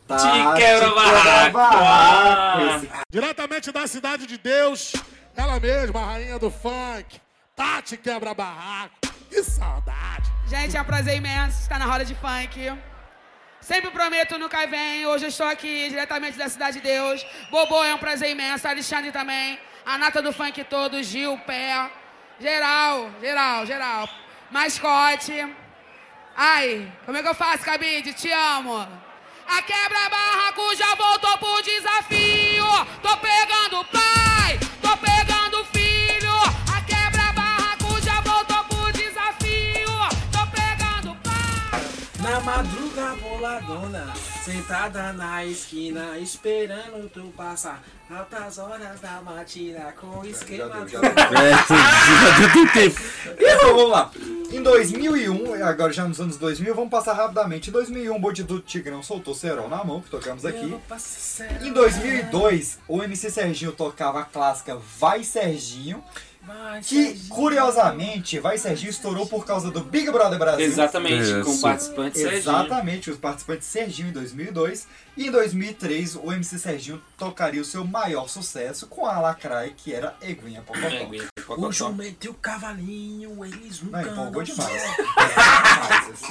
Tá, 0.08 0.18
Te 0.18 0.58
quebra 0.60 0.90
barraco. 0.92 1.54
barraco. 1.54 2.88
Diretamente 3.12 3.72
da 3.72 3.86
cidade 3.88 4.26
de 4.26 4.38
Deus, 4.38 4.94
ela 5.40 5.60
mesma, 5.60 6.02
a 6.02 6.06
rainha 6.06 6.38
do 6.38 6.52
funk, 6.52 7.20
Tati 7.56 7.96
Quebra 7.98 8.34
Barraco. 8.34 8.96
Que 9.30 9.42
saudade. 9.44 10.30
Gente, 10.48 10.76
é 10.76 10.82
um 10.82 10.86
prazer 10.86 11.16
imenso 11.16 11.62
estar 11.62 11.80
na 11.80 11.86
roda 11.86 12.04
de 12.04 12.16
funk. 12.16 12.78
Sempre 13.62 13.92
prometo, 13.92 14.38
nunca 14.38 14.66
vem. 14.68 15.06
Hoje 15.06 15.26
eu 15.26 15.30
estou 15.30 15.48
aqui 15.48 15.90
diretamente 15.90 16.38
da 16.38 16.50
Cidade 16.50 16.78
de 16.78 16.84
Deus. 16.84 17.26
Bobô 17.52 17.84
é 17.84 17.94
um 17.94 17.98
prazer 17.98 18.32
imenso. 18.32 18.68
Alexandre 18.68 19.12
também. 19.12 19.60
A 19.86 19.98
nata 19.98 20.22
do 20.22 20.34
funk 20.34 20.64
todo. 20.64 21.02
Gil, 21.04 21.38
Pé. 21.46 21.90
Geral, 22.40 23.12
geral, 23.22 23.66
geral. 23.66 24.10
Mascote. 24.50 25.56
Ai, 26.36 26.92
como 27.06 27.18
é 27.18 27.22
que 27.22 27.28
eu 27.28 27.36
faço, 27.36 27.64
Cabide? 27.64 28.14
Te 28.14 28.32
amo. 28.32 28.78
A 28.78 29.62
quebra-barraco 29.62 30.76
já 30.76 30.96
voltou 30.96 31.38
pro 31.38 31.62
desafio. 31.62 32.66
Tô 33.02 33.18
pegando 33.18 33.86
pai, 33.86 34.60
Na 42.30 42.40
madruga 42.42 43.16
boladona, 43.24 44.14
sentada 44.46 45.12
na 45.14 45.44
esquina, 45.44 46.16
esperando 46.20 47.10
tu 47.10 47.34
passar. 47.36 47.82
Altas 48.08 48.60
horas 48.60 49.00
da 49.00 49.20
matina 49.22 49.92
com 50.00 50.24
esquema 50.24 50.88
já 50.88 51.00
do- 51.00 51.08
Então 53.40 53.76
vamos 53.76 53.90
lá. 53.90 54.12
Em 54.52 54.62
2001, 54.62 55.64
agora 55.64 55.92
já 55.92 56.08
nos 56.08 56.22
anos 56.22 56.38
2000, 56.38 56.76
vamos 56.76 56.92
passar 56.92 57.14
rapidamente. 57.14 57.70
Em 57.72 57.74
2001, 57.74 58.16
o 58.16 58.20
Bonde 58.20 58.44
do 58.44 58.60
Tigrão 58.60 59.02
soltou 59.02 59.34
Serol 59.34 59.68
na 59.68 59.84
mão, 59.84 60.00
que 60.00 60.10
tocamos 60.12 60.46
aqui. 60.46 60.66
Em 61.62 61.74
2002, 61.74 62.78
o 62.88 63.02
MC 63.02 63.32
Serginho 63.32 63.72
tocava 63.72 64.20
a 64.22 64.24
clássica 64.26 64.78
Vai 65.00 65.24
Serginho. 65.24 66.04
Que, 66.86 67.20
curiosamente, 67.28 68.40
Vai 68.40 68.58
Serginho 68.58 68.90
estourou 68.90 69.26
por 69.26 69.46
causa 69.46 69.70
do 69.70 69.82
Big 69.82 70.10
Brother 70.12 70.40
Brasil. 70.40 70.66
Exatamente, 70.66 71.44
com 71.44 71.52
o 71.52 71.62
participante 71.62 72.18
Serginho. 72.18 72.40
Exatamente, 72.40 73.12
os 73.12 73.18
participantes 73.18 73.68
Serginho 73.68 74.10
em 74.10 74.14
2002. 74.14 74.88
E 75.18 75.28
em 75.28 75.32
2003, 75.32 76.16
o 76.16 76.32
MC 76.32 76.58
Serginho 76.58 77.02
tocaria 77.18 77.62
o 77.62 77.66
seu 77.66 77.84
maior 77.84 78.30
sucesso 78.30 78.88
com 78.88 79.06
a 79.06 79.20
Lacraia, 79.20 79.74
que 79.76 79.94
era 79.94 80.16
Eguinha 80.22 80.62
Pocotó. 80.62 81.58
O 81.58 81.72
jumento 81.72 82.26
e 82.26 82.30
o 82.30 82.34
cavalinho, 82.34 83.44
eles 83.44 83.82
nunca 83.82 84.02
Não, 84.04 84.12
empolgou 84.14 84.44
demais. 84.44 84.84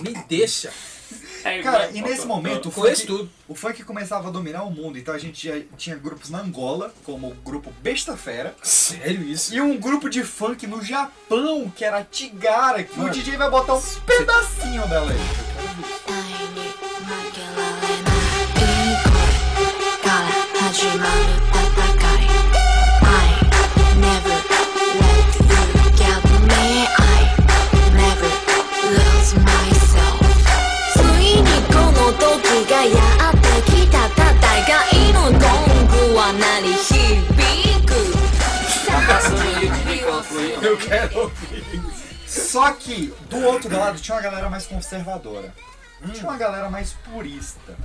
Me 0.00 0.14
deixa. 0.28 0.72
Cara, 1.62 1.90
e 1.92 2.01
nesse 2.01 2.27
momento 2.27 2.68
o 2.68 2.72
funk, 2.72 3.29
o 3.46 3.55
funk 3.55 3.85
começava 3.85 4.29
a 4.29 4.31
dominar 4.31 4.64
o 4.64 4.70
mundo. 4.70 4.98
Então 4.98 5.14
a 5.14 5.18
gente 5.18 5.46
já 5.48 5.61
tinha 5.77 5.96
grupos 5.96 6.31
na 6.31 6.40
Angola, 6.40 6.92
como 7.05 7.29
o 7.29 7.35
grupo 7.35 7.72
Besta 7.83 8.16
Fera. 8.16 8.55
Sério 8.62 9.22
isso? 9.22 9.55
E 9.55 9.61
um 9.61 9.77
grupo 9.79 10.09
de 10.09 10.24
funk 10.24 10.66
no 10.66 10.83
Japão, 10.83 11.70
que 11.74 11.85
era 11.85 12.03
Tigara, 12.05 12.83
que 12.83 12.94
o 12.94 13.03
Mano. 13.03 13.12
DJ 13.12 13.37
vai 13.37 13.51
botar 13.51 13.74
um 13.74 13.83
pedacinho 14.07 14.87
dela 14.88 15.11
aí. 15.11 15.18
Eu 40.68 40.76
quero 40.76 41.20
ouvir. 41.20 41.83
Só 42.26 42.72
que 42.72 43.12
do 43.31 43.38
outro 43.44 43.74
lado 43.74 43.98
tinha 43.98 44.14
uma 44.14 44.22
galera 44.22 44.50
mais 44.50 44.66
conservadora. 44.66 45.54
Tinha 46.12 46.24
uma 46.24 46.37
galera 46.37 46.68
mais 46.68 46.92
purista. 46.92 47.76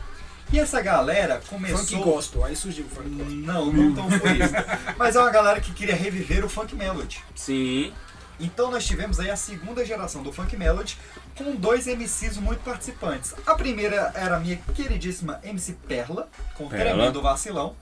E 0.51 0.59
essa 0.59 0.81
galera 0.81 1.41
começou. 1.47 1.79
Funk 1.79 1.95
gospel, 2.03 2.43
aí 2.43 2.55
surgiu 2.55 2.85
o 2.85 2.89
funk 2.89 3.09
gospel. 3.09 3.35
Não, 3.35 3.71
não 3.71 3.95
tão 3.95 4.19
purista. 4.19 4.79
Mas 4.97 5.15
é 5.15 5.19
uma 5.19 5.31
galera 5.31 5.59
que 5.61 5.71
queria 5.73 5.95
reviver 5.95 6.43
o 6.45 6.49
funk 6.49 6.75
melody. 6.75 7.23
Sim. 7.35 7.93
Então 8.39 8.69
nós 8.69 8.85
tivemos 8.85 9.19
aí 9.19 9.31
a 9.31 9.35
segunda 9.37 9.85
geração 9.85 10.21
do 10.21 10.33
funk 10.33 10.55
melody 10.57 10.97
com 11.35 11.55
dois 11.55 11.87
MCs 11.87 12.37
muito 12.37 12.59
participantes. 12.63 13.33
A 13.45 13.55
primeira 13.55 14.11
era 14.13 14.35
a 14.35 14.39
minha 14.39 14.57
queridíssima 14.75 15.39
MC 15.43 15.73
Perla, 15.87 16.27
com 16.55 16.67
Perla. 16.67 16.85
tremendo 16.85 17.21
vacilão. 17.21 17.75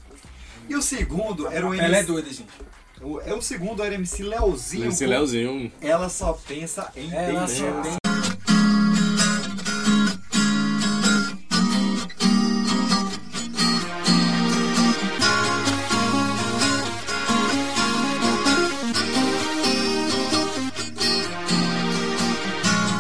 E 0.70 0.76
o 0.76 0.82
segundo 0.82 1.48
era 1.48 1.66
o 1.66 1.74
MC. 1.74 1.86
Ela 1.86 1.98
é 1.98 2.04
doida, 2.04 2.30
gente. 2.32 2.52
O, 3.04 3.20
é 3.22 3.34
o 3.34 3.42
segundo 3.42 3.84
era 3.84 3.96
MC 3.96 4.24
Leozinho. 4.24 4.86
MC 4.86 5.06
Leozinho. 5.08 5.72
Ela 5.82 6.08
só 6.10 6.34
pensa 6.48 6.92
em 6.96 7.12
Ela 7.14 7.48
só 7.48 7.64
tem- 7.82 7.98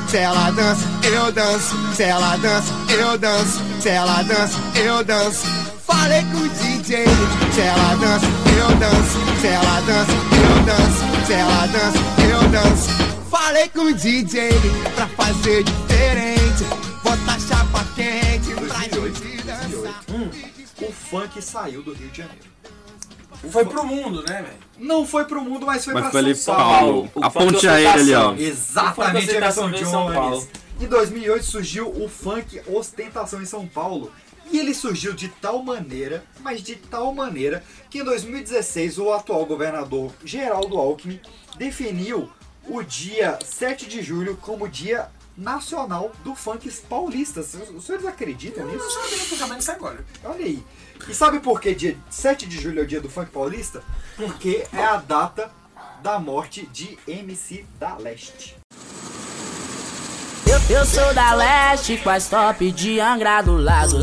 Se 0.09 0.17
ela 0.17 0.51
dança, 0.51 0.81
eu 1.03 1.31
danço. 1.31 1.75
Se 1.95 2.03
ela 2.03 2.35
dança, 2.37 2.73
eu 2.89 3.17
danço. 3.17 3.59
Se 3.79 3.89
ela 3.89 4.21
dança, 4.23 4.57
eu 4.75 5.03
danço. 5.05 5.45
Falei 5.87 6.21
com 6.23 6.37
o 6.37 6.49
DJ. 6.49 7.05
Se 7.53 7.61
ela 7.61 7.95
dança, 7.95 8.25
eu 8.59 8.75
danço. 8.75 9.30
Se 9.41 9.47
ela 9.47 9.81
dança, 9.81 10.11
eu 10.11 10.65
danço. 10.65 11.25
Se 11.25 11.33
ela 11.33 11.65
dança, 11.67 11.97
eu 12.31 12.49
danço. 12.49 12.89
Falei 13.29 13.69
com 13.69 13.79
o 13.81 13.93
DJ 13.93 14.49
pra 14.95 15.07
fazer 15.07 15.63
diferente. 15.63 16.63
Botar 17.03 17.39
chapa 17.39 17.83
quente 17.95 18.53
pra 18.67 18.81
gente 18.83 19.43
dançar. 19.43 20.03
O 20.81 20.91
funk 20.91 21.41
saiu 21.41 21.81
do 21.81 21.93
Rio 21.93 22.09
de 22.09 22.17
Janeiro. 22.19 22.51
Foi 23.49 23.65
pro 23.65 23.83
mundo, 23.83 24.23
né, 24.27 24.43
velho? 24.43 24.59
Não 24.77 25.05
foi 25.07 25.25
pro 25.25 25.41
mundo, 25.41 25.65
mas 25.65 25.83
foi 25.83 25.95
Mas 25.95 26.11
pra 26.11 26.21
foi 26.21 26.35
São 26.35 26.55
Paulo. 26.55 27.09
Paulo. 27.09 27.25
A 27.25 27.29
ponte 27.31 27.67
aérea 27.67 27.93
ali, 27.93 28.13
ó. 28.13 28.33
Exatamente, 28.35 29.35
O 29.35 29.51
funk 29.51 29.81
em 29.81 29.85
São 29.85 30.03
Jones. 30.05 30.15
Paulo. 30.15 30.47
Em 30.79 30.85
2008 30.87 31.45
surgiu 31.45 31.89
o 31.89 32.07
funk 32.07 32.61
ostentação 32.67 33.41
em 33.41 33.45
São 33.45 33.65
Paulo. 33.65 34.11
E 34.51 34.59
ele 34.59 34.73
surgiu 34.73 35.13
de 35.13 35.29
tal 35.29 35.63
maneira, 35.63 36.23
mas 36.41 36.61
de 36.61 36.75
tal 36.75 37.13
maneira, 37.13 37.63
que 37.89 37.99
em 37.99 38.03
2016 38.03 38.97
o 38.99 39.11
atual 39.13 39.45
governador 39.45 40.11
Geraldo 40.25 40.77
Alckmin 40.77 41.19
definiu 41.57 42.29
o 42.67 42.83
dia 42.83 43.39
7 43.43 43.87
de 43.87 44.01
julho 44.01 44.35
como 44.37 44.67
dia 44.67 45.09
nacional 45.37 46.11
do 46.23 46.35
funk 46.35 46.69
paulista. 46.89 47.39
Os 47.39 47.85
senhores 47.85 48.05
acreditam 48.05 48.65
Eu 48.65 48.71
nisso? 48.73 48.83
não 48.83 49.03
sabia, 49.03 49.25
tô 49.29 49.35
sabendo 49.35 49.59
isso 49.61 49.71
agora. 49.71 50.05
Olha 50.23 50.45
aí. 50.45 50.63
E 51.07 51.13
sabe 51.13 51.39
por 51.39 51.59
que 51.61 51.73
dia 51.73 51.97
7 52.09 52.45
de 52.45 52.59
julho 52.59 52.81
é 52.81 52.83
o 52.83 52.87
dia 52.87 52.99
do 53.01 53.09
funk 53.09 53.31
paulista? 53.31 53.81
Porque 54.17 54.67
é 54.73 54.83
a 54.83 54.97
data 54.97 55.49
da 56.03 56.19
morte 56.19 56.65
de 56.67 56.97
MC 57.07 57.65
da 57.79 57.95
Leste. 57.95 58.57
Eu, 60.69 60.85
sou 60.85 61.13
da 61.13 61.33
leste, 61.33 61.97
quase 61.97 62.29
top 62.29 62.71
de 62.71 62.99
Angra 62.99 63.41
do 63.41 63.57
lado. 63.57 63.99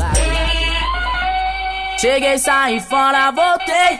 Cheguei, 1.99 2.37
saí 2.37 2.79
fora, 2.79 3.31
voltei. 3.31 3.99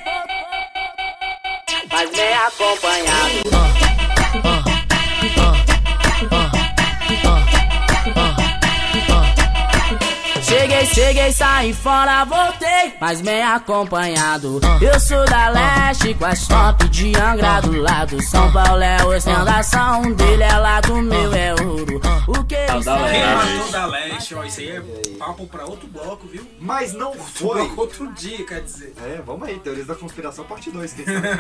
Mas 1.92 2.10
bem 2.12 2.34
acompanhado. 2.34 3.89
Cheguei, 10.94 11.32
saí 11.32 11.74
fora, 11.74 12.26
voltei, 12.26 12.94
mas 13.00 13.22
bem 13.22 13.42
acompanhado. 13.44 14.60
Eu 14.82 15.00
sou 15.00 15.24
da 15.26 15.50
leste, 15.50 16.14
com 16.16 16.26
as 16.26 16.48
top 16.48 16.88
de 16.90 17.16
Angra 17.16 17.62
do 17.62 17.80
lado. 17.80 18.22
São 18.24 18.52
Paulo 18.52 18.82
é 18.82 18.98
ostentação, 19.06 20.02
um 20.02 20.12
dele 20.14 20.44
é 20.44 20.58
lá 20.58 20.82
do 20.82 20.96
meu 21.02 21.34
é 21.34 21.54
ouro. 21.54 22.02
O 22.28 22.44
que 22.44 22.56
ele 22.56 22.68
Quem 22.68 22.82
será? 22.84 23.36
matou 23.36 23.72
da 23.72 23.86
leste, 23.86 24.36
ó, 24.36 24.44
isso 24.44 24.60
aí 24.60 24.70
é 24.72 24.82
papo 25.18 25.48
pra 25.48 25.66
outro 25.66 25.88
bloco, 25.88 26.28
viu? 26.28 26.46
Mas 26.60 26.92
não 26.94 27.10
Outro 27.10 27.24
foi. 27.24 27.56
bloco, 27.66 27.82
Outro 27.82 28.12
dia, 28.14 28.46
quer 28.46 28.62
dizer. 28.62 28.94
É, 29.04 29.22
vamos 29.26 29.48
aí, 29.48 29.58
Teorias 29.60 29.88
da 29.88 29.96
Conspiração, 29.96 30.44
parte 30.46 30.70
2. 30.70 30.96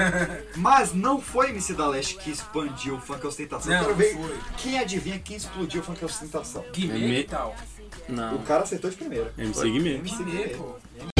Mas 0.55 0.93
não 0.93 1.19
foi 1.21 1.49
MC 1.49 1.73
da 1.73 1.87
Leste 1.87 2.15
que 2.15 2.29
expandiu 2.31 2.95
o 2.95 3.01
funk 3.01 3.25
ostentação. 3.27 3.71
Não, 3.71 3.79
Eu 3.79 3.85
quero 3.85 3.95
ver 3.97 4.13
foi. 4.15 4.37
quem 4.57 4.79
adivinha 4.79 5.19
quem 5.19 5.35
explodiu 5.35 5.81
o 5.81 5.83
funk 5.83 6.03
ostentação. 6.05 6.63
Guimê 6.73 7.19
e 7.21 7.23
tal. 7.25 7.55
Não. 8.09 8.35
O 8.35 8.39
cara 8.39 8.63
acertou 8.63 8.89
de 8.89 8.97
primeira. 8.97 9.31
MC. 9.37 9.69
Guimê. 9.69 9.95
MC 9.95 10.23
Guimê. 10.23 10.47
pô. 10.49 11.18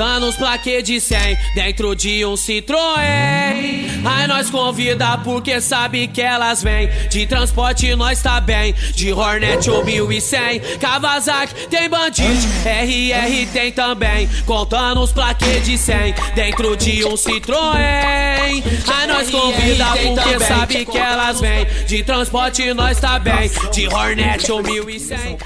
Contando 0.00 0.28
os 0.28 0.36
plaquês 0.36 0.82
de 0.82 0.98
100 0.98 1.36
dentro 1.54 1.94
de 1.94 2.24
um 2.24 2.32
Citroën. 2.32 4.00
Aí 4.02 4.26
nós 4.26 4.48
convida 4.48 5.18
porque 5.18 5.60
sabe 5.60 6.08
que 6.08 6.22
elas 6.22 6.62
vêm. 6.62 6.88
De 7.10 7.26
transporte 7.26 7.94
nós 7.94 8.22
tá 8.22 8.40
bem. 8.40 8.72
De 8.94 9.12
Hornet 9.12 9.68
ou 9.68 9.84
1100. 9.84 10.78
Kawasaki 10.78 11.68
tem 11.68 11.86
Bandit. 11.86 12.24
RR 12.64 13.52
tem 13.52 13.72
também. 13.72 14.26
Contando 14.46 15.02
os 15.02 15.12
plaquês 15.12 15.66
de 15.66 15.76
100 15.76 16.14
dentro 16.34 16.74
de 16.78 17.04
um 17.04 17.12
Citroën. 17.12 18.62
Aí 18.94 19.06
nós 19.06 19.28
convida 19.28 19.84
porque 20.02 20.40
sabe 20.42 20.86
que 20.86 20.96
elas 20.96 21.42
vêm. 21.42 21.66
De 21.86 22.02
transporte 22.02 22.72
nós 22.72 22.98
tá 22.98 23.18
bem. 23.18 23.50
De 23.70 23.86
Hornet 23.86 24.50
ou 24.50 24.62
1100. 24.62 25.36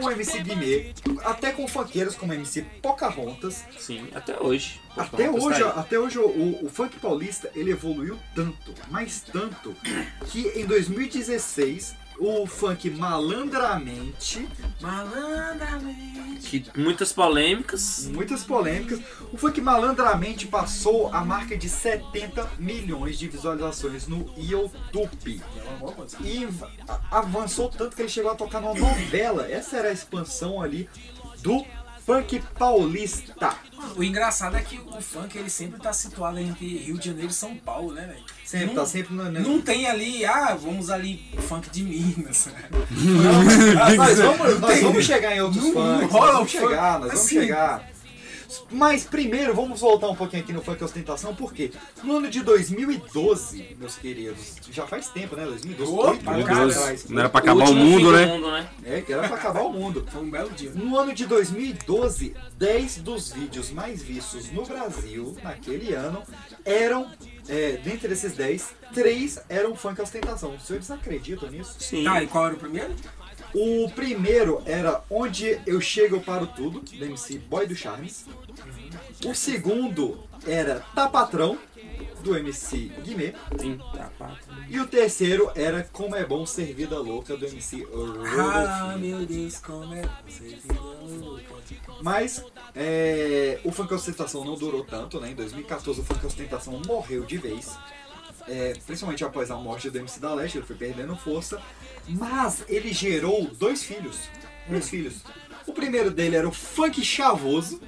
Com 0.00 0.04
o 0.04 0.10
MC 0.10 0.42
Guimê, 0.42 0.86
até 1.24 1.52
com 1.52 1.68
funkeiros 1.68 2.16
como 2.16 2.32
MC 2.32 2.62
Pocahontas. 2.82 3.67
Sim, 3.76 4.08
até 4.14 4.40
hoje. 4.40 4.80
Até 4.96 5.30
hoje, 5.30 5.60
tá 5.62 5.70
até 5.80 5.98
hoje 5.98 6.18
o, 6.18 6.64
o- 6.64 6.68
funk 6.70 6.98
paulista 6.98 7.50
ele 7.54 7.70
evoluiu 7.70 8.18
tanto, 8.34 8.72
mas 8.90 9.20
tanto, 9.32 9.74
que 10.26 10.48
em 10.58 10.64
2016 10.66 11.94
o 12.20 12.46
funk 12.46 12.90
malandramente, 12.90 14.48
Malandramente. 14.80 16.40
Que 16.40 16.64
muitas 16.80 17.12
polêmicas. 17.12 18.06
muitas 18.12 18.42
polêmicas, 18.42 19.00
o 19.32 19.36
funk 19.36 19.60
malandramente 19.60 20.46
passou 20.46 21.12
a 21.14 21.24
marca 21.24 21.56
de 21.56 21.68
70 21.68 22.48
milhões 22.58 23.18
de 23.18 23.28
visualizações 23.28 24.06
no 24.08 24.32
YouTube. 24.36 25.40
E 26.24 26.48
avançou 27.10 27.68
tanto 27.68 27.94
que 27.94 28.02
ele 28.02 28.08
chegou 28.08 28.30
a 28.30 28.34
tocar 28.34 28.60
numa 28.60 28.74
novela. 28.74 29.46
Essa 29.50 29.76
era 29.76 29.88
a 29.88 29.92
expansão 29.92 30.60
ali 30.60 30.88
do 31.40 31.64
funk 32.08 32.42
paulista. 32.58 33.54
O 33.94 34.02
engraçado 34.02 34.56
é 34.56 34.62
que 34.62 34.78
o 34.78 35.00
funk 35.02 35.36
ele 35.36 35.50
sempre 35.50 35.78
tá 35.78 35.92
situado 35.92 36.38
entre 36.38 36.78
Rio 36.78 36.96
de 36.98 37.06
Janeiro 37.08 37.28
e 37.30 37.34
São 37.34 37.54
Paulo, 37.54 37.92
né, 37.92 38.06
velho? 38.06 38.24
Sempre, 38.46 38.66
Não- 38.68 38.74
tá 38.76 38.86
sempre 38.86 39.14
no. 39.14 39.30
no- 39.30 39.40
Não 39.40 39.60
tem 39.60 39.86
ali, 39.86 40.24
ah, 40.24 40.54
vamos 40.58 40.88
ali 40.88 41.22
funk 41.46 41.68
de 41.68 41.82
Minas. 41.82 42.48
Nós 43.96 44.18
vamos, 44.18 44.60
nós 44.60 44.72
tem- 44.74 44.82
vamos 44.84 45.04
chegar 45.04 45.36
em 45.36 45.40
outros 45.42 45.62
Não- 45.62 45.74
não 45.74 45.98
funks, 46.00 46.12
rola 46.12 46.26
nós 46.26 46.34
vamos 46.36 46.52
funk 46.52 46.64
chegar, 46.68 46.92
nós 46.92 47.08
vamos 47.08 47.14
assim. 47.24 47.40
chegar. 47.40 47.90
Mas 48.70 49.04
primeiro, 49.04 49.54
vamos 49.54 49.80
voltar 49.80 50.08
um 50.08 50.14
pouquinho 50.14 50.42
aqui 50.42 50.52
no 50.52 50.62
Funk 50.62 50.82
Ostentação, 50.82 51.34
porque 51.34 51.70
no 52.02 52.16
ano 52.16 52.30
de 52.30 52.42
2012, 52.42 53.76
meus 53.78 53.96
queridos, 53.96 54.56
já 54.70 54.86
faz 54.86 55.08
tempo, 55.08 55.36
né? 55.36 55.44
2012, 55.44 55.92
Opa, 55.92 56.10
oito 56.10 56.30
anos 56.30 56.46
cara. 56.46 56.70
atrás. 56.70 57.08
Não 57.08 57.20
era 57.20 57.28
pra 57.28 57.40
acabar 57.40 57.68
o 57.68 57.74
mundo, 57.74 58.12
né? 58.12 58.68
É, 58.84 59.00
que 59.00 59.12
era 59.12 59.26
pra 59.26 59.36
acabar 59.36 59.62
o 59.62 59.72
mundo. 59.72 60.06
Foi 60.10 60.22
um 60.22 60.30
belo 60.30 60.50
dia. 60.50 60.70
No 60.74 60.96
ano 60.98 61.14
de 61.14 61.26
2012, 61.26 62.34
10 62.56 62.96
dos 62.98 63.32
vídeos 63.32 63.70
mais 63.70 64.02
vistos 64.02 64.50
no 64.50 64.64
Brasil, 64.64 65.36
naquele 65.42 65.92
ano, 65.94 66.22
eram, 66.64 67.10
é, 67.48 67.72
dentre 67.84 68.12
esses 68.12 68.32
10, 68.32 68.74
3 68.94 69.38
eram 69.48 69.74
funk 69.74 70.00
ostentação. 70.00 70.54
Os 70.54 70.62
senhores 70.62 70.90
acreditam 70.90 71.50
nisso? 71.50 71.76
Sim. 71.78 72.04
Tá, 72.04 72.22
e 72.22 72.26
qual 72.26 72.46
era 72.46 72.54
o 72.54 72.58
primeiro? 72.58 72.94
O 73.54 73.90
primeiro 73.90 74.62
era 74.66 75.02
Onde 75.10 75.60
Eu 75.66 75.80
Chego 75.80 76.16
Eu 76.16 76.20
Paro 76.20 76.46
Tudo, 76.46 76.80
do 76.80 77.04
MC 77.04 77.38
Boy 77.38 77.66
do 77.66 77.74
Charmes. 77.74 78.26
O 79.24 79.34
segundo 79.34 80.18
era 80.46 80.80
Tá 80.94 81.08
Patrão, 81.08 81.58
do 82.22 82.36
MC 82.36 82.90
Guimê. 83.02 83.32
Sim, 83.58 83.78
tá, 83.94 84.10
patrão. 84.18 84.56
E 84.68 84.78
o 84.80 84.86
terceiro 84.86 85.50
era 85.54 85.88
Como 85.92 86.14
é 86.14 86.24
Bom 86.24 86.44
Ser 86.44 86.74
Vida 86.74 86.98
Louca, 86.98 87.36
do 87.36 87.46
MC 87.46 87.86
Ah, 87.86 88.82
Rodolfo. 88.82 88.98
meu 88.98 89.26
Deus, 89.26 89.58
como 89.58 89.94
é 89.94 90.02
você 90.26 90.58
Mas 92.02 92.44
é, 92.74 93.60
o 93.64 93.72
Funk 93.72 93.92
Ostentação 93.94 94.44
não 94.44 94.56
durou 94.56 94.84
tanto, 94.84 95.20
né? 95.20 95.30
Em 95.30 95.34
2014 95.34 96.00
o 96.00 96.04
Funk 96.04 96.24
Ostentação 96.26 96.80
morreu 96.86 97.24
de 97.24 97.36
vez. 97.38 97.76
É, 98.48 98.72
principalmente 98.86 99.24
após 99.24 99.50
a 99.50 99.56
morte 99.56 99.90
do 99.90 99.98
MC 99.98 100.18
da 100.20 100.34
Leste, 100.34 100.58
ele 100.58 100.66
foi 100.66 100.76
perdendo 100.76 101.14
força. 101.16 101.60
Mas 102.08 102.64
ele 102.68 102.92
gerou 102.92 103.44
dois 103.58 103.82
filhos. 103.84 104.16
Dois 104.68 104.88
filhos. 104.88 105.22
O 105.66 105.72
primeiro 105.72 106.10
dele 106.10 106.36
era 106.36 106.48
o 106.48 106.52
Funk 106.52 107.04
Chavoso. 107.04 107.80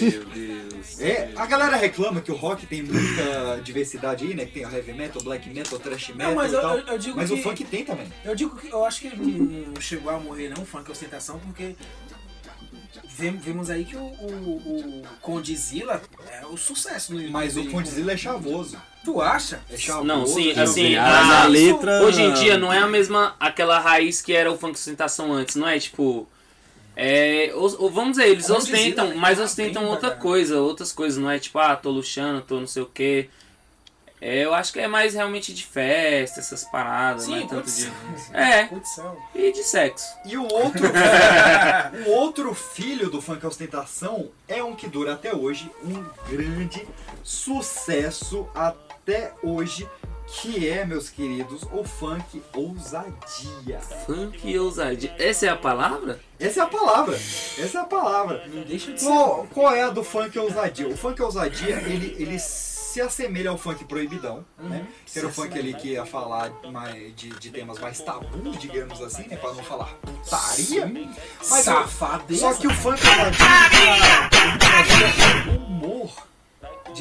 Meu 0.00 0.24
Deus. 0.24 1.00
É, 1.00 1.30
a 1.36 1.46
galera 1.46 1.76
reclama 1.76 2.20
que 2.20 2.32
o 2.32 2.34
rock 2.34 2.66
tem 2.66 2.82
muita 2.82 3.60
diversidade 3.62 4.24
aí, 4.26 4.34
né? 4.34 4.44
Que 4.44 4.52
tem 4.54 4.66
o 4.66 4.70
heavy 4.74 4.92
metal, 4.92 5.22
black 5.22 5.48
metal, 5.50 5.78
thrash 5.78 6.08
metal 6.08 6.28
Não, 6.30 6.34
mas 6.34 6.50
e 6.52 6.54
eu- 6.56 6.60
tal. 6.60 6.78
eu- 6.78 6.86
eu 6.88 6.98
digo 6.98 7.16
mas 7.16 7.30
que- 7.30 7.36
o 7.38 7.42
funk 7.42 7.64
tem 7.64 7.84
também. 7.84 8.08
Eu 8.24 8.34
digo 8.34 8.56
que 8.56 8.68
eu 8.68 8.84
acho 8.84 9.00
que 9.02 9.06
ele 9.06 9.16
não 9.72 9.80
chegou 9.80 10.10
a 10.10 10.18
morrer 10.18 10.48
não, 10.48 10.62
o 10.64 10.66
funk 10.66 10.90
ostentação, 10.90 11.38
porque 11.38 11.76
vem- 13.16 13.36
vemos 13.36 13.70
aí 13.70 13.84
que 13.84 13.96
o, 13.96 14.00
o, 14.00 15.02
o 15.02 15.02
Condzilla 15.20 16.00
é 16.30 16.46
o 16.46 16.56
sucesso 16.56 17.12
no 17.12 17.18
YouTube. 17.18 17.32
Mas 17.32 17.56
o 17.56 17.60
aí, 17.60 17.68
Condzilla 17.68 18.12
é 18.12 18.16
chavoso. 18.16 18.76
Tu 19.04 19.20
acha? 19.20 19.60
É 19.70 19.76
chavoso. 19.76 20.06
Não, 20.06 20.26
sim, 20.26 20.54
Sim, 20.54 20.60
assim, 20.60 20.96
a, 20.96 21.42
a 21.42 21.46
letra- 21.46 22.02
Hoje 22.02 22.22
em 22.22 22.32
dia 22.34 22.56
não 22.56 22.72
é 22.72 22.78
a 22.78 22.86
mesma 22.86 23.34
aquela 23.38 23.78
raiz 23.78 24.22
que 24.22 24.32
era 24.32 24.50
o 24.50 24.56
funk 24.56 24.74
ostentação 24.74 25.32
antes, 25.32 25.56
não 25.56 25.68
é 25.68 25.78
tipo. 25.78 26.26
É, 26.96 27.52
os- 27.56 27.74
o- 27.74 27.90
vamos 27.90 28.12
dizer, 28.16 28.28
eles 28.28 28.46
Condizila, 28.46 28.76
ostentam, 28.78 29.08
né? 29.08 29.14
mas 29.16 29.40
ostentam 29.40 29.84
outra 29.86 30.10
devagar. 30.10 30.18
coisa, 30.22 30.60
outras 30.60 30.92
coisas, 30.92 31.18
não 31.20 31.28
é 31.30 31.38
tipo, 31.40 31.58
ah, 31.58 31.74
tô 31.74 31.90
luxando, 31.90 32.40
tô 32.42 32.60
não 32.60 32.66
sei 32.68 32.82
o 32.82 32.86
que. 32.86 33.28
É, 34.26 34.42
eu 34.42 34.54
acho 34.54 34.72
que 34.72 34.80
é 34.80 34.88
mais 34.88 35.12
realmente 35.12 35.52
de 35.52 35.66
festa, 35.66 36.40
essas 36.40 36.64
paradas, 36.64 37.28
não 37.28 37.36
é 37.36 37.40
Sim, 37.40 37.46
tanto 37.46 37.70
de. 37.70 37.92
É, 38.32 38.64
Curtição. 38.64 39.18
e 39.34 39.52
de 39.52 39.62
sexo. 39.62 40.16
E 40.24 40.38
o 40.38 40.50
outro, 40.50 40.82
o 42.06 42.10
outro 42.10 42.54
filho 42.54 43.10
do 43.10 43.20
funk 43.20 43.44
ostentação 43.44 44.30
é 44.48 44.64
um 44.64 44.74
que 44.74 44.88
dura 44.88 45.12
até 45.12 45.34
hoje, 45.34 45.70
um 45.84 46.02
grande 46.26 46.88
sucesso 47.22 48.48
até 48.54 49.34
hoje, 49.42 49.86
que 50.26 50.66
é, 50.66 50.86
meus 50.86 51.10
queridos, 51.10 51.62
o 51.70 51.84
funk 51.84 52.42
ousadia. 52.54 53.78
Funk 54.06 54.58
ousadia. 54.58 55.14
Essa 55.18 55.46
é 55.46 55.48
a 55.50 55.56
palavra? 55.56 56.18
Essa 56.40 56.60
é 56.60 56.62
a 56.62 56.66
palavra. 56.66 57.14
Essa 57.14 57.78
é 57.78 57.80
a 57.82 57.84
palavra. 57.84 58.42
Não 58.46 58.62
deixa 58.62 58.90
de 58.90 59.00
ser. 59.02 59.06
Qual, 59.06 59.46
qual 59.52 59.74
é 59.74 59.82
a 59.82 59.90
do 59.90 60.02
funk 60.02 60.38
ousadia? 60.38 60.88
O 60.88 60.96
funk 60.96 61.20
ousadia, 61.20 61.76
ele, 61.86 62.16
ele 62.18 62.38
se 62.94 63.00
assemelha 63.00 63.50
ao 63.50 63.58
funk 63.58 63.84
proibidão, 63.86 64.44
né? 64.56 64.86
Que 65.04 65.18
era 65.18 65.26
o 65.26 65.32
funk 65.32 65.58
ali 65.58 65.74
que 65.74 65.88
ia 65.88 66.06
falar 66.06 66.52
mais 66.70 67.16
de, 67.16 67.28
de 67.28 67.50
temas 67.50 67.76
mais 67.80 67.98
tabus, 68.00 68.56
digamos 68.60 69.02
assim, 69.02 69.26
né? 69.26 69.36
Pra 69.36 69.52
não 69.52 69.64
falar 69.64 69.92
putaria. 69.94 70.86
Mas 71.50 71.64
Safadeza. 71.64 72.40
Só 72.40 72.54
que 72.54 72.68
o 72.68 72.74
funk 72.74 73.02
um 75.50 75.64
humor 75.64 76.14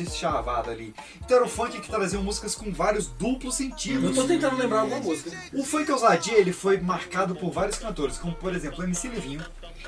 deschavado 0.01 0.71
ali. 0.71 0.93
Então 1.23 1.37
era 1.37 1.45
o 1.45 1.49
funk 1.49 1.79
que 1.79 1.89
trazia 1.89 2.19
músicas 2.19 2.55
com 2.55 2.71
vários 2.71 3.07
duplos 3.07 3.55
sentidos. 3.55 4.03
Eu 4.17 4.23
tô 4.23 4.27
tentando 4.27 4.57
lembrar 4.57 4.81
alguma 4.81 5.01
música. 5.01 5.31
O 5.53 5.63
funk 5.63 5.91
ousadia 5.91 6.37
ele 6.37 6.51
foi 6.51 6.79
marcado 6.79 7.35
por 7.35 7.51
vários 7.51 7.77
cantores, 7.77 8.17
como 8.17 8.33
por 8.33 8.55
exemplo 8.55 8.83
MC 8.83 9.07
Livinho, 9.09 9.45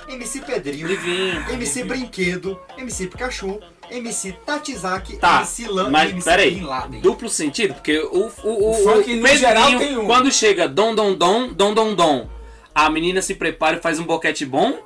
MC 0.08 0.42
Pedrinho, 0.42 0.88
Livinho. 0.88 1.52
MC 1.52 1.84
Brinquedo, 1.84 2.60
MC 2.78 3.08
Pikachu, 3.08 3.60
MC 3.90 4.32
Tatizaki, 4.46 5.18
Tá, 5.18 5.38
MC 5.40 5.68
Lan 5.68 5.88
e 5.88 5.92
mas 5.92 6.10
MC 6.12 6.30
peraí, 6.30 6.56
Bin 6.56 6.64
Laden. 6.66 7.02
duplo 7.02 7.30
sentido? 7.30 7.74
Porque 7.74 7.98
o, 8.00 8.32
o, 8.44 8.50
o, 8.50 8.70
O 8.72 8.74
funk, 8.84 8.88
o 9.14 9.16
no 9.16 9.22
Pedrinho, 9.24 9.38
geral, 9.38 9.78
tem 9.78 9.98
um. 9.98 10.06
quando 10.06 10.32
chega 10.32 10.68
dom, 10.68 10.94
dom, 10.94 11.16
dom, 11.16 11.54
dom, 11.54 11.74
dom, 11.74 11.96
dom, 11.96 12.30
a 12.76 12.90
menina 12.90 13.22
se 13.22 13.34
prepara 13.34 13.78
e 13.78 13.82
faz 13.82 14.00
um 14.00 14.04
boquete 14.04 14.46
bom, 14.46 14.78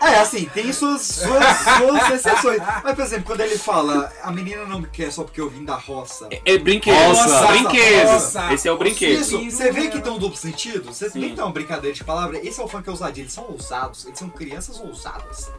É, 0.00 0.18
assim, 0.18 0.46
tem 0.46 0.72
suas, 0.72 1.02
suas, 1.02 1.44
suas 1.76 2.10
exceções. 2.10 2.58
Mas, 2.82 2.94
por 2.94 3.04
exemplo, 3.04 3.24
quando 3.26 3.40
ele 3.42 3.58
fala, 3.58 4.10
a 4.22 4.32
menina 4.32 4.64
não 4.64 4.80
me 4.80 4.88
quer 4.88 5.12
só 5.12 5.24
porque 5.24 5.40
eu 5.40 5.50
vim 5.50 5.64
da 5.64 5.74
roça. 5.74 6.28
é 6.44 6.58
brinquedo, 6.58 6.96
Roça, 6.96 7.46
brinquedo, 7.48 8.08
roça. 8.08 8.54
esse 8.54 8.66
é 8.66 8.72
o 8.72 8.78
brinquedo. 8.78 9.20
Isso, 9.20 9.38
você 9.50 9.70
vê 9.70 9.88
que 9.88 10.00
tem 10.00 10.10
um 10.12 10.18
duplo 10.18 10.36
sentido? 10.36 10.92
Você 10.92 11.10
nem 11.14 11.34
tem 11.34 11.44
uma 11.44 11.52
brincadeira 11.52 11.94
de 11.94 12.02
palavra. 12.02 12.38
Esse 12.38 12.60
é 12.60 12.64
o 12.64 12.68
funk 12.68 12.88
ousadia, 12.88 13.22
eles 13.22 13.32
são 13.32 13.44
ousados, 13.50 14.06
eles 14.06 14.18
são 14.18 14.30
crianças 14.30 14.80
ousadas. 14.80 15.50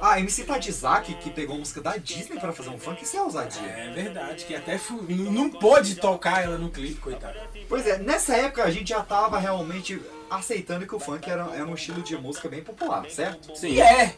Ah, 0.00 0.20
MC 0.20 0.44
Tadizaki, 0.44 1.14
que 1.14 1.30
pegou 1.30 1.56
a 1.56 1.58
música 1.58 1.80
da 1.80 1.96
Disney 1.96 2.38
pra 2.38 2.52
fazer 2.52 2.70
um 2.70 2.78
funk, 2.78 3.02
isso 3.02 3.16
é 3.16 3.22
ousadia. 3.22 3.66
É 3.68 3.90
verdade, 3.90 4.44
que 4.44 4.54
até 4.54 4.78
fu- 4.78 5.02
não 5.08 5.32
não 5.32 5.50
pôde 5.50 5.96
tocar 5.96 6.42
ela 6.44 6.56
no 6.56 6.70
clipe, 6.70 7.00
coitado. 7.00 7.36
Pois 7.68 7.86
é, 7.86 7.98
nessa 7.98 8.36
época 8.36 8.62
a 8.64 8.70
gente 8.70 8.88
já 8.90 9.00
tava 9.02 9.38
realmente 9.38 10.00
aceitando 10.30 10.86
que 10.86 10.94
o 10.94 11.00
funk 11.00 11.28
era, 11.28 11.48
era 11.54 11.64
um 11.64 11.74
estilo 11.74 12.02
de 12.02 12.16
música 12.16 12.48
bem 12.48 12.62
popular, 12.62 13.08
certo? 13.10 13.56
Sim. 13.56 13.68
E 13.72 13.80
é, 13.80 14.14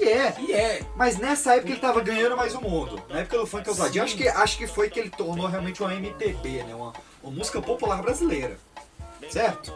E 0.00 0.04
é. 0.04 0.34
e 0.38 0.52
é. 0.52 0.82
Mas 0.94 1.16
nessa 1.18 1.54
época 1.56 1.72
ele 1.72 1.80
tava 1.80 2.00
ganhando 2.02 2.36
mais 2.36 2.54
o 2.54 2.60
mundo. 2.60 3.02
Na 3.08 3.20
época 3.20 3.38
do 3.38 3.46
funk 3.46 3.68
ousadia, 3.68 4.04
acho 4.04 4.16
que, 4.16 4.28
acho 4.28 4.56
que 4.58 4.66
foi 4.66 4.88
que 4.90 5.00
ele 5.00 5.10
tornou 5.10 5.46
realmente 5.46 5.82
uma 5.82 5.94
MPB, 5.94 6.62
né? 6.64 6.74
Uma, 6.74 6.92
uma 7.22 7.32
música 7.32 7.60
popular 7.60 8.00
brasileira. 8.02 8.58
Certo? 9.30 9.72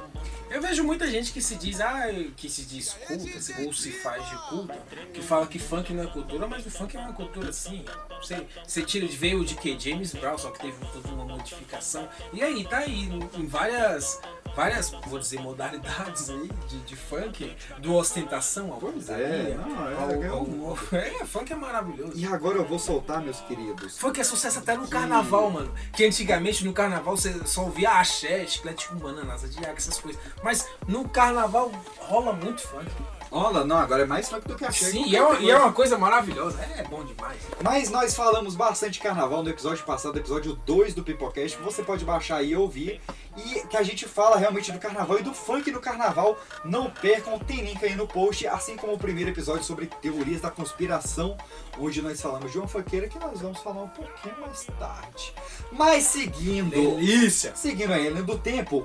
Eu 0.50 0.60
vejo 0.60 0.82
muita 0.82 1.06
gente 1.06 1.32
que 1.32 1.40
se 1.40 1.54
diz, 1.54 1.80
ah, 1.80 2.02
que 2.36 2.48
se 2.48 2.62
diz 2.62 2.92
culta, 3.06 3.62
ou 3.64 3.72
se 3.72 3.92
faz 3.92 4.28
de 4.28 4.36
culta, 4.48 4.76
que 5.14 5.22
fala 5.22 5.46
que 5.46 5.58
funk 5.58 5.92
não 5.92 6.02
é 6.02 6.06
cultura, 6.08 6.46
mas 6.48 6.66
o 6.66 6.70
funk 6.70 6.96
é 6.96 7.00
uma 7.00 7.12
cultura 7.12 7.52
sim. 7.52 7.84
Você, 8.20 8.44
você 8.66 8.82
tira 8.82 9.06
de 9.06 9.16
veio 9.16 9.44
de 9.44 9.54
que? 9.54 9.78
James 9.78 10.12
Brown, 10.12 10.36
só 10.36 10.50
que 10.50 10.58
teve 10.60 10.76
toda 10.92 11.08
uma 11.08 11.24
modificação. 11.24 12.08
E 12.32 12.42
aí, 12.42 12.64
tá 12.64 12.78
aí, 12.78 13.08
em 13.34 13.46
várias, 13.46 14.20
várias, 14.56 14.90
vou 15.06 15.18
dizer, 15.20 15.40
modalidades 15.40 16.28
aí 16.28 16.50
de, 16.68 16.78
de 16.80 16.96
funk, 16.96 17.56
do 17.78 17.94
ostentação 17.94 18.72
ao 18.72 18.80
Pois 18.80 19.08
é, 19.08 19.54
não, 19.56 19.88
é, 19.88 19.94
ao- 19.94 20.22
é 20.24 20.28
ao- 20.28 20.78
é, 20.92 21.24
funk 21.24 21.52
é 21.52 21.56
maravilhoso. 21.56 22.12
E 22.16 22.26
agora 22.26 22.58
eu 22.58 22.64
vou 22.66 22.78
soltar, 22.78 23.22
meus 23.22 23.40
queridos. 23.42 23.96
Funk 23.98 24.20
é 24.20 24.24
sucesso 24.24 24.58
até 24.58 24.76
no 24.76 24.88
carnaval, 24.88 25.48
mano. 25.50 25.72
Que 25.94 26.04
antigamente 26.04 26.64
no 26.64 26.72
carnaval 26.72 27.16
você 27.16 27.32
só 27.46 27.62
ouvia 27.64 27.90
axé, 27.90 28.44
chiclete 28.46 28.88
com 28.88 28.96
banana, 28.96 29.32
asa 29.34 29.48
de 29.48 29.58
água, 29.60 29.74
essas 29.76 29.98
coisas. 29.98 30.20
Mas 30.42 30.68
no 30.86 31.08
carnaval 31.08 31.70
rola 31.98 32.32
muito 32.32 32.62
funk. 32.62 32.90
Olha, 33.32 33.64
não, 33.64 33.76
agora 33.76 34.02
é 34.02 34.06
mais 34.06 34.28
funk 34.28 34.46
do 34.48 34.56
que 34.56 34.64
achei. 34.64 34.90
Sim, 34.90 35.04
e 35.06 35.14
é, 35.14 35.22
uma, 35.22 35.38
e 35.38 35.50
é 35.50 35.56
uma 35.56 35.72
coisa 35.72 35.96
maravilhosa. 35.96 36.60
É 36.76 36.82
bom 36.82 37.04
demais. 37.04 37.38
Mas 37.62 37.88
nós 37.88 38.14
falamos 38.14 38.56
bastante 38.56 38.94
de 38.94 39.00
carnaval 39.00 39.42
no 39.44 39.48
episódio 39.48 39.84
passado, 39.84 40.18
episódio 40.18 40.54
2 40.66 40.94
do 40.94 41.04
Pipocast, 41.04 41.56
que 41.56 41.62
você 41.62 41.82
pode 41.82 42.04
baixar 42.04 42.38
aí 42.38 42.50
e 42.50 42.56
ouvir. 42.56 43.00
E 43.36 43.60
que 43.68 43.76
a 43.76 43.82
gente 43.84 44.08
fala 44.08 44.36
realmente 44.36 44.72
do 44.72 44.80
carnaval 44.80 45.20
e 45.20 45.22
do 45.22 45.32
funk 45.32 45.70
no 45.70 45.80
carnaval. 45.80 46.36
Não 46.64 46.90
percam, 46.90 47.38
tem 47.38 47.60
link 47.62 47.84
aí 47.84 47.94
no 47.94 48.08
post, 48.08 48.48
assim 48.48 48.74
como 48.74 48.94
o 48.94 48.98
primeiro 48.98 49.30
episódio 49.30 49.62
sobre 49.62 49.86
teorias 49.86 50.40
da 50.40 50.50
conspiração, 50.50 51.38
onde 51.78 52.02
nós 52.02 52.20
falamos 52.20 52.50
de 52.50 52.58
uma 52.58 52.66
funkeira 52.66 53.08
que 53.08 53.18
nós 53.20 53.40
vamos 53.40 53.60
falar 53.60 53.82
um 53.82 53.88
pouquinho 53.88 54.34
mais 54.40 54.66
tarde. 54.76 55.32
Mas 55.70 56.02
seguindo. 56.02 56.70
Delícia! 56.70 57.54
Seguindo 57.54 57.92
a 57.92 57.96
linha 57.96 58.22
do 58.24 58.36
tempo. 58.36 58.84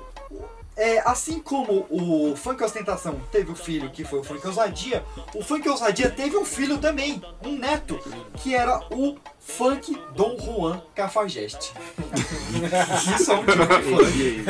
É, 0.76 0.98
assim 1.08 1.40
como 1.40 1.86
o 1.88 2.36
Funk 2.36 2.62
Ostentação 2.62 3.18
teve 3.32 3.50
o 3.50 3.56
filho 3.56 3.90
que 3.90 4.04
foi 4.04 4.18
o 4.18 4.24
Funk 4.24 4.46
Ousadia, 4.46 5.02
o 5.34 5.42
Funk 5.42 5.66
Ousadia 5.66 6.10
teve 6.10 6.36
um 6.36 6.44
filho 6.44 6.76
também, 6.76 7.22
um 7.42 7.52
neto, 7.52 7.98
que 8.34 8.54
era 8.54 8.80
o 8.90 9.16
Funk 9.46 9.96
Dom 10.14 10.36
Juan 10.38 10.82
Cafajeste. 10.94 11.72
Isso 13.14 13.30
é 13.30 13.34
um 13.36 13.44
tipo 13.44 13.64
de 13.64 13.82
funk. 13.84 14.44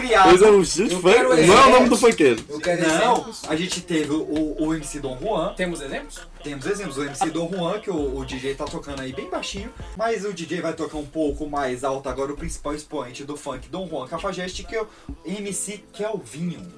Criado. 0.00 0.44
É, 0.44 0.50
um 0.50 0.62
de 0.62 0.90
funk. 0.96 1.46
Não 1.46 1.58
é 1.58 1.66
o 1.66 1.70
nome 1.70 1.88
do 1.90 1.96
funkeiro. 1.96 2.42
Eu 2.48 2.58
quero 2.58 2.82
Não, 2.82 3.12
exemplos. 3.12 3.42
a 3.46 3.54
gente 3.54 3.82
teve 3.82 4.10
o, 4.10 4.56
o 4.58 4.74
MC 4.74 5.00
Dom 5.00 5.18
Juan. 5.20 5.54
Temos 5.54 5.80
exemplos? 5.80 6.26
Temos 6.42 6.66
exemplos, 6.66 6.96
o 6.96 7.04
MC 7.04 7.30
Dom 7.30 7.50
Juan, 7.52 7.78
que 7.78 7.90
o, 7.90 8.18
o 8.18 8.24
DJ 8.24 8.54
tá 8.54 8.64
tocando 8.64 9.00
aí 9.00 9.12
bem 9.12 9.28
baixinho, 9.28 9.72
mas 9.96 10.24
o 10.24 10.32
DJ 10.32 10.60
vai 10.60 10.72
tocar 10.72 10.96
um 10.96 11.06
pouco 11.06 11.46
mais 11.46 11.84
alto 11.84 12.08
agora, 12.08 12.32
o 12.32 12.36
principal 12.36 12.74
expoente 12.74 13.22
do 13.24 13.36
funk, 13.36 13.68
Dom 13.68 13.86
Juan 13.86 14.08
Cafajeste, 14.08 14.64
que 14.64 14.74
é 14.74 14.82
o 14.82 14.88
MC 15.24 15.84
Kelvinho. 15.92 16.72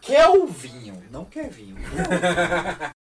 Kelvinho, 0.00 1.02
não 1.10 1.24
Kevinho. 1.24 1.76
Kelvinho. 1.84 2.97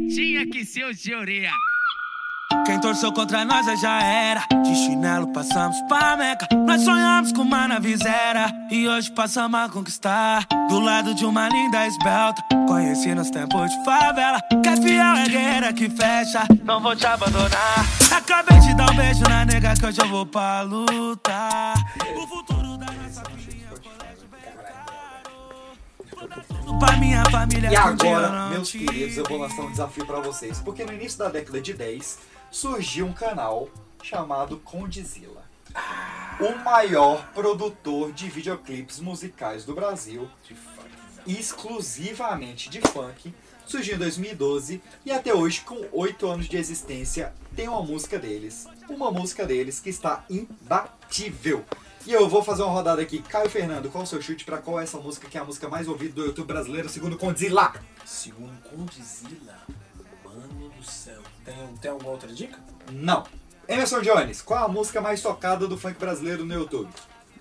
Tinha 0.00 0.46
que 0.46 0.64
ser 0.64 0.84
o 0.84 0.96
Teoria. 0.96 1.50
Quem 2.66 2.80
torceu 2.80 3.12
contra 3.12 3.44
nós 3.44 3.66
já 3.80 4.02
era. 4.02 4.40
De 4.62 4.74
chinelo 4.74 5.32
passamos 5.32 5.80
pra 5.82 6.16
Meca. 6.16 6.48
Nós 6.66 6.82
sonhamos 6.82 7.32
com 7.32 7.42
uma 7.42 7.68
navizeira. 7.68 8.52
E 8.70 8.88
hoje 8.88 9.10
passamos 9.10 9.60
a 9.60 9.68
conquistar. 9.68 10.46
Do 10.68 10.80
lado 10.80 11.14
de 11.14 11.24
uma 11.24 11.48
linda 11.48 11.86
esbelta. 11.86 12.42
Conheci 12.66 13.14
nos 13.14 13.30
tempos 13.30 13.70
de 13.70 13.84
favela. 13.84 14.40
Que 14.62 14.68
é 14.68 14.76
fiel 14.76 15.14
é 15.16 15.28
guerreira 15.28 15.72
que 15.72 15.88
fecha. 15.90 16.44
Não 16.64 16.80
vou 16.80 16.96
te 16.96 17.06
abandonar. 17.06 17.84
Acabei 18.10 18.58
de 18.60 18.74
dar 18.74 18.90
um 18.90 18.96
beijo 18.96 19.22
na 19.28 19.44
nega 19.44 19.74
que 19.74 19.86
hoje 19.86 20.00
eu 20.00 20.08
vou 20.08 20.24
pra 20.24 20.62
lutar. 20.62 21.63
Pra 26.78 26.96
minha 26.96 27.22
família 27.30 27.70
E 27.70 27.74
eu 27.74 27.80
agora, 27.80 28.48
meus 28.48 28.70
queridos, 28.70 29.16
eu 29.16 29.24
vou 29.24 29.38
lançar 29.38 29.62
um 29.62 29.70
desafio 29.70 30.06
pra 30.06 30.20
vocês. 30.20 30.58
Porque 30.60 30.84
no 30.84 30.92
início 30.92 31.18
da 31.18 31.28
década 31.28 31.60
de 31.60 31.72
10 31.72 32.18
surgiu 32.50 33.06
um 33.06 33.12
canal 33.12 33.68
chamado 34.02 34.58
Condizila. 34.58 35.42
O 36.40 36.64
maior 36.64 37.26
produtor 37.32 38.12
de 38.12 38.28
videoclipes 38.28 39.00
musicais 39.00 39.64
do 39.64 39.74
Brasil, 39.74 40.28
exclusivamente 41.26 42.68
de 42.68 42.80
funk, 42.80 43.34
surgiu 43.66 43.96
em 43.96 43.98
2012 43.98 44.80
e 45.04 45.10
até 45.10 45.34
hoje, 45.34 45.62
com 45.62 45.86
8 45.92 46.26
anos 46.26 46.48
de 46.48 46.56
existência, 46.56 47.32
tem 47.56 47.68
uma 47.68 47.82
música 47.82 48.18
deles. 48.18 48.66
Uma 48.88 49.10
música 49.10 49.46
deles 49.46 49.80
que 49.80 49.90
está 49.90 50.24
imbatível. 50.28 51.64
E 52.06 52.12
eu 52.12 52.28
vou 52.28 52.42
fazer 52.42 52.62
uma 52.62 52.72
rodada 52.72 53.00
aqui. 53.00 53.20
Caio 53.20 53.48
Fernando, 53.48 53.90
qual 53.90 54.04
o 54.04 54.06
seu 54.06 54.20
chute 54.20 54.44
pra 54.44 54.58
qual 54.58 54.78
é 54.78 54.82
essa 54.82 54.98
música 54.98 55.28
que 55.28 55.38
é 55.38 55.40
a 55.40 55.44
música 55.44 55.68
mais 55.68 55.88
ouvida 55.88 56.14
do 56.14 56.26
YouTube 56.26 56.46
brasileiro, 56.46 56.88
segundo 56.88 57.16
Condzilla? 57.16 57.72
Segundo 58.04 58.52
Condizila, 58.68 59.58
mano 60.22 60.68
do 60.68 60.84
céu. 60.84 61.22
Tem, 61.44 61.54
tem 61.80 61.90
alguma 61.90 62.10
outra 62.10 62.30
dica? 62.30 62.58
Não. 62.92 63.24
Emerson 63.66 64.02
Jones, 64.02 64.42
qual 64.42 64.66
a 64.66 64.68
música 64.68 65.00
mais 65.00 65.22
tocada 65.22 65.66
do 65.66 65.78
funk 65.78 65.98
brasileiro 65.98 66.44
no 66.44 66.52
YouTube? 66.52 66.90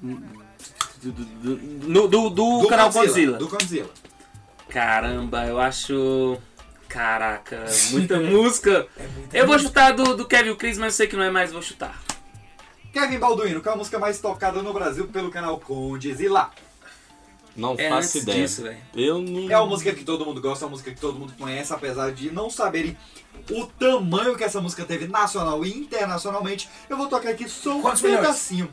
No- 0.01 2.07
do, 2.07 2.29
do, 2.29 2.67
canal 2.69 2.89
Godzilla. 2.89 3.37
Do 3.37 3.49
Condzilla. 3.49 3.89
Caramba, 4.69 5.45
eu 5.45 5.59
acho. 5.59 6.37
Caraca, 6.87 7.65
muita 7.91 8.19
música. 8.19 8.87
eu 9.33 9.45
vou 9.45 9.59
chutar 9.59 9.93
do, 9.93 10.15
do 10.15 10.25
Kevin 10.25 10.55
Chris, 10.55 10.77
mas 10.77 10.93
eu 10.93 10.97
sei 10.97 11.07
que 11.07 11.15
não 11.15 11.23
é 11.23 11.29
mais, 11.29 11.51
vou 11.51 11.61
chutar. 11.61 12.01
Kevin 12.93 13.17
Balduino, 13.17 13.59
qual 13.61 13.73
a 13.73 13.77
música 13.77 13.97
mais 13.97 14.19
tocada 14.19 14.61
no 14.61 14.71
Brasil 14.71 15.07
pelo 15.07 15.31
canal 15.31 15.59
Condzilla? 15.59 16.51
Não 17.55 17.75
É 17.77 17.89
faço 17.89 18.19
ideia. 18.19 18.41
disso, 18.41 18.63
eu 18.95 19.19
não. 19.21 19.49
É 19.51 19.57
uma 19.57 19.65
música 19.67 19.93
que 19.93 20.03
todo 20.03 20.25
mundo 20.25 20.39
gosta, 20.39 20.63
é 20.63 20.67
uma 20.67 20.71
música 20.71 20.91
que 20.91 20.99
todo 21.01 21.17
mundo 21.19 21.33
conhece, 21.37 21.73
apesar 21.73 22.11
de 22.11 22.31
não 22.31 22.49
saberem 22.49 22.95
o 23.51 23.65
tamanho 23.65 24.35
que 24.35 24.43
essa 24.43 24.61
música 24.61 24.85
teve 24.85 25.07
nacional 25.07 25.65
e 25.65 25.75
internacionalmente. 25.75 26.69
Eu 26.87 26.95
vou 26.97 27.07
tocar 27.07 27.29
aqui 27.29 27.49
só 27.49 27.77
um 27.77 27.81
Quantos 27.81 28.01
milhões? 28.01 28.21
pedacinho. 28.21 28.69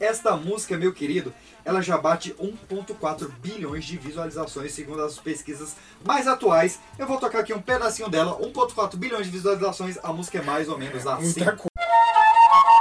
Esta 0.00 0.36
música, 0.36 0.76
meu 0.76 0.92
querido, 0.92 1.32
ela 1.64 1.80
já 1.80 1.96
bate 1.96 2.34
1.4 2.34 3.28
bilhões 3.40 3.84
de 3.84 3.96
visualizações, 3.96 4.72
segundo 4.72 5.02
as 5.02 5.18
pesquisas 5.18 5.76
mais 6.04 6.26
atuais. 6.26 6.80
Eu 6.98 7.06
vou 7.06 7.18
tocar 7.18 7.40
aqui 7.40 7.54
um 7.54 7.62
pedacinho 7.62 8.08
dela, 8.08 8.36
1.4 8.40 8.96
bilhões 8.96 9.26
de 9.26 9.32
visualizações. 9.32 9.96
A 10.02 10.12
música 10.12 10.38
é 10.38 10.42
mais 10.42 10.68
ou 10.68 10.76
menos 10.76 11.06
assim. 11.06 11.32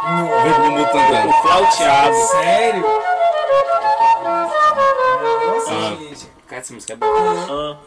Muita 0.04 0.90
coisa. 0.92 1.28
O 1.28 1.34
flauteado. 1.44 2.16
Sério? 2.16 2.82
Nossa, 5.48 5.72
Ah. 5.72 5.96
gente. 6.00 6.28
Cara, 6.48 6.62
essa 6.62 6.74
música 6.74 6.94
é 6.94 6.96
boa. 6.96 7.80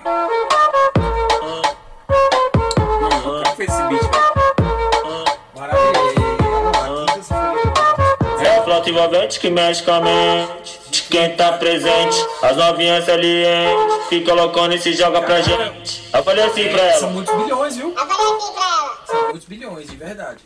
Mano, 3.00 3.22
qual 3.22 3.56
foi 3.56 3.64
esse 3.64 3.82
beat, 3.82 4.02
velho? 4.02 5.24
Maravilhoso. 5.56 6.14
gosto 8.64 8.88
envolvente 8.90 9.38
que 9.40 9.50
mexe 9.50 9.82
com 9.82 9.92
a 9.92 10.00
mente 10.00 10.80
de 10.90 11.02
quem 11.02 11.36
tá 11.36 11.52
presente. 11.52 12.16
As 12.42 12.56
novinhas 12.56 13.04
salientes, 13.04 14.06
fica 14.08 14.32
loucona 14.32 14.74
e 14.74 14.80
se 14.80 14.94
joga 14.94 15.20
pra 15.20 15.42
gente. 15.42 16.08
Eu 16.12 16.22
falei 16.24 16.44
assim 16.44 16.68
pra 16.70 16.92
São 16.94 17.02
ela. 17.08 17.10
muitos 17.10 17.34
bilhões, 17.34 17.76
viu? 17.76 17.90
Eu 17.90 18.06
falei 18.06 18.36
assim 18.36 18.52
pra 18.54 18.64
ela. 18.64 18.98
São 19.06 19.22
muitos 19.28 19.44
bilhões, 19.44 19.86
de 19.90 19.96
verdade. 19.96 20.38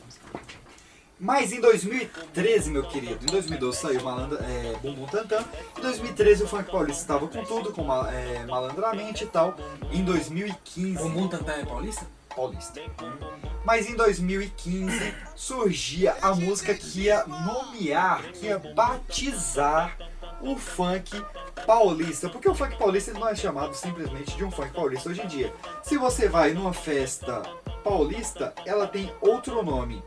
Mas 1.20 1.52
em 1.52 1.60
2013, 1.60 2.70
meu 2.70 2.84
querido, 2.84 3.18
em 3.24 3.26
2012 3.26 3.78
saiu 3.78 4.02
Malandra, 4.02 4.38
é, 4.44 4.76
Bumbum 4.80 5.04
Tantan. 5.06 5.44
Em 5.76 5.80
2013 5.80 6.44
o 6.44 6.48
funk 6.48 6.70
paulista 6.70 7.02
estava 7.02 7.26
com 7.26 7.42
tudo, 7.44 7.72
com 7.72 7.82
ma- 7.82 8.08
é, 8.12 8.44
malandramente 8.46 9.24
e 9.24 9.26
tal. 9.26 9.56
Em 9.90 10.04
2015. 10.04 11.02
Bumbum 11.02 11.26
Tantan 11.28 11.52
é 11.54 11.64
paulista? 11.64 12.06
Paulista. 12.36 12.80
Mas 13.64 13.88
em 13.90 13.96
2015 13.96 15.12
surgia 15.34 16.16
a 16.22 16.34
música 16.36 16.72
que 16.72 17.00
ia 17.02 17.24
nomear, 17.26 18.22
que 18.32 18.46
ia 18.46 18.58
batizar 18.58 19.96
o 20.40 20.54
funk 20.56 21.20
paulista. 21.66 22.28
Porque 22.28 22.48
o 22.48 22.54
funk 22.54 22.76
paulista 22.78 23.12
não 23.12 23.28
é 23.28 23.34
chamado 23.34 23.74
simplesmente 23.74 24.36
de 24.36 24.44
um 24.44 24.52
funk 24.52 24.70
paulista 24.72 25.08
hoje 25.08 25.20
em 25.22 25.26
dia. 25.26 25.52
Se 25.82 25.98
você 25.98 26.28
vai 26.28 26.52
numa 26.52 26.72
festa 26.72 27.42
paulista, 27.82 28.54
ela 28.64 28.86
tem 28.86 29.12
outro 29.20 29.64
nome. 29.64 30.00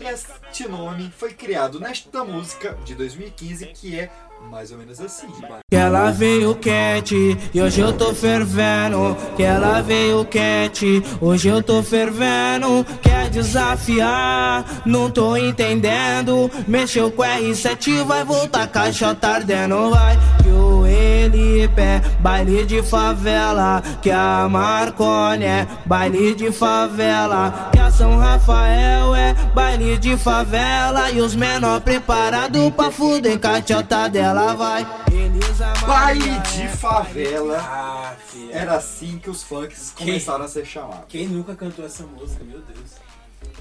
Este 0.00 0.68
nome 0.68 1.12
foi 1.16 1.32
criado 1.32 1.80
nesta 1.80 2.22
música 2.22 2.78
de 2.84 2.94
2015 2.94 3.66
que 3.66 3.98
é 3.98 4.08
mais 4.48 4.70
ou 4.70 4.78
menos 4.78 5.00
assim. 5.00 5.26
Que 5.68 5.76
ela 5.76 6.12
veio 6.12 6.54
quente 6.54 7.36
e 7.52 7.60
hoje 7.60 7.80
eu 7.80 7.92
tô 7.92 8.14
fervendo. 8.14 9.16
Que 9.36 9.42
ela 9.42 9.80
veio 9.80 10.24
quente, 10.24 11.02
hoje 11.20 11.48
eu 11.48 11.60
tô 11.60 11.82
fervendo. 11.82 12.86
Quer 13.02 13.28
desafiar, 13.28 14.82
não 14.86 15.10
tô 15.10 15.36
entendendo. 15.36 16.48
Mexeu 16.68 17.10
com 17.10 17.22
R7, 17.22 18.04
vai 18.04 18.24
voltar 18.24 18.68
caixa 18.68 19.12
tardendo. 19.16 19.90
Vai 19.90 20.16
que 20.42 20.48
o 20.48 20.86
Elipe 20.88 21.80
é 21.80 22.00
baile 22.20 22.64
de 22.64 22.82
favela. 22.82 23.82
Que 24.02 24.10
a 24.10 24.48
Marconi 24.48 25.44
é 25.44 25.66
baile 25.86 26.34
de 26.34 26.50
favela. 26.52 27.70
Que 27.72 27.78
a 27.78 27.90
São 27.90 28.16
Rafael 28.16 29.14
é 29.14 29.34
baile 29.54 29.98
de 29.98 30.16
favela. 30.16 31.10
E 31.10 31.20
os 31.20 31.34
menor 31.34 31.80
preparado 31.80 32.70
pra 32.72 32.90
fuder 32.90 33.38
cachota 33.38 34.08
dela 34.08 34.54
vai. 34.54 34.86
Baile 35.86 36.38
de 36.40 36.68
favela. 36.68 38.16
Era 38.50 38.76
assim 38.76 39.18
que 39.18 39.30
os 39.30 39.42
funks 39.42 39.92
começaram 39.96 40.44
a 40.44 40.48
ser 40.48 40.64
chamados. 40.64 41.04
Quem 41.08 41.26
nunca 41.26 41.54
cantou 41.54 41.84
essa 41.84 42.02
música, 42.04 42.42
meu 42.44 42.60
Deus. 42.60 43.08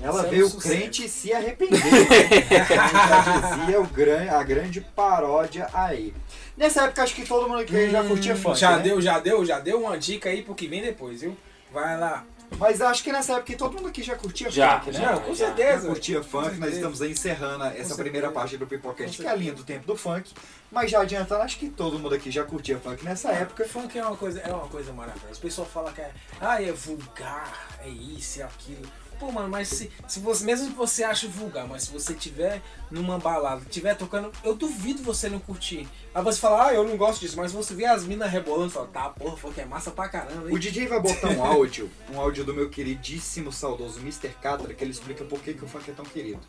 Ela 0.01 0.17
Isso 0.19 0.25
é 0.25 0.28
um 0.28 0.30
veio 0.32 0.49
sucesso. 0.49 0.75
crente 0.75 1.05
e 1.05 1.09
se 1.09 1.34
arrependeu. 1.34 1.80
já 1.80 3.57
dizia 3.57 3.82
o 3.82 3.86
gran, 3.88 4.30
a 4.32 4.43
grande 4.43 4.80
paródia 4.82 5.67
aí. 5.73 6.13
Nessa 6.58 6.86
época, 6.86 7.03
acho 7.03 7.14
que 7.14 7.26
todo 7.26 7.47
mundo 7.47 7.62
aqui 7.62 7.91
já 7.91 8.03
curtia 8.03 8.36
funk. 8.36 8.60
Já 8.60 8.78
né? 8.78 8.84
deu, 8.84 8.99
já 8.99 9.20
deu, 9.20 9.45
já 9.45 9.60
deu 9.60 9.80
uma 9.80 9.97
dica 9.97 10.30
aí 10.30 10.41
pro 10.41 10.55
que 10.55 10.68
vem 10.68 10.82
depois, 10.82 11.22
viu? 11.22 11.38
Vai 11.72 11.97
lá. 11.99 12.26
Mas 12.58 12.82
acho 12.82 13.03
que 13.03 13.12
nessa 13.12 13.34
época 13.34 13.55
todo 13.58 13.76
mundo 13.76 13.89
aqui 13.89 14.01
já 14.01 14.16
curtia 14.16 14.49
Já, 14.49 14.80
funk, 14.80 14.97
né? 14.97 14.99
já, 15.01 15.18
com 15.20 15.36
certeza. 15.36 15.82
Já 15.82 15.88
curtia 15.88 16.24
funk. 16.24 16.45
Nós 16.45 16.53
certeza. 16.55 16.76
estamos 16.76 17.01
aí 17.01 17.12
encerrando 17.12 17.66
essa 17.66 17.95
primeira 17.95 18.32
parte 18.32 18.58
do 18.58 18.66
Pipocast, 18.66 19.18
que 19.18 19.28
é 19.28 19.30
a 19.30 19.36
linha 19.36 19.53
do 19.53 19.64
tempo 19.64 19.86
do 19.86 19.95
funk. 19.95 20.34
Mas 20.72 20.89
já 20.89 21.01
adiantando, 21.01 21.41
acho 21.43 21.60
que 21.60 21.70
todo 21.70 21.99
mundo 21.99 22.16
aqui 22.16 22.32
já 22.32 22.43
curtia 22.43 22.80
funk 22.80 23.03
nessa 23.03 23.32
época. 23.32 23.68
Funk 23.68 23.97
é 23.97 24.03
uma 24.03 24.16
coisa, 24.16 24.39
é 24.39 24.51
uma 24.51 24.68
coisa 24.68 24.91
maravilhosa. 24.93 25.32
As 25.32 25.38
pessoas 25.38 25.68
falam 25.68 25.93
que 25.93 26.01
é, 26.01 26.12
ah, 26.39 26.62
é 26.62 26.72
vulgar, 26.72 27.78
é 27.82 27.89
isso, 27.89 28.41
é 28.41 28.43
aquilo. 28.43 28.88
Pô, 29.20 29.32
mano, 29.32 29.49
mas 29.49 29.68
se, 29.70 29.91
se 30.07 30.20
você, 30.20 30.45
mesmo 30.45 30.70
que 30.70 30.76
você 30.76 31.03
ache 31.03 31.28
vulgar, 31.28 31.68
mas 31.68 31.84
se 31.84 31.91
você 31.91 32.13
tiver 32.13 32.61
numa 32.91 33.18
balada, 33.18 33.61
tiver 33.70 33.95
tocando, 33.95 34.32
eu 34.43 34.55
duvido 34.55 35.01
você 35.01 35.28
não 35.28 35.39
curtir. 35.39 35.88
Aí 36.13 36.24
você 36.24 36.39
fala, 36.39 36.68
ah, 36.68 36.74
eu 36.74 36.84
não 36.84 36.95
gosto 36.97 37.22
disso, 37.22 37.36
mas 37.38 37.51
você 37.51 37.74
vê 37.74 37.86
as 37.86 38.03
minas 38.03 38.32
rebolando 38.32 38.68
e 38.68 38.72
fala, 38.72 38.88
tá, 38.88 39.09
porra, 39.09 39.36
funk 39.38 39.59
é 39.59 39.65
massa 39.65 39.91
pra 39.91 40.07
caramba, 40.07 40.49
hein? 40.49 40.55
O 40.55 40.59
DJ 40.59 40.88
vai 40.88 40.99
botar 40.99 41.30
um 41.30 41.43
áudio, 41.43 41.89
um 42.11 42.20
áudio 42.20 42.43
do 42.43 42.53
meu 42.53 42.70
queridíssimo, 42.70 43.51
saudoso 43.51 43.99
Mr. 43.99 44.30
Catra, 44.41 44.74
que 44.74 44.84
ele 44.84 44.91
explica 44.91 45.24
por 45.26 45.39
que, 45.39 45.53
que 45.53 45.65
o 45.65 45.68
funk 45.68 45.89
é 45.89 45.93
tão 45.93 46.05
querido. 46.05 46.39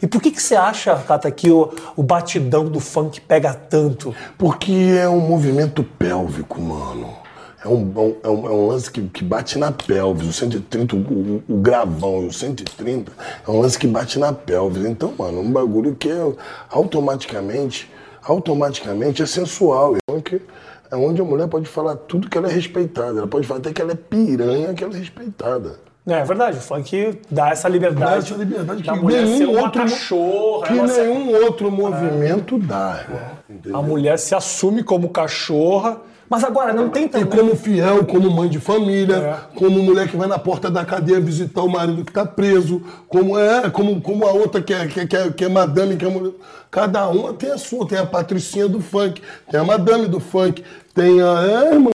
E 0.00 0.06
por 0.06 0.20
que, 0.20 0.32
que 0.32 0.42
você 0.42 0.56
acha, 0.56 0.96
Cata, 0.96 1.30
que 1.30 1.48
o, 1.48 1.72
o 1.96 2.02
batidão 2.02 2.68
do 2.68 2.80
funk 2.80 3.20
pega 3.20 3.54
tanto? 3.54 4.14
Porque 4.36 4.72
é 4.98 5.08
um 5.08 5.20
movimento 5.20 5.84
pélvico, 5.84 6.60
mano. 6.60 7.21
É 7.64 7.68
um, 7.68 8.18
é 8.22 8.28
um, 8.28 8.46
é 8.46 8.50
um 8.50 8.66
lance 8.66 8.90
que, 8.90 9.00
que 9.08 9.22
bate 9.22 9.58
na 9.58 9.70
pelvis. 9.70 10.28
O 10.28 10.32
130, 10.32 10.96
o, 10.96 10.98
o, 10.98 11.42
o 11.48 11.56
gravão 11.58 12.24
e 12.24 12.26
o 12.26 12.32
130 12.32 13.12
é 13.46 13.50
um 13.50 13.60
lance 13.60 13.78
que 13.78 13.86
bate 13.86 14.18
na 14.18 14.32
pelvis. 14.32 14.84
Então, 14.84 15.14
mano, 15.16 15.40
um 15.40 15.50
bagulho 15.50 15.94
que 15.94 16.10
é 16.10 16.32
automaticamente, 16.70 17.90
automaticamente 18.22 19.22
é 19.22 19.26
sensual. 19.26 19.96
É 19.96 20.12
onde, 20.12 20.42
é 20.90 20.96
onde 20.96 21.20
a 21.20 21.24
mulher 21.24 21.46
pode 21.46 21.66
falar 21.66 21.94
tudo 21.96 22.28
que 22.28 22.36
ela 22.36 22.48
é 22.48 22.52
respeitada. 22.52 23.18
Ela 23.18 23.28
pode 23.28 23.46
falar 23.46 23.60
até 23.60 23.72
que 23.72 23.80
ela 23.80 23.92
é 23.92 23.96
piranha, 23.96 24.74
que 24.74 24.82
ela 24.82 24.94
é 24.94 24.98
respeitada. 24.98 25.78
É, 26.06 26.14
é 26.14 26.24
verdade, 26.24 26.58
o 26.58 26.60
funk 26.60 27.20
dá 27.30 27.50
essa 27.50 27.68
liberdade. 27.68 28.10
Dá 28.10 28.16
essa 28.16 28.34
liberdade 28.34 28.82
da 28.82 28.92
que 28.92 28.98
mulher 28.98 29.22
nenhum 29.22 29.38
ser 29.38 29.46
uma 29.46 29.62
outro 29.62 29.82
cachorra. 29.82 30.66
Que 30.66 30.72
nenhum 30.74 31.44
outro 31.44 31.70
movimento 31.70 32.58
dá, 32.58 33.04
irmão. 33.04 33.78
A 33.78 33.82
mulher 33.82 34.18
se 34.18 34.34
assume 34.34 34.82
como 34.82 35.10
cachorra, 35.10 36.00
mas 36.32 36.44
agora 36.44 36.72
não 36.72 36.88
tem 36.88 37.04
E 37.04 37.08
também. 37.10 37.26
como 37.28 37.54
fiel, 37.54 38.06
como 38.06 38.30
mãe 38.30 38.48
de 38.48 38.58
família, 38.58 39.48
como 39.54 39.82
mulher 39.82 40.08
que 40.08 40.16
vai 40.16 40.26
na 40.26 40.38
porta 40.38 40.70
da 40.70 40.82
cadeia 40.82 41.20
visitar 41.20 41.60
o 41.60 41.68
marido 41.68 42.02
que 42.06 42.10
tá 42.10 42.24
preso, 42.24 42.80
como 43.06 43.38
é, 43.38 43.68
como, 43.68 44.00
como 44.00 44.26
a 44.26 44.32
outra 44.32 44.62
que 44.62 44.72
é, 44.72 44.86
que, 44.88 45.00
é- 45.00 45.06
que, 45.06 45.14
é, 45.14 45.30
que 45.30 45.44
é 45.44 45.48
madame, 45.50 45.94
que 45.94 46.06
é 46.06 46.08
mulher. 46.08 46.32
Cada 46.70 47.06
uma 47.08 47.34
tem 47.34 47.52
a 47.52 47.58
sua, 47.58 47.86
tem 47.86 47.98
a 47.98 48.06
patricinha 48.06 48.66
do 48.66 48.80
funk, 48.80 49.20
tem 49.50 49.60
a 49.60 49.64
madame 49.64 50.06
do 50.08 50.20
funk, 50.20 50.64
tem 50.94 51.20
a. 51.20 51.42
É, 51.42 51.74
irmão. 51.74 51.90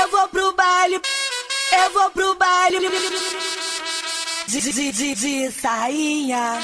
Eu 0.00 0.08
vou 0.10 0.26
pro 0.28 0.52
baile, 0.56 0.94
eu 1.84 1.90
vou 1.92 2.10
pro 2.10 2.34
baile 2.36 2.78
de, 4.48 4.60
de, 4.62 4.92
de, 4.92 5.14
de 5.14 5.50
sainha. 5.52 6.58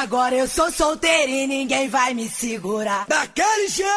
Agora 0.00 0.34
eu 0.34 0.48
sou 0.48 0.72
solteira 0.72 1.30
e 1.30 1.46
ninguém 1.46 1.86
vai 1.86 2.14
me 2.14 2.26
segurar. 2.26 3.06
Daquele 3.06 3.68
jeito! 3.68 3.90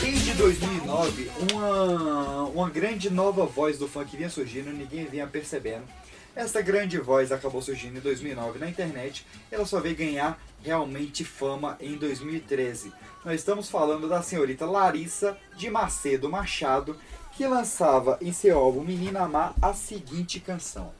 Desde 0.00 0.32
2009, 0.34 1.30
uma, 1.50 2.44
uma 2.44 2.70
grande 2.70 3.10
nova 3.10 3.44
voz 3.44 3.76
do 3.76 3.88
funk 3.88 4.16
vinha 4.16 4.30
surgindo, 4.30 4.70
ninguém 4.70 5.04
vinha 5.06 5.26
percebendo. 5.26 5.82
Essa 6.36 6.62
grande 6.62 6.96
voz 6.98 7.32
acabou 7.32 7.60
surgindo 7.60 7.98
em 7.98 8.02
2009 8.02 8.60
na 8.60 8.68
internet, 8.68 9.26
ela 9.50 9.66
só 9.66 9.80
veio 9.80 9.96
ganhar 9.96 10.40
realmente 10.62 11.24
fama 11.24 11.76
em 11.80 11.96
2013. 11.96 12.92
Nós 13.24 13.40
estamos 13.40 13.68
falando 13.68 14.08
da 14.08 14.22
senhorita 14.22 14.64
Larissa 14.64 15.36
de 15.56 15.68
Macedo 15.68 16.30
Machado, 16.30 16.96
que 17.32 17.44
lançava 17.48 18.16
em 18.20 18.32
seu 18.32 18.56
álbum 18.56 18.84
Menina 18.84 19.26
Má 19.26 19.54
a 19.60 19.74
seguinte 19.74 20.38
canção. 20.38 20.99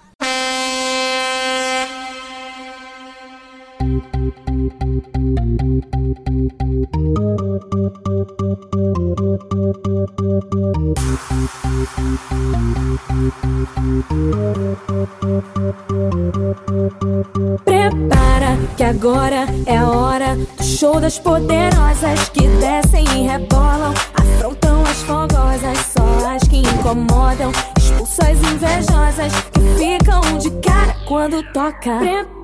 Prepara 17.65 18.59
que 18.77 18.85
agora 18.85 19.47
é 19.65 19.79
a 19.79 19.89
hora 19.89 20.37
do 20.37 20.63
show 20.63 21.01
das 21.01 21.19
poderosas 21.19 22.29
que 22.29 22.47
descem 22.49 23.05
e 23.17 23.27
rebolam, 23.27 23.95
afrontam 24.15 24.83
as 24.83 25.03
fogosas, 25.05 25.79
só 25.97 26.29
as 26.29 26.43
que 26.47 26.59
incomodam, 26.59 27.51
expulsam 27.79 28.27
as 28.27 28.53
invejosas 28.53 29.33
que 29.53 29.61
ficam 29.79 30.21
de 30.39 30.51
cara 30.61 30.95
quando 31.09 31.43
toca. 31.55 31.99
Prepara, 31.99 32.40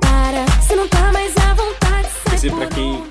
se 0.66 0.76
não 0.76 0.88
tá 0.88 1.12
mais 1.12 1.36
à 1.36 1.54
vontade, 1.54 2.08
sai 2.24 2.34
Esse 2.34 2.48
por 2.50 2.58
pra 2.58 2.66
quem 2.68 3.02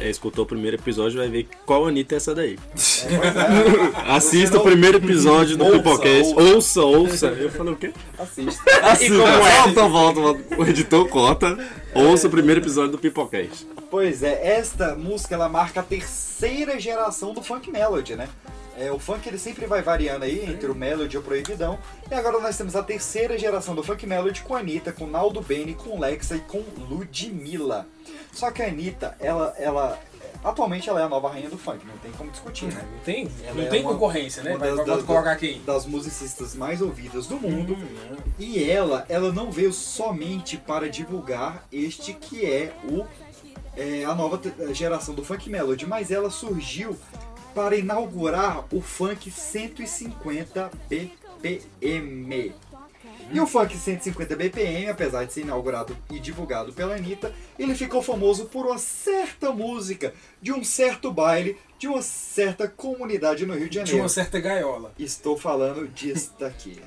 é, 0.00 0.08
escutou 0.08 0.44
o 0.44 0.46
primeiro 0.46 0.76
episódio 0.76 1.18
vai 1.18 1.28
ver 1.28 1.48
qual 1.66 1.86
Anitta 1.86 2.14
é 2.14 2.16
essa 2.16 2.34
daí. 2.34 2.58
é. 3.04 4.10
Assista 4.12 4.58
o 4.58 4.62
primeiro 4.62 4.98
episódio 4.98 5.56
do 5.56 5.64
Pipocast. 5.66 6.34
Ouça, 6.34 6.82
ouça. 6.82 7.26
Eu 7.26 7.50
falei 7.50 7.72
o 7.72 7.76
quê? 7.76 7.92
Assista. 8.18 8.62
Assista. 8.82 9.14
E 9.14 9.18
como 9.18 9.26
é? 9.26 9.62
Volta, 9.62 9.88
volta, 9.88 10.20
volta. 10.20 10.56
O 10.56 10.64
editor 10.66 11.08
cota. 11.08 11.58
Ouça 11.94 12.28
o 12.28 12.30
primeiro 12.30 12.60
episódio 12.60 12.92
do 12.92 12.98
Pipocast. 12.98 13.66
Pois 13.90 14.22
é, 14.22 14.56
esta 14.58 14.94
música 14.94 15.34
ela 15.34 15.48
marca 15.48 15.80
a 15.80 15.82
terceira 15.82 16.78
geração 16.80 17.32
do 17.34 17.42
funk 17.42 17.70
melody, 17.70 18.16
né? 18.16 18.28
É, 18.76 18.90
o 18.90 18.98
funk 18.98 19.28
ele 19.28 19.38
sempre 19.38 19.66
vai 19.66 19.82
variando 19.82 20.24
aí 20.24 20.44
entre 20.50 20.70
o 20.70 20.74
melody 20.74 21.14
e 21.14 21.18
o 21.18 21.22
proibidão. 21.22 21.78
E 22.10 22.14
agora 22.14 22.40
nós 22.40 22.56
temos 22.56 22.74
a 22.74 22.82
terceira 22.82 23.38
geração 23.38 23.74
do 23.74 23.82
funk 23.82 24.06
melody 24.06 24.42
com 24.42 24.54
a 24.54 24.58
Anitta, 24.58 24.92
com 24.92 25.06
Naldo 25.06 25.40
Bene, 25.40 25.74
com 25.74 25.98
Lexa 25.98 26.36
e 26.36 26.40
com 26.40 26.62
Ludmilla. 26.88 27.86
Só 28.32 28.50
que 28.50 28.62
a 28.62 28.66
Anitta, 28.66 29.16
ela, 29.20 29.54
ela, 29.58 29.98
Atualmente 30.42 30.90
ela 30.90 31.00
é 31.00 31.04
a 31.04 31.08
nova 31.08 31.30
rainha 31.30 31.48
do 31.48 31.56
funk, 31.56 31.86
não 31.86 31.96
tem 31.98 32.12
como 32.12 32.30
discutir, 32.30 32.66
né? 32.66 32.84
Não 32.92 32.98
tem, 32.98 33.30
Ela 33.44 33.54
não 33.54 33.62
é 33.62 33.66
tem 33.66 33.80
uma- 33.80 33.92
concorrência, 33.94 34.42
né? 34.42 34.54
uma 34.56 34.84
das- 34.84 35.02
colocar 35.02 35.36
quem? 35.36 35.62
Das 35.62 35.86
musicistas 35.86 36.54
mais 36.54 36.82
ouvidas 36.82 37.26
do 37.26 37.36
mundo. 37.40 37.72
Hum, 37.74 38.16
E 38.38 38.68
ela, 38.70 39.06
ela 39.08 39.32
não 39.32 39.50
veio 39.50 39.72
somente 39.72 40.58
para 40.58 40.86
divulgar 40.90 41.64
este 41.72 42.12
que 42.12 42.44
é 42.44 42.74
o 42.84 43.06
é, 43.76 44.04
a 44.04 44.14
nova 44.14 44.38
geração 44.72 45.14
do 45.14 45.24
funk 45.24 45.48
melody, 45.50 45.84
mas 45.86 46.10
ela 46.10 46.30
surgiu 46.30 46.96
para 47.54 47.76
inaugurar 47.76 48.64
o 48.72 48.80
funk 48.80 49.30
150 49.30 50.70
BPM. 50.88 52.52
E 53.32 53.40
o 53.40 53.46
funk 53.46 53.76
150 53.76 54.36
BPM, 54.36 54.88
apesar 54.88 55.24
de 55.24 55.32
ser 55.32 55.42
inaugurado 55.42 55.96
e 56.10 56.18
divulgado 56.18 56.72
pela 56.72 56.94
Anitta, 56.94 57.32
ele 57.58 57.74
ficou 57.74 58.02
famoso 58.02 58.46
por 58.46 58.66
uma 58.66 58.78
certa 58.78 59.50
música, 59.50 60.12
de 60.42 60.52
um 60.52 60.62
certo 60.62 61.10
baile, 61.12 61.58
de 61.78 61.88
uma 61.88 62.02
certa 62.02 62.68
comunidade 62.68 63.46
no 63.46 63.54
Rio 63.54 63.68
de 63.68 63.76
Janeiro. 63.76 63.98
uma 63.98 64.08
certa 64.08 64.40
gaiola. 64.40 64.92
Estou 64.98 65.36
falando 65.36 65.88
disso 65.88 66.32
daqui. 66.38 66.80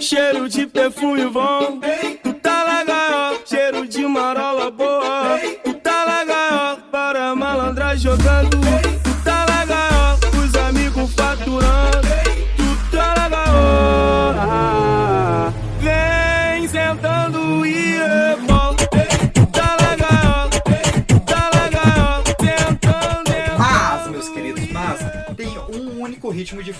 Cheiro 0.00 0.48
de 0.48 0.66
perfume 0.66 1.26
bom, 1.28 1.80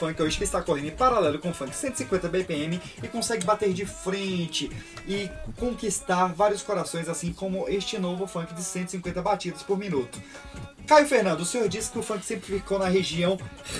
funk 0.04 0.22
hoje 0.22 0.36
que 0.36 0.44
está 0.44 0.60
correndo 0.60 0.88
em 0.88 0.90
paralelo 0.90 1.38
com 1.38 1.48
o 1.48 1.54
funk 1.54 1.74
150 1.74 2.28
BPM 2.28 2.78
e 3.02 3.08
consegue 3.08 3.46
bater 3.46 3.72
de 3.72 3.86
frente 3.86 4.70
e 5.08 5.30
conquistar 5.58 6.26
vários 6.34 6.62
corações, 6.62 7.08
assim 7.08 7.32
como 7.32 7.66
este 7.70 7.98
novo 7.98 8.26
funk 8.26 8.52
de 8.52 8.62
150 8.62 9.22
batidas 9.22 9.62
por 9.62 9.78
minuto. 9.78 10.20
Caio 10.86 11.06
Fernando, 11.06 11.40
o 11.40 11.46
senhor 11.46 11.66
disse 11.70 11.90
que 11.90 11.98
o 11.98 12.02
funk 12.02 12.22
sempre 12.22 12.58
ficou 12.58 12.78
na 12.78 12.88
região 12.88 13.38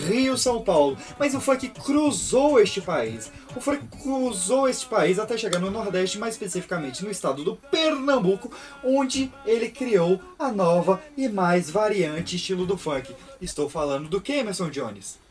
Rio-São 0.08 0.62
Paulo, 0.62 0.96
mas 1.18 1.34
o 1.34 1.40
funk 1.42 1.68
cruzou 1.68 2.58
este 2.58 2.80
país. 2.80 3.30
O 3.54 3.60
funk 3.60 3.84
cruzou 4.02 4.66
este 4.66 4.86
país 4.86 5.18
até 5.18 5.36
chegar 5.36 5.58
no 5.58 5.70
Nordeste, 5.70 6.18
mais 6.18 6.32
especificamente 6.32 7.04
no 7.04 7.10
estado 7.10 7.44
do 7.44 7.56
Pernambuco, 7.56 8.50
onde 8.82 9.30
ele 9.44 9.68
criou 9.68 10.18
a 10.38 10.50
nova 10.50 11.02
e 11.18 11.28
mais 11.28 11.68
variante 11.68 12.36
estilo 12.36 12.64
do 12.64 12.78
funk. 12.78 13.14
Estou 13.42 13.68
falando 13.68 14.08
do 14.08 14.22
que, 14.22 14.32
Emerson 14.32 14.70
Jones? 14.70 15.22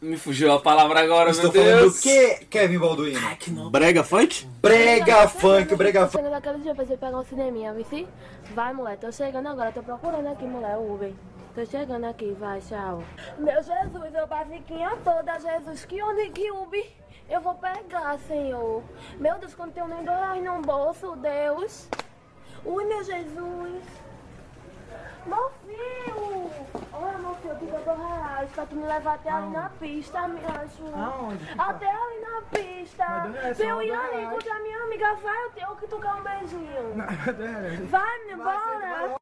Me 0.00 0.16
fugiu 0.18 0.52
a 0.52 0.60
palavra 0.60 1.00
agora, 1.00 1.30
Estou 1.30 1.50
meu 1.50 1.62
falando 1.62 1.80
Deus. 1.80 1.94
do 1.96 2.02
que, 2.02 2.44
Kevin 2.50 2.78
Balduino? 2.78 3.18
Brega 3.70 4.04
funk? 4.04 4.46
Brega 4.60 5.26
funk, 5.26 5.74
brega 5.74 6.00
funk. 6.06 6.16
Chegando 6.18 6.32
daquele 6.32 6.58
dia 6.58 6.74
pra 6.74 6.84
você 6.84 6.96
pegar 6.98 7.18
um 7.18 7.24
cineminha, 7.24 7.72
vice? 7.72 8.06
Vai, 8.54 8.74
mulher, 8.74 8.98
tô 8.98 9.10
chegando 9.10 9.48
agora, 9.48 9.72
tô 9.72 9.82
procurando 9.82 10.26
aqui, 10.28 10.44
mulher, 10.44 10.76
o 10.76 10.94
Uber. 10.94 11.12
Tô 11.54 11.64
chegando 11.64 12.04
aqui, 12.04 12.36
vai, 12.38 12.60
tchau. 12.60 13.02
Meu 13.38 13.62
Jesus, 13.62 14.14
eu 14.14 14.26
basiquinha 14.26 14.90
toda, 15.02 15.38
Jesus, 15.38 15.86
que 15.86 16.02
onde 16.02 16.28
que 16.28 16.50
Uber 16.50 16.86
eu 17.30 17.40
vou 17.40 17.54
pegar, 17.54 18.18
Senhor? 18.28 18.82
Meu 19.18 19.38
Deus, 19.38 19.54
quando 19.54 19.72
tenho 19.72 19.88
nem 19.88 20.04
dois 20.04 20.18
reais 20.18 20.44
no 20.44 20.60
bolso, 20.60 21.16
Deus. 21.16 21.88
Ui, 22.66 22.84
meu 22.84 23.02
Jesus. 23.02 23.82
Meu 25.26 25.50
filho! 25.66 26.50
Olha, 26.92 27.18
meu 27.18 27.34
filho, 27.36 27.52
eu 27.52 27.84
dois 27.84 27.98
reais 27.98 28.50
pra 28.52 28.66
tu 28.66 28.74
me 28.76 28.86
levar 28.86 29.14
até 29.14 29.30
ali 29.30 29.50
na 29.50 29.68
pista, 29.70 30.28
me 30.28 30.40
acho. 30.40 30.94
Aonde? 30.94 31.44
Até 31.58 31.90
ali 31.90 32.20
na 32.20 32.42
pista. 32.42 33.04
Pra 33.56 33.66
eu 33.66 33.82
ir 33.82 33.92
ali 33.92 34.10
reais. 34.12 34.26
encontrar 34.28 34.60
minha 34.60 34.82
amiga, 34.82 35.14
vai, 35.14 35.44
eu 35.44 35.50
tenho 35.50 35.76
que 35.76 35.86
tocar 35.88 36.16
um 36.16 36.22
beijinho. 36.22 36.94
Vai, 37.90 38.18
menina, 38.20 38.44
bora! 38.44 39.16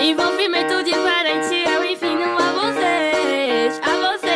Envolvimento 0.00 0.82
diferente, 0.84 1.54
eu 1.54 1.84
ensino 1.84 2.36
a 2.38 2.52
vocês, 2.52 3.80
a 3.82 4.10
vocês. 4.10 4.35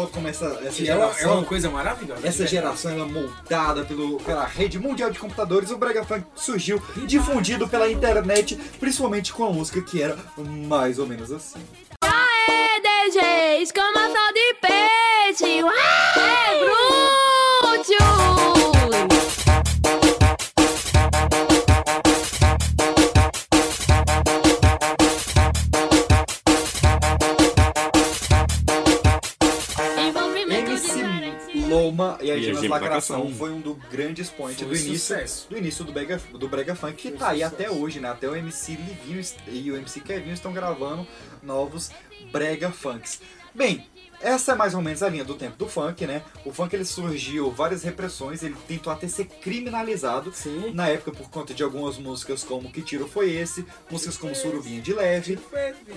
Só 0.00 0.06
como 0.06 0.28
essa, 0.28 0.46
essa 0.62 0.84
geração. 0.84 1.30
é 1.30 1.34
uma 1.34 1.44
coisa 1.44 1.68
maravilhosa. 1.68 2.26
Essa 2.26 2.46
geração 2.46 2.92
ela 2.92 3.04
é 3.04 3.08
moldada 3.08 3.84
pelo, 3.84 4.16
pela 4.18 4.46
rede 4.46 4.78
mundial 4.78 5.10
de 5.10 5.18
computadores. 5.18 5.70
O 5.70 5.76
Brega 5.76 6.02
Funk 6.04 6.24
surgiu 6.34 6.82
difundido 7.06 7.68
pela 7.68 7.90
internet, 7.90 8.56
principalmente 8.78 9.32
com 9.32 9.44
a 9.44 9.50
música 9.50 9.82
que 9.82 10.02
era 10.02 10.16
mais 10.36 10.98
ou 10.98 11.06
menos 11.06 11.30
assim. 11.30 11.60
Aê, 12.02 12.80
DJs, 12.80 13.72
como 13.72 13.98
sal 13.98 14.32
de 14.32 14.54
peixe. 14.60 15.62
Ué, 15.62 15.70
bruto. 16.64 18.79
Loma 31.70 32.18
e 32.20 32.30
a 32.30 32.34
E 32.34 32.38
a 32.38 32.42
Gemas 32.42 32.60
Gemas 32.62 32.80
Lacração 32.80 33.32
foi 33.34 33.50
um 33.50 33.60
dos 33.60 33.76
grandes 33.90 34.28
points 34.28 34.58
do 34.66 34.74
início, 34.74 34.98
sucesso. 34.98 35.46
do 35.48 35.56
início 35.56 35.84
do 35.84 35.92
Brega, 35.92 36.20
do 36.32 36.48
Brega 36.48 36.74
Funk, 36.74 36.94
que 36.94 37.08
Foi 37.10 37.18
tá 37.18 37.28
aí 37.30 37.38
sucesso. 37.38 37.54
até 37.54 37.70
hoje, 37.70 38.00
né? 38.00 38.08
Até 38.10 38.28
o 38.28 38.34
MC 38.34 38.72
Livinho 38.72 39.24
e 39.48 39.70
o 39.70 39.76
MC 39.76 40.00
Kevinho 40.00 40.34
estão 40.34 40.52
gravando 40.52 41.06
novos 41.42 41.90
Brega 42.32 42.70
Funks. 42.70 43.20
Bem, 43.54 43.86
essa 44.22 44.52
é 44.52 44.54
mais 44.54 44.74
ou 44.74 44.82
menos 44.82 45.02
a 45.02 45.08
linha 45.08 45.24
do 45.24 45.34
tempo 45.34 45.56
do 45.56 45.66
funk, 45.68 46.06
né? 46.06 46.22
O 46.44 46.52
funk 46.52 46.74
ele 46.74 46.84
surgiu 46.84 47.50
várias 47.50 47.82
repressões, 47.82 48.42
ele 48.42 48.56
tentou 48.68 48.92
até 48.92 49.08
ser 49.08 49.24
criminalizado 49.26 50.32
na 50.74 50.88
época 50.88 51.12
por 51.12 51.30
conta 51.30 51.54
de 51.54 51.62
algumas 51.62 51.98
músicas 51.98 52.42
como 52.44 52.70
Que 52.70 52.82
Tiro 52.82 53.08
Foi 53.08 53.30
Esse, 53.30 53.64
músicas 53.90 54.16
como 54.16 54.34
Surubinha 54.34 54.80
de 54.80 54.92
Leve, 54.92 55.38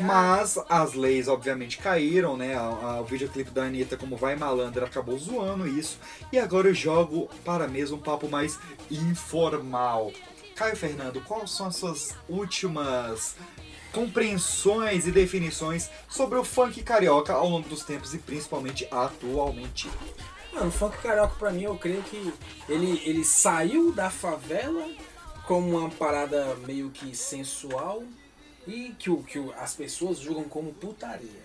mas 0.02 0.58
as 0.70 0.94
leis 0.94 1.28
obviamente 1.28 1.78
caíram, 1.78 2.38
né? 2.38 2.56
O 3.00 3.04
videoclipe 3.04 3.52
da 3.52 3.64
Anitta 3.64 3.98
como 3.98 4.16
Vai 4.16 4.36
Malandra 4.36 4.86
acabou 4.86 5.18
zoando 5.18 5.68
isso, 5.68 5.98
e 6.32 6.40
agora 6.40 6.70
eu 6.70 6.74
jogo 6.74 7.30
para 7.44 7.68
mesmo 7.68 7.98
um 7.98 8.02
papo 8.02 8.30
mais 8.30 8.58
informal. 8.90 10.12
Caio 10.56 10.76
Fernando, 10.76 11.20
quais 11.22 11.52
são 11.52 11.66
as 11.66 11.76
suas 11.76 12.16
últimas 12.30 13.36
compreensões 13.94 15.08
e 15.08 15.12
definições 15.12 15.90
sobre 16.10 16.38
o 16.38 16.44
funk 16.44 16.82
carioca 16.84 17.32
ao 17.32 17.48
longo 17.48 17.70
dos 17.70 17.84
tempos 17.84 18.14
e 18.14 18.18
principalmente 18.18 18.88
atualmente? 18.92 19.90
Mano, 20.52 20.68
o 20.68 20.72
funk 20.72 20.98
carioca 20.98 21.36
pra 21.38 21.52
mim, 21.52 21.64
eu 21.64 21.78
creio 21.78 22.02
que 22.04 22.34
ele, 22.68 23.02
ele 23.06 23.24
saiu 23.24 23.92
da 23.92 24.10
favela 24.10 24.90
como 25.48 25.78
uma 25.78 25.90
parada 25.90 26.56
meio 26.66 26.90
que 26.90 27.16
sensual 27.16 28.04
e 28.68 28.96
que, 28.98 29.16
que 29.24 29.54
as 29.58 29.74
pessoas 29.74 30.20
julgam 30.20 30.46
como 30.46 30.74
putaria. 30.74 31.44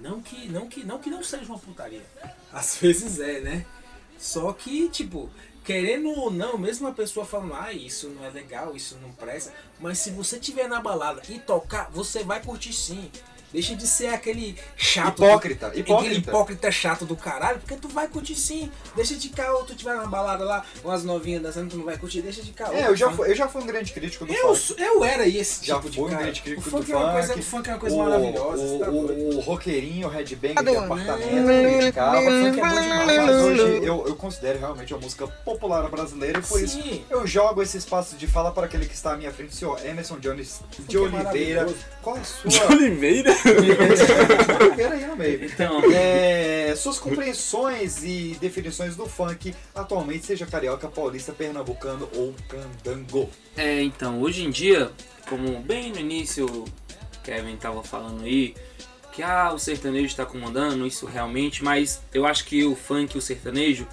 Não 0.00 0.20
que, 0.20 0.48
não 0.48 0.68
que 0.68 0.84
não 0.84 0.98
que 0.98 1.10
não 1.10 1.22
seja 1.22 1.44
uma 1.46 1.58
putaria. 1.58 2.04
Às 2.52 2.76
vezes 2.80 3.18
é, 3.20 3.40
né? 3.40 3.66
Só 4.18 4.52
que, 4.52 4.88
tipo, 4.88 5.30
querendo 5.68 6.08
ou 6.08 6.30
não, 6.30 6.56
mesmo 6.56 6.88
a 6.88 6.92
pessoa 6.92 7.26
falando, 7.26 7.52
ah, 7.52 7.74
isso 7.74 8.08
não 8.08 8.24
é 8.24 8.30
legal, 8.30 8.74
isso 8.74 8.96
não 9.02 9.12
presta, 9.12 9.52
mas 9.78 9.98
se 9.98 10.10
você 10.10 10.40
tiver 10.40 10.66
na 10.66 10.80
balada 10.80 11.20
e 11.28 11.38
tocar, 11.38 11.90
você 11.90 12.24
vai 12.24 12.42
curtir 12.42 12.72
sim. 12.72 13.10
Deixa 13.52 13.74
de 13.74 13.86
ser 13.86 14.08
aquele 14.08 14.56
chato. 14.76 15.24
Hipócrita, 15.24 15.70
do, 15.70 15.78
hipócrita. 15.78 16.00
Aquele 16.00 16.18
hipócrita 16.20 16.70
chato 16.70 17.04
do 17.04 17.16
caralho, 17.16 17.58
porque 17.60 17.76
tu 17.76 17.88
vai 17.88 18.06
curtir 18.08 18.34
sim. 18.34 18.70
Deixa 18.94 19.14
de 19.14 19.28
caô, 19.30 19.62
tu 19.64 19.74
tiver 19.74 19.94
na 19.96 20.06
balada 20.06 20.44
lá, 20.44 20.64
umas 20.84 21.02
novinhas 21.04 21.42
dançando, 21.42 21.70
tu 21.70 21.76
não 21.78 21.84
vai 21.84 21.96
curtir, 21.96 22.20
deixa 22.20 22.42
de 22.42 22.52
caô. 22.52 22.72
É, 22.74 22.88
eu 22.88 22.96
já, 22.96 23.10
fui, 23.10 23.30
eu 23.30 23.34
já 23.34 23.48
fui 23.48 23.62
um 23.62 23.66
grande 23.66 23.92
crítico 23.92 24.26
do 24.26 24.32
Eu, 24.32 24.54
funk. 24.54 24.82
eu 24.82 25.04
era 25.04 25.26
esse 25.26 25.64
Já 25.64 25.76
tipo 25.76 25.88
de 25.90 25.96
fui 25.96 26.06
um 26.06 26.10
cara. 26.10 26.22
grande 26.24 26.42
crítico 26.42 26.60
o 26.60 26.64
do 26.64 26.70
funk, 26.78 26.92
é 26.92 26.96
uma 26.96 27.12
coisa, 27.12 27.28
funk. 27.28 27.40
o 27.40 27.42
funk 27.42 27.68
é 27.68 27.72
uma 27.72 27.78
coisa 27.80 27.96
o, 27.96 27.98
maravilhosa. 27.98 28.62
O, 28.62 28.78
tá 28.78 28.90
o, 28.90 29.36
o 29.36 29.40
roqueirinho, 29.40 30.08
o 30.08 30.10
headbanger 30.10 30.62
de 30.62 30.76
apartamento, 30.76 31.50
eu 31.50 31.72
criticava. 31.78 32.16
Funk 32.20 32.60
é 32.60 32.62
bom 32.62 32.80
demais. 32.80 33.18
Mas 33.18 33.36
hoje 33.36 33.84
eu, 33.84 34.04
eu 34.08 34.16
considero 34.16 34.58
realmente 34.58 34.92
uma 34.92 35.00
música 35.00 35.26
popular 35.26 35.88
brasileira 35.88 36.38
e 36.38 36.42
por 36.42 36.60
isso 36.62 36.80
Sim. 36.82 37.04
eu 37.08 37.26
jogo 37.26 37.62
esse 37.62 37.76
espaço 37.78 38.16
de 38.16 38.26
fala 38.26 38.50
para 38.52 38.66
aquele 38.66 38.86
que 38.86 38.94
está 38.94 39.12
à 39.12 39.16
minha 39.16 39.32
frente, 39.32 39.50
o 39.52 39.56
senhor 39.56 39.84
Emerson 39.86 40.18
Jones 40.18 40.60
de 40.80 40.96
é 40.96 41.00
Oliveira. 41.00 41.62
maravilhoso. 41.62 41.76
Qual 42.02 42.16
a 42.16 42.24
sua. 42.24 42.50
De 42.50 42.62
Oliveira? 42.74 43.37
Pera 44.76 44.94
aí 44.94 45.06
no 45.06 45.16
meio. 45.16 45.44
Então. 45.44 45.82
É, 45.98 46.74
suas 46.76 46.98
compreensões 46.98 48.04
e 48.04 48.36
definições 48.40 48.94
do 48.94 49.06
funk 49.06 49.54
atualmente, 49.74 50.26
seja 50.26 50.46
carioca, 50.46 50.86
paulista, 50.88 51.32
pernambucano 51.32 52.08
ou 52.14 52.34
candango. 52.48 53.28
É, 53.56 53.82
então, 53.82 54.20
hoje 54.20 54.44
em 54.44 54.50
dia, 54.50 54.90
como 55.28 55.60
bem 55.60 55.90
no 55.90 55.98
início 55.98 56.46
o 56.46 56.64
Kevin 57.24 57.56
tava 57.56 57.82
falando 57.82 58.24
aí, 58.24 58.54
que 59.12 59.22
ah, 59.22 59.52
o 59.52 59.58
sertanejo 59.58 60.06
está 60.06 60.24
comandando 60.24 60.86
isso 60.86 61.04
realmente, 61.04 61.64
mas 61.64 62.00
eu 62.14 62.24
acho 62.24 62.44
que 62.44 62.64
o 62.64 62.76
funk 62.76 63.16
e 63.16 63.18
o 63.18 63.22
sertanejo, 63.22 63.86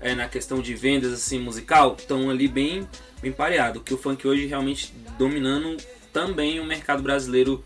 é, 0.00 0.14
na 0.14 0.28
questão 0.28 0.60
de 0.60 0.74
vendas 0.74 1.12
assim 1.12 1.38
musical, 1.38 1.96
estão 1.98 2.28
ali 2.28 2.46
bem, 2.46 2.86
bem 3.22 3.32
pareado. 3.32 3.80
Que 3.80 3.94
o 3.94 3.98
funk 3.98 4.26
hoje 4.26 4.46
realmente 4.46 4.92
dominando 5.18 5.76
também 6.12 6.60
o 6.60 6.64
mercado 6.64 7.02
brasileiro 7.02 7.64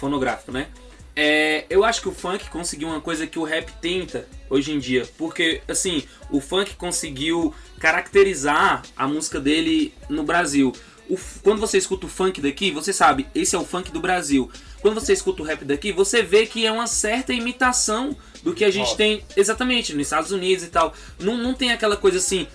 fonográfico, 0.00 0.50
né? 0.50 0.68
É, 1.14 1.66
eu 1.68 1.84
acho 1.84 2.00
que 2.00 2.08
o 2.08 2.12
funk 2.12 2.48
conseguiu 2.48 2.88
uma 2.88 3.00
coisa 3.00 3.26
que 3.26 3.38
o 3.38 3.44
rap 3.44 3.70
tenta 3.80 4.26
hoje 4.48 4.72
em 4.72 4.78
dia, 4.78 5.06
porque 5.18 5.60
assim, 5.68 6.04
o 6.30 6.40
funk 6.40 6.74
conseguiu 6.76 7.54
caracterizar 7.78 8.82
a 8.96 9.06
música 9.06 9.38
dele 9.38 9.92
no 10.08 10.22
Brasil. 10.22 10.72
O 11.08 11.18
quando 11.42 11.60
você 11.60 11.76
escuta 11.76 12.06
o 12.06 12.08
funk 12.08 12.40
daqui, 12.40 12.70
você 12.70 12.92
sabe, 12.92 13.26
esse 13.34 13.54
é 13.54 13.58
o 13.58 13.64
funk 13.64 13.90
do 13.90 14.00
Brasil. 14.00 14.50
Quando 14.80 14.94
você 14.94 15.12
escuta 15.12 15.42
o 15.42 15.44
rap 15.44 15.64
daqui, 15.64 15.92
você 15.92 16.22
vê 16.22 16.46
que 16.46 16.64
é 16.64 16.72
uma 16.72 16.86
certa 16.86 17.34
imitação 17.34 18.16
do 18.42 18.54
que 18.54 18.64
a 18.64 18.70
gente 18.70 18.96
tem 18.96 19.22
exatamente 19.36 19.92
nos 19.92 20.06
Estados 20.06 20.30
Unidos 20.30 20.64
e 20.64 20.68
tal. 20.68 20.94
Não, 21.18 21.36
não 21.36 21.52
tem 21.52 21.72
aquela 21.72 21.96
coisa 21.96 22.16
assim, 22.16 22.46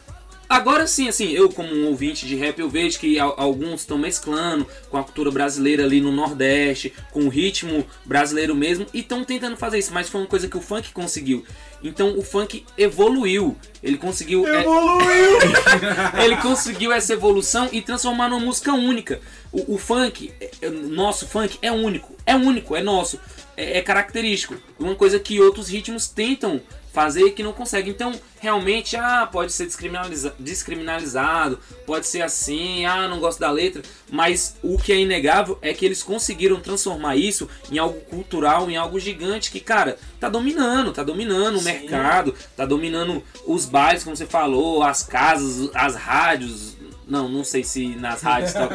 Agora 0.47 0.85
sim, 0.87 1.07
assim, 1.07 1.31
eu 1.31 1.49
como 1.49 1.73
um 1.73 1.87
ouvinte 1.87 2.25
de 2.27 2.35
rap, 2.35 2.59
eu 2.59 2.69
vejo 2.69 2.99
que 2.99 3.17
al- 3.19 3.33
alguns 3.37 3.81
estão 3.81 3.97
mesclando 3.97 4.67
com 4.89 4.97
a 4.97 5.03
cultura 5.03 5.31
brasileira 5.31 5.83
ali 5.83 5.99
no 5.99 6.11
Nordeste, 6.11 6.93
com 7.11 7.21
o 7.25 7.29
ritmo 7.29 7.85
brasileiro 8.05 8.55
mesmo, 8.55 8.85
e 8.93 8.99
estão 8.99 9.23
tentando 9.23 9.57
fazer 9.57 9.79
isso, 9.79 9.91
mas 9.93 10.07
foi 10.09 10.21
uma 10.21 10.27
coisa 10.27 10.47
que 10.47 10.57
o 10.57 10.61
funk 10.61 10.91
conseguiu. 10.91 11.43
Então 11.83 12.17
o 12.17 12.21
funk 12.23 12.63
evoluiu, 12.77 13.55
ele 13.83 13.97
conseguiu... 13.97 14.47
é- 14.47 14.61
Evoluiu! 14.61 15.39
ele 16.23 16.37
conseguiu 16.37 16.91
essa 16.91 17.13
evolução 17.13 17.69
e 17.71 17.81
transformar 17.81 18.29
numa 18.29 18.39
música 18.45 18.73
única. 18.73 19.19
O, 19.51 19.75
o 19.75 19.77
funk, 19.77 20.31
é- 20.39 20.51
é- 20.61 20.69
nosso 20.69 21.27
funk 21.27 21.57
é 21.61 21.71
único, 21.71 22.15
é 22.25 22.35
único, 22.35 22.75
é 22.75 22.81
nosso, 22.83 23.19
é, 23.57 23.77
é 23.79 23.81
característico. 23.81 24.55
Uma 24.79 24.95
coisa 24.95 25.19
que 25.19 25.39
outros 25.39 25.69
ritmos 25.69 26.07
tentam 26.07 26.61
fazer 26.95 27.31
que 27.31 27.43
não 27.43 27.51
conseguem. 27.51 27.91
Então, 27.91 28.13
realmente, 28.39 28.95
ah, 28.95 29.27
pode 29.29 29.51
ser 29.51 29.65
descriminaliza- 29.65 30.33
descriminalizado, 30.39 31.59
pode 31.85 32.07
ser 32.07 32.21
assim, 32.21 32.85
ah, 32.85 33.05
não 33.09 33.19
gosto 33.19 33.37
da 33.37 33.51
letra, 33.51 33.81
mas 34.09 34.55
o 34.63 34.77
que 34.77 34.93
é 34.93 34.99
inegável 34.99 35.59
é 35.61 35.73
que 35.73 35.85
eles 35.85 36.01
conseguiram 36.01 36.59
transformar 36.61 37.17
isso 37.17 37.49
em 37.69 37.77
algo 37.77 37.99
cultural, 38.01 38.71
em 38.71 38.77
algo 38.77 38.97
gigante 38.97 39.51
que, 39.51 39.59
cara, 39.59 39.97
tá 40.21 40.29
dominando, 40.29 40.93
tá 40.93 41.03
dominando 41.03 41.59
o 41.59 41.61
mercado, 41.61 42.33
tá 42.55 42.65
dominando 42.65 43.21
os 43.45 43.65
bares, 43.65 44.03
como 44.03 44.15
você 44.15 44.25
falou, 44.25 44.81
as 44.81 45.03
casas, 45.03 45.69
as 45.75 45.95
rádios. 45.95 46.75
Não, 47.07 47.29
não 47.29 47.43
sei 47.43 47.63
se 47.63 47.87
nas 47.95 48.21
rádios 48.21 48.51
tá 48.53 48.67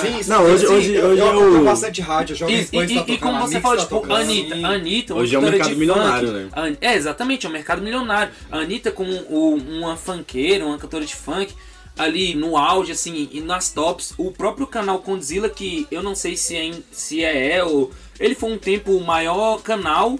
Sim, 0.00 0.22
sim, 0.22 0.30
Não, 0.30 0.44
hoje- 0.44 0.66
sim, 0.66 0.72
hoje- 0.72 0.94
eu, 0.94 1.06
hoje 1.08 1.20
eu 1.20 1.60
o- 1.60 1.64
bastante 1.64 2.00
rádio, 2.00 2.34
Jovem 2.34 2.60
E, 2.60 2.64
Pan 2.64 2.84
e- 2.86 2.92
e- 2.96 3.12
e 3.12 3.18
como 3.18 3.38
você 3.40 3.60
fala, 3.60 3.76
tá 3.76 3.82
tipo, 3.82 3.96
tocando. 4.00 4.16
Anitta, 4.16 4.54
Anitta, 4.66 5.14
Hoje 5.14 5.34
é 5.34 5.38
um 5.38 5.42
cantora 5.42 5.56
mercado 5.58 5.74
de 5.74 5.78
milionário, 5.80 6.28
funk. 6.28 6.60
né? 6.70 6.76
É, 6.80 6.94
exatamente, 6.94 7.44
é 7.46 7.48
um 7.48 7.52
mercado 7.52 7.82
milionário. 7.82 8.32
A 8.50 8.58
Anitta 8.58 8.90
como 8.90 9.12
uma 9.14 9.96
funkeira, 9.96 10.64
uma 10.64 10.78
cantora 10.78 11.04
de 11.04 11.14
funk, 11.14 11.52
ali 11.98 12.34
no 12.34 12.56
auge, 12.56 12.92
assim, 12.92 13.28
e 13.30 13.40
nas 13.42 13.68
tops. 13.70 14.14
O 14.16 14.30
próprio 14.32 14.66
canal 14.66 14.98
Condzilla, 15.00 15.48
que 15.50 15.86
eu 15.90 16.02
não 16.02 16.14
sei 16.14 16.36
se 16.36 16.56
é, 16.56 16.70
se 16.90 17.22
é, 17.22 17.56
é 17.56 17.64
ou... 17.64 17.90
Ele 18.18 18.34
foi 18.34 18.52
um 18.52 18.58
tempo 18.58 18.92
o 18.92 19.04
maior 19.04 19.60
canal 19.62 20.18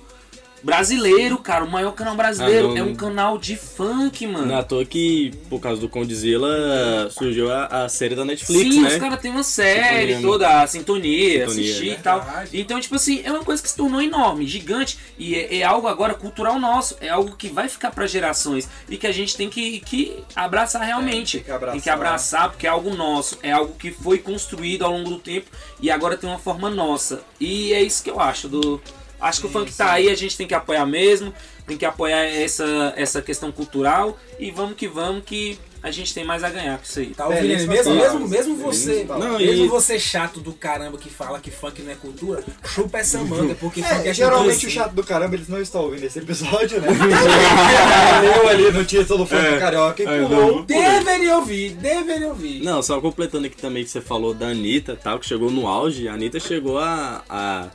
brasileiro, 0.63 1.39
cara. 1.39 1.65
O 1.65 1.71
maior 1.71 1.93
canal 1.93 2.15
brasileiro. 2.15 2.67
Ah, 2.67 2.71
não- 2.71 2.77
é 2.79 2.83
um 2.83 2.95
canal 2.95 3.39
de 3.39 3.57
funk, 3.57 4.27
mano. 4.27 4.47
Não 4.47 4.57
é 4.57 4.61
à 4.61 4.63
toa 4.63 4.85
que, 4.85 5.33
por 5.49 5.61
causa 5.61 5.81
do 5.81 5.89
Condzilla, 5.89 7.11
surgiu 7.11 7.51
a, 7.53 7.85
a 7.85 7.89
série 7.89 8.15
da 8.15 8.25
Netflix, 8.25 8.75
Sim, 8.75 8.83
né? 8.83 8.89
os 8.89 8.97
caras 8.97 9.21
têm 9.21 9.31
uma 9.31 9.43
série 9.43 10.15
Sintonia, 10.15 10.21
toda, 10.29 10.63
a 10.63 10.67
sintonia, 10.67 11.29
Sintonia, 11.31 11.47
assistir 11.47 11.87
né? 11.91 11.97
e 11.99 12.03
tal. 12.03 12.27
Então, 12.53 12.81
tipo 12.81 12.95
assim, 12.95 13.21
é 13.25 13.31
uma 13.31 13.45
coisa 13.45 13.63
que 13.63 13.69
se 13.69 13.77
tornou 13.77 14.01
enorme, 14.01 14.47
gigante. 14.47 14.99
E 15.19 15.35
é, 15.35 15.59
é 15.59 15.63
algo 15.63 15.87
agora 15.89 16.15
cultural 16.15 16.59
nosso. 16.59 16.97
É 17.01 17.09
algo 17.09 17.37
que 17.37 17.49
vai 17.49 17.69
ficar 17.69 17.91
para 17.91 18.07
gerações. 18.07 18.69
E 18.89 18.97
que 18.97 19.07
a 19.07 19.13
gente 19.13 19.37
tem 19.37 19.49
que, 19.49 19.81
que 19.81 20.23
abraçar 20.35 20.83
realmente. 20.83 21.39
tem 21.39 21.45
que 21.45 21.51
abraçar. 21.51 21.73
Tem 21.73 21.81
que 21.81 21.91
abraçar, 21.91 22.51
porque 22.51 22.67
é 22.67 22.71
algo 22.71 22.95
nosso. 22.95 23.39
É 23.43 23.53
algo 23.53 23.75
que 23.75 23.91
foi 23.91 24.19
construído 24.19 24.85
ao 24.85 24.93
longo 24.93 25.11
do 25.11 25.19
tempo. 25.19 25.51
E 25.81 25.91
agora 25.91 26.17
tem 26.17 26.29
uma 26.29 26.39
forma 26.39 26.69
nossa. 26.71 27.23
E 27.39 27.73
é 27.73 27.83
isso 27.83 28.03
que 28.03 28.11
eu 28.11 28.21
acho 28.21 28.49
do. 28.49 28.81
Acho 29.21 29.41
que 29.41 29.47
o 29.47 29.51
funk 29.51 29.73
tá 29.73 29.93
aí, 29.93 30.09
a 30.09 30.15
gente 30.15 30.37
tem 30.37 30.47
que 30.47 30.55
apoiar 30.55 30.87
mesmo, 30.87 31.33
tem 31.67 31.77
que 31.77 31.85
apoiar 31.85 32.25
essa, 32.25 32.95
essa 32.97 33.21
questão 33.23 33.53
cultural 33.53 34.19
e 34.39 34.51
vamos 34.51 34.75
que 34.77 34.89
vamos 34.89 35.23
que 35.25 35.59
a 35.83 35.91
gente 35.91 36.13
tem 36.13 36.25
mais 36.25 36.45
a 36.45 36.51
ganhar 36.51 36.77
com 36.77 36.85
isso 36.85 37.01
aí. 37.01 37.07
Tá 37.07 37.25
ouvindo? 37.27 37.41
Belíssimas 37.41 37.77
Mesmo, 37.79 37.95
mesmo, 37.95 38.11
palavras, 38.11 38.31
mesmo 38.31 38.57
você, 38.57 39.05
Não, 39.09 39.39
mesmo 39.39 39.65
e- 39.65 39.69
você 39.69 39.99
chato 39.99 40.39
do 40.39 40.53
caramba 40.53 40.99
que 40.99 41.09
fala 41.09 41.41
que 41.41 41.51
funk 41.51 41.81
não 41.81 41.91
é 41.93 41.95
cultura, 41.95 42.45
chupa 42.67 42.99
essa 42.99 43.19
manga, 43.25 43.55
porque 43.55 43.83
funk 43.83 44.07
É, 44.07 44.11
é 44.11 44.13
geralmente 44.15 44.51
cultura. 44.61 44.69
o 44.69 44.75
chato 44.75 44.93
do 44.95 45.03
caramba, 45.05 45.37
eles 45.37 45.49
não 45.49 45.59
estão 45.61 45.83
ouvindo 45.83 46.05
esse 46.05 46.19
episódio, 46.19 46.81
né? 46.83 46.89
Leu 48.23 48.49
ali 48.49 48.71
no 48.73 48.85
título 48.85 49.21
do 49.21 49.27
funk 49.27 49.41
É. 49.43 49.59
carioca 49.59 50.03
e 50.03 50.07
É, 50.07 50.23
pulou. 50.27 50.63
Deveria 50.65 51.37
ouvir, 51.37 51.71
deveria 51.71 52.29
ouvir. 52.29 52.63
Não, 52.63 52.83
só 52.83 53.01
completando 53.01 53.47
aqui 53.47 53.57
também 53.57 53.83
que 53.85 53.91
você 53.91 54.01
falou 54.01 54.35
da 54.35 54.49
Anitta 54.49 54.99
tal, 55.03 55.19
que 55.19 55.27
chegou 55.27 55.51
no 55.51 55.67
auge. 55.67 56.09
A 56.09 56.15
Anitta 56.15 56.39
chegou 56.39 56.79
a, 56.79 57.23
a 57.29 57.69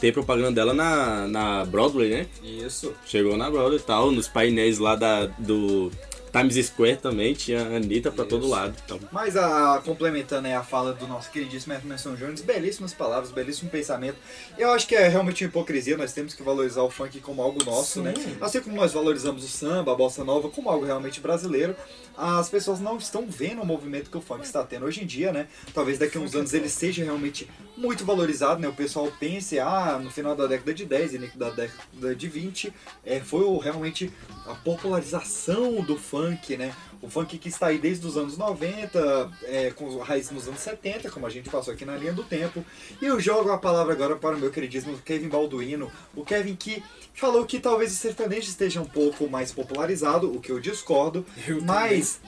ter 0.00 0.12
propaganda 0.12 0.52
dela 0.52 0.74
na, 0.74 1.28
na 1.28 1.64
Broadway, 1.64 2.10
né? 2.10 2.26
Isso. 2.42 2.94
Chegou 3.06 3.36
na 3.36 3.50
Broadway 3.50 3.78
e 3.78 3.82
tal, 3.82 4.10
nos 4.10 4.28
painéis 4.28 4.78
lá 4.78 4.96
da, 4.96 5.26
do 5.26 5.90
Times 6.34 6.66
Square 6.66 6.96
também, 6.96 7.32
tinha 7.32 7.62
a 7.62 7.76
Anitta 7.76 8.10
pra 8.10 8.24
todo 8.24 8.48
lado. 8.48 8.74
Então, 8.84 8.98
Mas 9.12 9.36
a, 9.36 9.80
complementando 9.84 10.48
aí 10.48 10.52
a 10.52 10.64
fala 10.64 10.92
do 10.92 11.06
nosso 11.06 11.30
queridíssimo 11.30 11.74
Emerson 11.74 12.16
Jones, 12.16 12.40
belíssimas 12.40 12.92
palavras, 12.92 13.30
belíssimo 13.30 13.70
pensamento. 13.70 14.16
Eu 14.58 14.72
acho 14.72 14.88
que 14.88 14.96
é 14.96 15.06
realmente 15.06 15.44
uma 15.44 15.48
hipocrisia, 15.48 15.96
nós 15.96 16.12
temos 16.12 16.34
que 16.34 16.42
valorizar 16.42 16.82
o 16.82 16.90
funk 16.90 17.20
como 17.20 17.40
algo 17.40 17.64
nosso, 17.64 18.02
né? 18.02 18.12
Assim 18.40 18.60
como 18.60 18.74
nós 18.74 18.92
valorizamos 18.92 19.44
o 19.44 19.48
samba, 19.48 19.92
a 19.92 19.94
bossa 19.94 20.24
nova, 20.24 20.48
como 20.48 20.68
algo 20.68 20.84
realmente 20.84 21.20
brasileiro, 21.20 21.76
as 22.16 22.48
pessoas 22.48 22.80
não 22.80 22.96
estão 22.96 23.26
vendo 23.28 23.62
o 23.62 23.66
movimento 23.66 24.10
que 24.10 24.16
o 24.16 24.20
funk 24.20 24.44
está 24.44 24.64
tendo 24.64 24.86
hoje 24.86 25.04
em 25.04 25.06
dia, 25.06 25.32
né? 25.32 25.46
Talvez 25.72 25.98
daqui 25.98 26.18
a 26.18 26.20
uns 26.20 26.34
anos 26.34 26.52
ele 26.52 26.68
seja 26.68 27.04
realmente 27.04 27.48
muito 27.76 28.04
valorizado, 28.04 28.60
né? 28.60 28.68
O 28.68 28.72
pessoal 28.72 29.10
pense, 29.18 29.58
ah, 29.58 29.98
no 30.02 30.10
final 30.10 30.34
da 30.34 30.46
década 30.46 30.72
de 30.72 30.84
10 30.84 31.12
e 31.12 31.16
início 31.16 31.38
da 31.38 31.50
década 31.50 32.14
de 32.14 32.28
20, 32.28 32.72
é, 33.04 33.20
foi 33.20 33.44
realmente 33.58 34.12
a 34.46 34.54
popularização 34.54 35.82
do 35.82 35.96
funk, 35.96 36.56
né? 36.56 36.74
O 37.02 37.08
funk 37.08 37.36
que 37.36 37.48
está 37.48 37.66
aí 37.66 37.78
desde 37.78 38.06
os 38.06 38.16
anos 38.16 38.38
90, 38.38 39.30
é, 39.42 39.70
com 39.70 39.98
raiz 39.98 40.30
nos 40.30 40.48
anos 40.48 40.60
70, 40.60 41.10
como 41.10 41.26
a 41.26 41.30
gente 41.30 41.50
passou 41.50 41.74
aqui 41.74 41.84
na 41.84 41.96
linha 41.96 42.12
do 42.12 42.24
tempo. 42.24 42.64
E 43.02 43.04
eu 43.04 43.20
jogo 43.20 43.50
a 43.50 43.58
palavra 43.58 43.92
agora 43.92 44.16
para 44.16 44.36
o 44.36 44.38
meu 44.38 44.50
queridíssimo 44.50 44.96
Kevin 44.98 45.28
Balduino, 45.28 45.90
o 46.14 46.24
Kevin 46.24 46.54
que 46.54 46.82
falou 47.12 47.44
que 47.44 47.60
talvez 47.60 47.92
o 47.92 47.96
sertanejo 47.96 48.48
esteja 48.48 48.80
um 48.80 48.86
pouco 48.86 49.28
mais 49.28 49.52
popularizado, 49.52 50.32
o 50.32 50.40
que 50.40 50.50
eu 50.50 50.58
discordo, 50.58 51.26
mas 51.62 52.20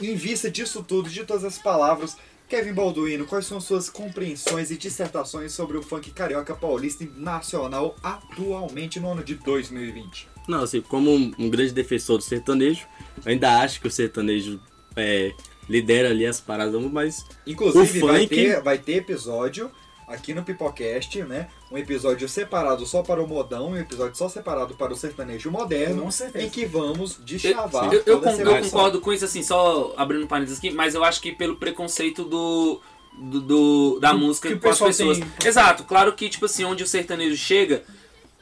em 0.00 0.14
vista 0.14 0.50
disso 0.50 0.82
tudo, 0.82 1.08
de 1.08 1.24
todas 1.24 1.44
as 1.44 1.58
palavras, 1.58 2.16
Kevin 2.48 2.72
Balduino, 2.72 3.26
quais 3.26 3.46
são 3.46 3.60
suas 3.60 3.90
compreensões 3.90 4.70
e 4.70 4.76
dissertações 4.76 5.52
sobre 5.52 5.76
o 5.76 5.82
funk 5.82 6.10
carioca 6.10 6.54
paulista 6.54 7.04
e 7.04 7.10
nacional 7.16 7.96
atualmente 8.02 9.00
no 9.00 9.10
ano 9.10 9.24
de 9.24 9.34
2020? 9.34 10.36
não, 10.48 10.62
assim, 10.62 10.80
como 10.80 11.12
um, 11.12 11.50
grande 11.50 11.72
defensor 11.72 12.18
do 12.18 12.24
sertanejo, 12.24 12.86
ainda 13.24 13.60
acho 13.60 13.80
que 13.80 13.88
o 13.88 13.90
sertanejo 13.90 14.60
é, 14.94 15.32
lidera 15.68 16.10
ali 16.10 16.24
as 16.24 16.40
paradas, 16.40 16.80
mas 16.82 17.24
Inclusive, 17.46 18.02
o 18.02 18.06
vai, 18.06 18.20
funk... 18.20 18.34
ter, 18.34 18.62
vai 18.62 18.78
ter 18.78 18.94
episódio 18.94 19.70
aqui 20.06 20.32
no 20.32 20.42
Pipocast, 20.44 21.22
né? 21.24 21.48
Um 21.70 21.76
episódio 21.76 22.28
separado 22.28 22.86
só 22.86 23.02
para 23.02 23.22
o 23.22 23.26
modão, 23.26 23.70
um 23.70 23.76
episódio 23.76 24.14
só 24.16 24.28
separado 24.28 24.74
para 24.74 24.92
o 24.92 24.96
sertanejo 24.96 25.50
moderno, 25.50 26.08
em 26.34 26.48
que 26.48 26.64
vamos 26.64 27.18
Eu, 27.18 27.24
deschavar 27.24 27.92
eu- 27.92 28.02
eu 28.06 28.22
eu 28.22 28.28
evolução. 28.28 28.60
concordo 28.70 29.00
com 29.00 29.12
isso, 29.12 29.24
assim, 29.24 29.42
só 29.42 29.92
abrindo 29.96 30.26
parênteses 30.26 30.58
aqui, 30.58 30.70
mas 30.70 30.94
eu 30.94 31.02
acho 31.02 31.20
que 31.20 31.32
pelo 31.32 31.56
preconceito 31.56 32.24
do. 32.24 32.80
do- 33.18 33.40
do- 33.40 33.98
da 33.98 34.12
música 34.12 34.48
que 34.50 34.56
com 34.56 34.68
as 34.68 34.78
pessoas. 34.78 35.18
tem- 35.18 35.26
Exato, 35.44 35.84
claro 35.84 36.12
que, 36.12 36.28
tipo 36.28 36.44
assim, 36.44 36.64
onde 36.64 36.82
o 36.84 36.86
sertanejo 36.86 37.34
chega, 37.34 37.82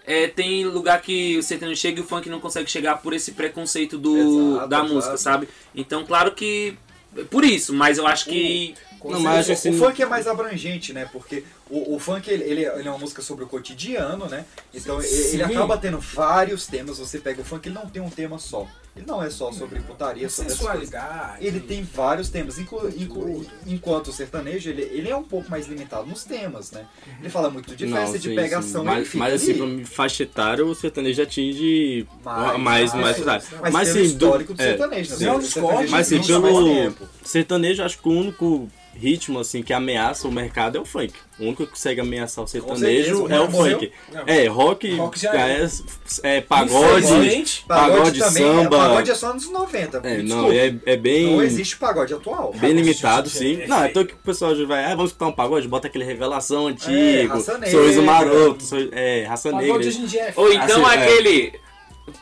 é, 0.04 0.26
tem 0.26 0.66
lugar 0.66 1.00
que 1.00 1.38
o 1.38 1.42
sertanejo 1.44 1.80
chega 1.80 2.00
e 2.00 2.02
o 2.02 2.06
funk 2.06 2.28
não 2.28 2.40
consegue 2.40 2.68
chegar 2.68 2.96
por 3.00 3.12
esse 3.14 3.30
preconceito 3.32 3.96
do, 3.96 4.16
Exato, 4.16 4.68
da 4.68 4.76
exato. 4.78 4.92
música, 4.94 5.16
sabe? 5.16 5.48
Então, 5.74 6.04
claro 6.04 6.32
que. 6.32 6.76
Por 7.30 7.44
isso, 7.44 7.72
mas 7.72 7.98
eu 7.98 8.06
acho 8.08 8.24
que. 8.24 8.74
Não, 9.04 9.20
mas 9.20 9.48
o, 9.48 9.52
assim, 9.52 9.70
o 9.70 9.78
funk 9.78 10.02
é 10.02 10.06
mais 10.06 10.26
abrangente, 10.26 10.92
né? 10.92 11.08
Porque 11.12 11.44
O, 11.76 11.96
o 11.96 11.98
funk, 11.98 12.30
ele, 12.30 12.44
ele, 12.44 12.64
ele 12.64 12.86
é 12.88 12.90
uma 12.90 12.98
música 12.98 13.20
sobre 13.20 13.44
o 13.44 13.48
cotidiano, 13.48 14.26
né? 14.26 14.44
Então 14.72 14.98
ele, 15.00 15.08
Sim. 15.08 15.34
ele 15.34 15.42
acaba 15.42 15.76
tendo 15.76 15.98
vários 15.98 16.66
temas. 16.68 16.98
Você 16.98 17.18
pega 17.18 17.40
o 17.40 17.44
funk, 17.44 17.66
ele 17.68 17.74
não 17.74 17.88
tem 17.88 18.00
um 18.00 18.08
tema 18.10 18.38
só. 18.38 18.66
Ele 18.96 19.04
não 19.06 19.20
é 19.20 19.28
só 19.28 19.50
sobre 19.50 19.80
putaria, 19.80 20.28
sobre. 20.30 20.52
Sensualidade. 20.52 21.44
Ele 21.44 21.58
tem 21.58 21.82
vários 21.82 22.28
temas. 22.28 22.60
Inclu, 22.60 22.88
inclu- 22.96 23.44
enquanto 23.66 24.08
o 24.08 24.12
sertanejo, 24.12 24.70
ele, 24.70 24.82
ele 24.82 25.08
é 25.10 25.16
um 25.16 25.24
pouco 25.24 25.50
mais 25.50 25.66
limitado 25.66 26.06
nos 26.06 26.22
temas, 26.22 26.70
né? 26.70 26.86
Ele 27.18 27.28
fala 27.28 27.50
muito 27.50 27.74
de 27.74 27.86
Não, 27.86 27.96
festa, 27.96 28.20
de 28.20 28.28
sim, 28.28 28.36
pegação. 28.36 28.82
sim. 28.82 28.86
Mas, 28.86 29.12
mas 29.14 29.34
assim, 29.34 29.54
pra 29.54 29.66
mim, 29.66 29.84
faixa 29.84 30.22
etária, 30.22 30.64
o 30.64 30.74
sertanejo 30.76 31.20
atinge 31.22 32.06
Mais, 32.24 32.58
mais, 32.60 32.94
mais, 32.94 33.18
mais, 33.24 33.48
mas 33.60 33.72
Mas 33.72 33.88
sim, 33.88 34.02
histórico 34.02 34.54
do 34.54 34.62
é. 34.62 34.64
sertanejo, 34.64 35.10
né? 35.10 35.16
Sim. 35.16 35.28
O 35.28 35.42
sertanejo 35.42 35.90
Mas 35.90 36.06
sim, 36.06 36.20
pelo 36.22 36.64
tempo. 36.74 37.08
sertanejo, 37.24 37.82
acho 37.82 37.98
que 37.98 38.08
o 38.08 38.12
único 38.12 38.68
ritmo 38.94 39.40
assim 39.40 39.60
que 39.60 39.72
ameaça 39.72 40.28
o 40.28 40.30
mercado 40.30 40.78
é 40.78 40.80
o 40.80 40.84
funk. 40.84 41.12
O 41.36 41.42
único 41.46 41.64
que 41.64 41.70
consegue 41.72 42.00
ameaçar 42.00 42.44
o 42.44 42.46
sertanejo 42.46 43.26
é 43.28 43.40
o 43.40 43.50
funk. 43.50 43.90
Não. 44.12 44.22
É, 44.24 44.46
rock, 44.46 44.94
Rock 44.94 45.18
já 45.18 45.34
é, 45.34 45.66
é 46.22 46.40
pagode, 46.40 47.04
Infelizmente, 47.06 47.64
pagode, 47.66 48.20
também, 48.20 48.44
é, 48.44 48.46
samba. 48.62 48.76
pagode 48.78 49.10
é 49.10 49.14
só 49.16 49.34
nos 49.34 49.50
90. 49.50 50.00
É, 50.04 50.22
não, 50.22 50.52
é, 50.52 50.74
é 50.86 50.96
bem. 50.96 51.34
Não 51.34 51.42
existe 51.42 51.76
pagode 51.76 52.14
atual. 52.14 52.54
Bem 52.54 52.72
limitado, 52.72 53.28
sim. 53.28 53.66
Não, 53.66 53.84
então 53.84 54.04
que 54.04 54.14
o 54.14 54.18
pessoal 54.18 54.54
já 54.54 54.64
vai, 54.64 54.84
ah, 54.84 54.90
vamos 54.94 55.10
escutar 55.10 55.26
um 55.26 55.32
pagode, 55.32 55.66
bota 55.66 55.88
aquele 55.88 56.04
revelação 56.04 56.68
antigo, 56.68 57.34
Raça 57.34 57.58
Negra. 57.58 57.70
sorriso 57.70 58.02
maroto, 58.02 58.62
sor- 58.62 58.88
é, 58.92 59.24
raça 59.24 59.50
Pagode 59.50 59.66
negra. 59.72 59.88
hoje 59.88 59.98
em 60.02 60.06
dia 60.06 60.22
é 60.22 60.32
Ou 60.36 60.52
então 60.52 60.86
Assim, 60.86 60.96
é. 60.98 61.02
aquele. 61.04 61.52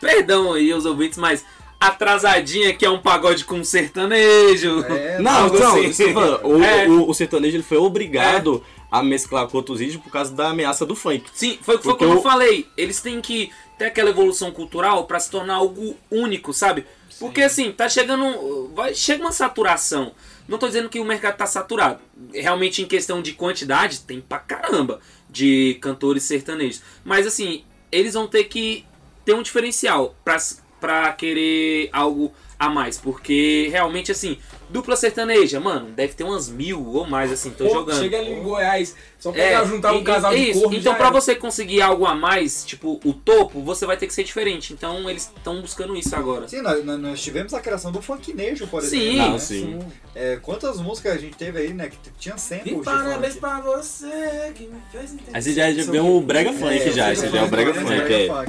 Perdão 0.00 0.54
aí 0.54 0.72
os 0.72 0.86
ouvintes, 0.86 1.18
mas. 1.18 1.44
Atrasadinha 1.78 2.72
que 2.72 2.86
é 2.86 2.88
um 2.90 3.00
pagode 3.00 3.44
com 3.44 3.62
sertanejo. 3.64 4.84
Não, 5.18 5.30
algo 5.44 5.58
não, 5.58 5.76
assim. 5.84 6.14
o, 6.44 6.62
É. 6.62 6.86
o, 6.88 7.08
o 7.10 7.12
sertanejo 7.12 7.56
ele 7.56 7.64
foi 7.64 7.76
obrigado 7.76 8.62
a 8.92 9.02
mesclar 9.02 9.48
com 9.48 9.56
outros 9.56 9.80
ritmos 9.80 10.04
por 10.04 10.12
causa 10.12 10.32
da 10.34 10.50
ameaça 10.50 10.84
do 10.84 10.94
funk. 10.94 11.24
Sim, 11.32 11.58
foi, 11.62 11.78
foi 11.78 11.96
como 11.96 12.12
eu 12.12 12.18
o- 12.18 12.22
falei. 12.22 12.68
Eles 12.76 13.00
têm 13.00 13.22
que 13.22 13.50
ter 13.78 13.86
aquela 13.86 14.10
evolução 14.10 14.52
cultural 14.52 15.06
pra 15.06 15.18
se 15.18 15.30
tornar 15.30 15.54
algo 15.54 15.96
único, 16.10 16.52
sabe? 16.52 16.84
Porque 17.18 17.40
assim, 17.40 17.72
tá 17.72 17.88
chegando. 17.88 18.70
Vai, 18.74 18.94
chega 18.94 19.22
uma 19.24 19.32
saturação. 19.32 20.12
Não 20.46 20.58
tô 20.58 20.66
dizendo 20.66 20.88
que 20.90 21.00
o 21.00 21.04
mercado 21.04 21.36
tá 21.38 21.46
saturado. 21.46 22.00
Realmente, 22.34 22.82
em 22.82 22.86
questão 22.86 23.22
de 23.22 23.32
quantidade, 23.32 24.00
tem 24.00 24.20
pra 24.20 24.38
caramba 24.38 25.00
de 25.30 25.78
cantores 25.80 26.24
sertanejos. 26.24 26.82
Mas 27.04 27.26
assim, 27.26 27.64
eles 27.90 28.12
vão 28.14 28.26
ter 28.28 28.44
que 28.44 28.84
ter 29.24 29.34
um 29.34 29.42
diferencial 29.42 30.14
pra, 30.24 30.36
pra 30.80 31.12
querer 31.12 31.88
algo 31.92 32.32
a 32.58 32.68
mais. 32.68 32.98
Porque 32.98 33.68
realmente, 33.70 34.10
assim, 34.12 34.36
dupla 34.72 34.96
sertaneja, 34.96 35.60
mano, 35.60 35.90
deve 35.92 36.14
ter 36.14 36.24
umas 36.24 36.48
mil 36.48 36.84
ou 36.94 37.06
mais, 37.06 37.30
assim, 37.30 37.50
tô 37.50 37.64
Pô, 37.66 37.72
jogando. 37.74 37.98
Chega 38.00 38.18
ali 38.18 38.32
em 38.32 38.42
Goiás, 38.42 38.96
só 39.18 39.30
pegar, 39.30 39.64
juntar 39.64 39.92
um 39.92 40.00
e- 40.00 40.04
casal 40.04 40.34
e- 40.34 40.44
de 40.44 40.50
isso. 40.50 40.62
corno 40.62 40.76
Então, 40.78 40.94
pra 40.94 41.06
era. 41.06 41.14
você 41.14 41.34
conseguir 41.36 41.82
algo 41.82 42.06
a 42.06 42.14
mais, 42.14 42.64
tipo 42.64 42.98
o 43.04 43.12
topo, 43.12 43.60
você 43.62 43.84
vai 43.86 43.96
ter 43.96 44.06
que 44.06 44.14
ser 44.14 44.24
diferente. 44.24 44.72
Então, 44.72 45.08
eles 45.08 45.30
estão 45.36 45.60
buscando 45.60 45.94
isso 45.96 46.16
agora. 46.16 46.48
Sim, 46.48 46.62
nós, 46.62 46.84
nós- 46.84 47.20
tivemos 47.20 47.52
a 47.54 47.60
criação 47.60 47.92
do 47.92 48.00
funknejo, 48.02 48.66
por 48.66 48.82
Sim. 48.82 48.96
exemplo. 49.02 49.18
Não, 49.18 49.32
né? 49.32 49.38
sim. 49.38 49.78
É, 50.14 50.38
quantas 50.42 50.80
músicas 50.80 51.12
a 51.14 51.18
gente 51.18 51.36
teve 51.36 51.58
aí, 51.60 51.72
né? 51.72 51.88
Que 51.88 51.96
tinha 52.18 52.36
samples 52.36 52.72
E 52.72 52.76
de 52.78 52.82
parabéns 52.82 53.36
pra 53.36 53.60
você 53.60 54.52
que 54.54 54.64
me 54.66 54.80
fez 54.90 55.12
entender. 55.12 55.30
Aí 55.32 55.42
você 55.42 55.52
já, 55.52 55.72
já 55.72 55.90
vê 55.90 56.00
o 56.00 56.20
brega 56.20 56.52
funk 56.52 56.90
já, 56.92 57.12
esse 57.12 57.28
já 57.28 57.38
é 57.38 57.42
o 57.44 57.48
brega 57.48 57.74
funk, 57.74 57.86
brega 57.86 58.14
é. 58.14 58.46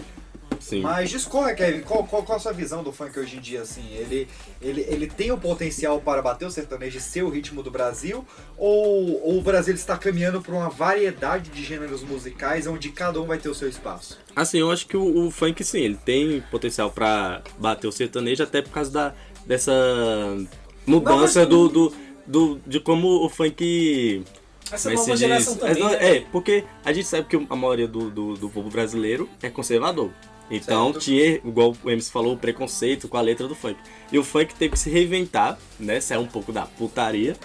Sim. 0.73 0.81
Mas 0.81 1.09
discorra, 1.09 1.53
Kevin, 1.53 1.81
qual, 1.81 2.03
qual, 2.05 2.23
qual 2.23 2.37
a 2.37 2.39
sua 2.39 2.51
visão 2.53 2.83
do 2.83 2.91
funk 2.91 3.19
hoje 3.19 3.37
em 3.37 3.39
dia, 3.39 3.61
assim? 3.61 3.83
Ele, 3.93 4.27
ele, 4.61 4.81
ele 4.89 5.07
tem 5.07 5.31
o 5.31 5.37
potencial 5.37 5.99
para 6.01 6.21
bater 6.21 6.45
o 6.45 6.51
sertanejo 6.51 6.97
e 6.97 7.01
ser 7.01 7.23
o 7.23 7.29
ritmo 7.29 7.61
do 7.61 7.69
Brasil? 7.71 8.25
Ou, 8.57 9.21
ou 9.23 9.37
o 9.37 9.41
Brasil 9.41 9.73
está 9.75 9.97
caminhando 9.97 10.41
para 10.41 10.53
uma 10.55 10.69
variedade 10.69 11.49
de 11.49 11.63
gêneros 11.63 12.03
musicais 12.03 12.65
onde 12.67 12.89
cada 12.89 13.21
um 13.21 13.25
vai 13.25 13.37
ter 13.37 13.49
o 13.49 13.55
seu 13.55 13.69
espaço? 13.69 14.17
Assim, 14.35 14.59
eu 14.59 14.71
acho 14.71 14.87
que 14.87 14.97
o, 14.97 15.27
o 15.27 15.31
funk, 15.31 15.63
sim, 15.63 15.79
ele 15.81 15.97
tem 16.03 16.41
potencial 16.49 16.89
pra 16.91 17.41
bater 17.57 17.87
o 17.87 17.91
sertanejo, 17.91 18.41
até 18.43 18.61
por 18.61 18.71
causa 18.71 18.91
da, 18.91 19.13
dessa 19.45 19.71
mudança 20.85 21.45
do, 21.45 21.69
do, 21.69 21.93
do- 22.25 22.61
de 22.65 22.79
como 22.79 23.23
o 23.25 23.29
funk. 23.29 24.23
Essa 24.71 24.89
é 24.89 24.91
que 24.91 24.97
nova 24.97 25.05
se 25.05 25.11
diz? 25.11 25.19
geração 25.19 25.55
também, 25.55 25.83
É, 25.83 25.89
né? 25.89 26.17
é, 26.17 26.19
porque 26.31 26.63
a 26.83 26.91
gente 26.91 27.07
sabe 27.07 27.27
que 27.27 27.35
a 27.49 27.55
maioria 27.55 27.87
do, 27.87 28.09
do, 28.09 28.33
do 28.35 28.49
povo 28.49 28.69
brasileiro 28.69 29.29
é 29.41 29.49
conservador. 29.49 30.09
Então 30.49 30.91
Certo. 30.91 31.03
tinha, 31.03 31.35
igual 31.37 31.75
o 31.83 31.89
Emerson 31.89 32.11
falou, 32.11 32.33
o 32.33 32.37
preconceito 32.37 33.07
com 33.07 33.17
a 33.17 33.21
letra 33.21 33.47
do 33.47 33.55
funk. 33.55 33.79
E 34.11 34.19
o 34.19 34.23
funk 34.23 34.53
teve 34.55 34.73
que 34.73 34.79
se 34.79 34.89
reinventar, 34.89 35.57
né? 35.79 35.99
Sair 35.99 36.17
um 36.17 36.27
pouco 36.27 36.51
da 36.51 36.63
putaria. 36.65 37.35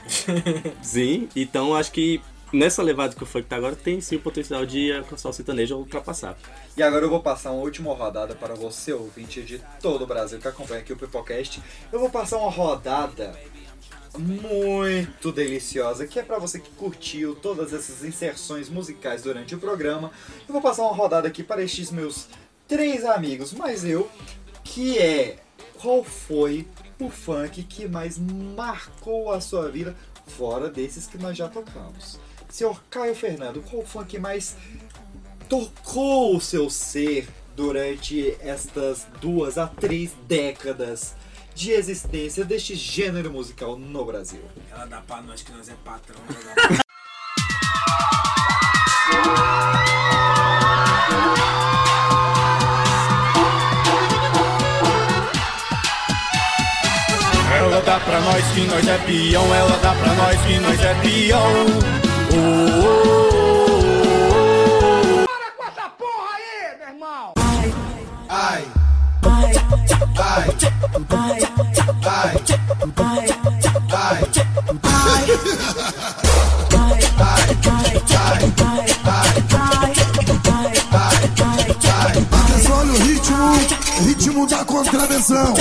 sim, 0.83 1.29
então 1.35 1.75
acho 1.75 1.93
que 1.93 2.21
nessa 2.53 2.83
levada 2.83 3.15
que 3.15 3.23
o 3.23 3.27
funk 3.27 3.47
tá 3.47 3.57
agora, 3.57 3.77
tem 3.77 4.01
sim 4.01 4.17
o 4.17 4.21
potencial 4.21 4.65
de 4.67 4.93
alcançar 4.93 5.29
o 5.29 5.33
sertanejo 5.33 5.75
ou 5.75 5.81
ultrapassar. 5.83 6.37
E 6.77 6.83
agora 6.83 7.05
eu 7.05 7.11
vou 7.11 7.21
passar 7.21 7.53
uma 7.53 7.63
última 7.63 7.93
rodada 7.95 8.35
para 8.35 8.55
você, 8.55 8.93
ouvinte 8.93 9.43
de 9.43 9.63
todo 9.81 10.03
o 10.03 10.07
Brasil 10.07 10.39
que 10.39 10.49
acompanha 10.49 10.81
aqui 10.81 10.93
o 10.93 10.97
Pipocast. 10.97 11.63
Eu 11.93 12.01
vou 12.01 12.11
passar 12.11 12.39
uma 12.39 12.51
rodada 12.51 13.39
muito 14.19 15.31
deliciosa, 15.31 16.07
que 16.07 16.19
é 16.19 16.23
para 16.23 16.39
você 16.39 16.59
que 16.59 16.71
curtiu 16.71 17.35
todas 17.37 17.73
essas 17.73 18.05
inserções 18.05 18.69
musicais 18.69 19.23
durante 19.23 19.55
o 19.55 19.59
programa. 19.59 20.11
Eu 20.47 20.53
vou 20.53 20.63
passar 20.63 20.83
uma 20.83 20.95
rodada 20.95 21.29
aqui 21.29 21.43
para 21.43 21.63
estes 21.63 21.91
meus 21.91 22.29
três 22.69 23.05
amigos, 23.05 23.53
mas 23.53 23.85
eu, 23.85 24.09
que 24.63 24.99
é 24.99 25.39
qual 25.81 26.05
foi 26.05 26.69
o 27.01 27.09
funk 27.09 27.63
que 27.65 27.89
mais 27.89 28.19
marcou 28.19 29.33
a 29.33 29.41
sua 29.41 29.71
vida, 29.71 29.97
fora 30.27 30.69
desses 30.69 31.07
que 31.07 31.17
nós 31.17 31.37
já 31.37 31.49
tocamos. 31.49 32.21
Senhor 32.49 32.83
Caio 32.91 33.15
Fernando, 33.15 33.63
qual 33.63 33.85
funk 33.85 34.11
que 34.11 34.19
mais 34.19 34.57
tocou 35.49 36.37
o 36.37 36.41
seu 36.41 36.69
ser 36.69 37.29
durante 37.57 38.37
estas 38.41 39.07
duas 39.21 39.57
a 39.59 39.67
três 39.67 40.13
décadas 40.27 41.15
de 41.55 41.73
existência 41.73 42.45
deste 42.45 42.75
gênero 42.75 43.33
musical 43.33 43.79
no 43.79 44.05
Brasil? 44.05 44.43
Ela 44.71 44.85
dá 44.87 45.01
pra 45.01 45.23
nós 45.23 45.43
que 45.43 45.51
nós 45.53 45.69
é 45.69 45.75
patrão. 45.85 46.21
nós 58.29 58.45
que 58.49 58.61
nós 58.67 58.87
é 58.87 58.99
peão, 58.99 59.55
ela 59.55 59.79
dá 59.79 59.95
pra 59.95 60.13
nós 60.15 60.39
que 60.43 60.59
nós 60.59 60.85
é 60.85 60.95
peão. 60.97 61.67
Oh, 62.31 62.37
oh, 62.85 63.31
oh. 65.23 65.27
Para 65.27 65.51
com 65.57 65.65
essa 65.65 65.89
porra 65.89 66.31
aí, 66.37 66.77
meu 66.79 66.89
irmão! 66.89 67.33
Ai, 67.39 67.73
ai, 68.29 68.65
ai, 69.25 69.45
ai, 69.45 69.53
ai, 70.19 70.49
Atenção, 74.49 76.28
da 84.47 84.65
contravenção. 84.65 85.55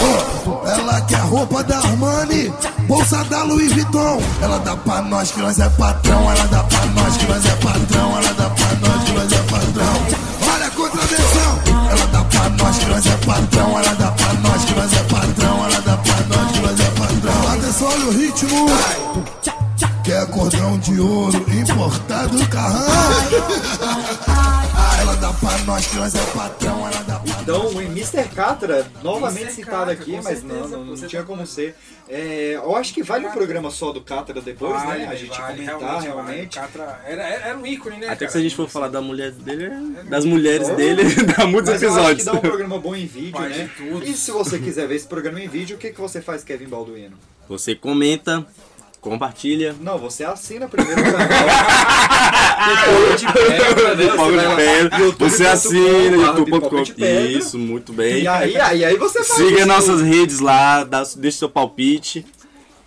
Ela 0.65 1.01
quer 1.01 1.19
roupa 1.21 1.63
da 1.63 1.77
Armani, 1.77 2.51
bolsa 2.87 3.23
da 3.25 3.43
Louis 3.43 3.71
Vuitton. 3.73 4.21
Ela 4.41 4.57
dá 4.59 4.75
pra 4.75 5.01
nós 5.01 5.31
que 5.31 5.39
nós 5.39 5.59
é 5.59 5.69
patrão, 5.69 6.31
ela 6.31 6.47
dá 6.47 6.63
pra 6.63 6.85
nós 6.87 7.15
que 7.17 7.25
nós 7.25 7.45
é 7.45 7.55
patrão, 7.55 8.17
ela 8.17 8.33
dá 8.33 8.49
pra 8.49 8.75
nós 8.75 9.03
que 9.03 9.11
nós 9.11 9.31
é 9.31 9.41
patrão. 9.43 9.93
Olha 10.53 10.67
a 10.67 10.71
contravenção. 10.71 11.59
Ela 11.89 12.05
dá 12.07 12.23
pra 12.23 12.49
nós 12.49 12.77
que 12.77 12.85
nós 12.85 13.05
é 13.05 13.17
patrão, 13.25 13.79
ela 13.79 13.95
dá 13.95 14.11
pra 14.11 14.33
nós 14.33 14.65
que 14.65 14.73
nós 14.73 14.93
é 14.93 15.03
patrão, 15.03 15.65
ela 15.65 15.81
dá 15.81 15.97
pra 15.97 16.15
nós 16.27 16.51
que 16.51 16.59
nós 16.59 16.79
é 16.79 16.91
patrão. 16.91 17.53
Atenção, 17.53 17.87
olha 17.87 18.05
o 18.05 18.11
ritmo. 18.11 18.65
Quer 20.03 20.25
cordão 20.27 20.77
de 20.79 20.99
ouro 20.99 21.45
importado 21.51 22.47
carrão. 22.47 22.87
Dá 25.21 25.33
pra 25.33 25.57
nós 25.65 25.87
que 25.87 25.95
nós 25.95 26.13
é 26.15 26.23
patrão, 26.33 26.87
ela 26.87 27.01
dá 27.03 27.19
pra 27.19 27.41
Então, 27.41 27.67
o 27.67 27.81
Mr. 27.81 28.27
Catra, 28.35 28.87
novamente 29.03 29.41
Mr. 29.43 29.55
citado 29.55 29.77
Catra, 29.77 29.93
aqui, 29.93 30.11
mas 30.15 30.25
certeza, 30.39 30.45
não, 30.47 30.67
não, 30.69 30.85
não 30.85 30.95
você 30.95 31.07
tinha 31.07 31.21
tá- 31.21 31.27
como 31.27 31.45
ser. 31.47 31.75
É, 32.07 32.53
eu 32.55 32.75
acho 32.75 32.93
que 32.93 33.01
vale 33.03 33.25
um 33.25 33.31
programa 33.31 33.71
só 33.71 33.91
do 33.91 33.99
Catra 34.01 34.39
depois, 34.41 34.71
Vale, 34.83 34.99
né? 35.05 35.07
A 35.07 35.15
gente 35.15 35.29
vale, 35.37 35.65
comentar 35.65 35.79
realmente, 35.79 36.03
realmente. 36.05 36.55
vale. 36.59 36.67
Catra 36.67 37.01
era, 37.05 37.23
era, 37.23 37.57
um 37.57 37.65
ícone, 37.65 37.97
né? 37.97 38.05
Até 38.07 38.15
que 38.15 38.19
cara? 38.19 38.31
se 38.31 38.37
a 38.37 38.41
gente 38.41 38.55
for 38.55 38.69
falar 38.69 38.89
da 38.89 39.01
mulher 39.01 39.31
dele, 39.31 39.65
é- 39.65 40.03
das 40.03 40.23
mulheres 40.23 40.69
Oh. 40.69 40.75
dele, 40.75 41.03
dá 41.35 41.45
muitos 41.47 41.71
Mas 41.71 41.81
eu 41.81 41.89
acho 41.89 41.97
episódios. 41.99 42.19
que 42.19 42.25
dá 42.25 42.33
um 42.33 42.39
programa 42.41 42.79
bom 42.79 42.95
em 42.95 43.05
vídeo, 43.07 43.31
Faz 43.31 43.57
né? 43.57 43.69
E 44.05 44.13
se 44.13 44.31
você 44.31 44.59
quiser 44.59 44.87
ver 44.87 44.95
esse 44.95 45.07
programa 45.07 45.41
em 45.41 45.47
vídeo, 45.47 45.75
o 45.77 45.79
que, 45.79 45.89
que 45.91 45.99
você 45.99 46.21
faz, 46.21 46.43
Kevin 46.43 46.67
Balduino? 46.67 47.17
Você 47.49 47.73
comenta, 47.75 48.45
compartilha. 49.01 49.75
Não, 49.79 49.97
você 49.97 50.23
assina 50.23 50.67
primeiro 50.67 51.01
o 51.01 51.03
canal. 51.03 51.27
Pipoca 52.67 53.15
de 53.15 53.33
pedra, 53.33 53.95
né? 53.95 54.05
Você 54.05 54.49
de 54.49 54.55
pedra. 54.55 55.11
Você 55.19 55.47
assina, 55.47 56.17
youtube.com. 56.17 56.83
Isso, 57.29 57.57
muito 57.57 57.93
bem. 57.93 58.23
E 58.23 58.27
aí, 58.27 58.59
aí, 58.59 58.85
aí 58.85 58.97
você 58.97 59.23
faz 59.23 59.39
Siga 59.39 59.65
nossas 59.65 60.01
redes 60.01 60.39
lá, 60.39 60.83
dá, 60.83 61.03
deixa 61.17 61.39
seu 61.39 61.49
palpite. 61.49 62.25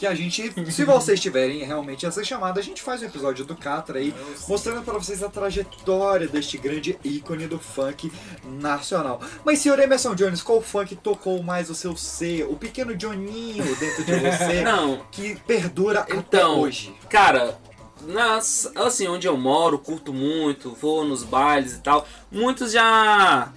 Que 0.00 0.06
a 0.06 0.14
gente, 0.14 0.50
se 0.72 0.82
vocês 0.82 1.20
tiverem 1.20 1.62
realmente 1.62 2.06
essa 2.06 2.24
chamada, 2.24 2.58
a 2.58 2.62
gente 2.62 2.80
faz 2.80 3.02
um 3.02 3.04
episódio 3.04 3.44
do 3.44 3.54
Catra 3.54 3.98
aí, 3.98 4.14
mostrando 4.48 4.82
para 4.82 4.94
vocês 4.94 5.22
a 5.22 5.28
trajetória 5.28 6.26
deste 6.26 6.56
grande 6.56 6.98
ícone 7.04 7.46
do 7.46 7.58
funk 7.58 8.10
nacional. 8.44 9.20
Mas, 9.44 9.58
senhor 9.58 9.78
Emerson 9.78 10.14
Jones, 10.14 10.40
qual 10.42 10.62
funk 10.62 10.96
tocou 10.96 11.42
mais 11.42 11.68
o 11.68 11.74
seu 11.74 11.94
ser? 11.98 12.44
O 12.48 12.56
pequeno 12.56 12.96
Johninho 12.98 13.62
dentro 13.76 14.02
de 14.04 14.14
você 14.14 14.62
Não. 14.64 15.04
que 15.12 15.36
perdura 15.46 16.00
até 16.00 16.16
Então, 16.16 16.60
hoje. 16.60 16.94
cara, 17.10 17.58
nas, 18.06 18.72
assim, 18.76 19.06
onde 19.06 19.26
eu 19.28 19.36
moro, 19.36 19.78
curto 19.78 20.14
muito, 20.14 20.74
vou 20.80 21.04
nos 21.04 21.22
bailes 21.22 21.74
e 21.74 21.80
tal. 21.80 22.08
Muitos 22.32 22.72
já 22.72 23.52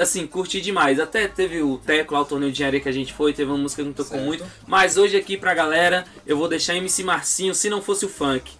assim, 0.00 0.26
curti 0.26 0.60
demais. 0.60 0.98
Até 0.98 1.28
teve 1.28 1.62
o 1.62 1.78
Teco 1.78 2.14
lá, 2.14 2.20
o 2.20 2.24
torneio 2.24 2.50
de 2.50 2.56
engenharia 2.56 2.80
que 2.80 2.88
a 2.88 2.92
gente 2.92 3.12
foi, 3.12 3.32
teve 3.32 3.50
uma 3.50 3.58
música 3.58 3.82
que 3.82 3.88
me 3.88 3.94
tocou 3.94 4.12
Certo. 4.16 4.24
muito. 4.24 4.44
Mas 4.66 4.96
hoje 4.96 5.16
aqui 5.16 5.36
pra 5.36 5.52
galera, 5.54 6.04
eu 6.26 6.36
vou 6.36 6.48
deixar 6.48 6.74
MC 6.76 7.02
Marcinho, 7.02 7.54
se 7.54 7.68
não 7.68 7.82
fosse 7.82 8.04
o 8.04 8.08
funk. 8.08 8.52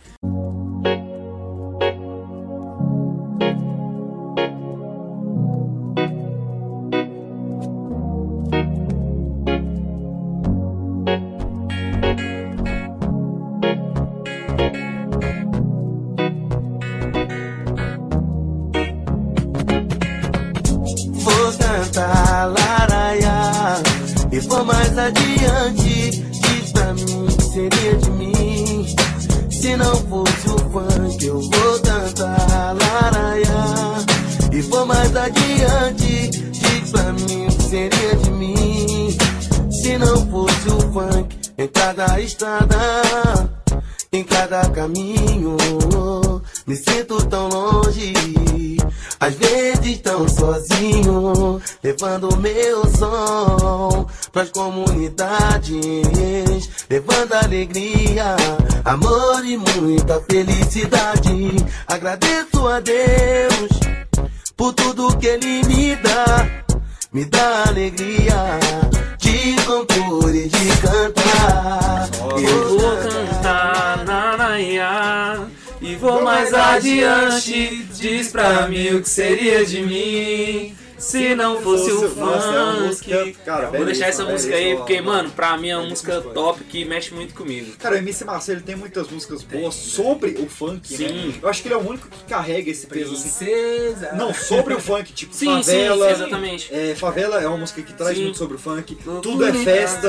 Vou 83.76 83.86
deixar 83.86 84.06
essa 84.06 84.24
belíssima, 84.24 84.32
música 84.32 84.54
aí, 84.56 84.76
porque, 84.76 85.00
mano, 85.00 85.30
pra 85.30 85.56
mim 85.56 85.68
é 85.68 85.76
uma 85.76 85.88
música 85.88 86.20
top 86.20 86.62
que 86.64 86.84
mexe 86.84 87.12
muito 87.14 87.34
comigo. 87.34 87.76
Cara, 87.78 87.94
o 87.94 87.98
MC 87.98 88.24
Marcelo 88.24 88.60
tem 88.60 88.76
muitas 88.76 89.08
músicas 89.08 89.42
boas 89.42 89.74
sobre 89.74 90.32
o 90.40 90.48
funk, 90.48 90.90
né? 90.92 91.08
Sim. 91.08 91.34
Eu 91.42 91.48
acho 91.48 91.62
que 91.62 91.68
ele 91.68 91.74
é 91.74 91.78
o 91.78 91.88
único 91.88 92.08
que 92.08 92.24
carrega 92.24 92.70
esse 92.70 92.86
peso 92.86 93.14
assim. 93.14 93.44
Princesa. 93.44 94.12
Não, 94.12 94.32
sobre 94.32 94.74
o 94.74 94.80
funk, 94.80 95.12
tipo 95.12 95.34
Sim, 95.34 95.46
Favela. 95.46 96.06
sim, 96.06 96.12
exatamente. 96.12 96.74
É, 96.74 96.94
favela 96.94 97.40
é 97.40 97.46
uma 97.46 97.58
música 97.58 97.82
que 97.82 97.92
traz 97.92 98.16
Sim. 98.16 98.24
muito 98.24 98.38
sobre 98.38 98.56
o 98.56 98.58
funk. 98.58 98.96
Tudo 99.22 99.44
é 99.46 99.52
festa. 99.52 100.08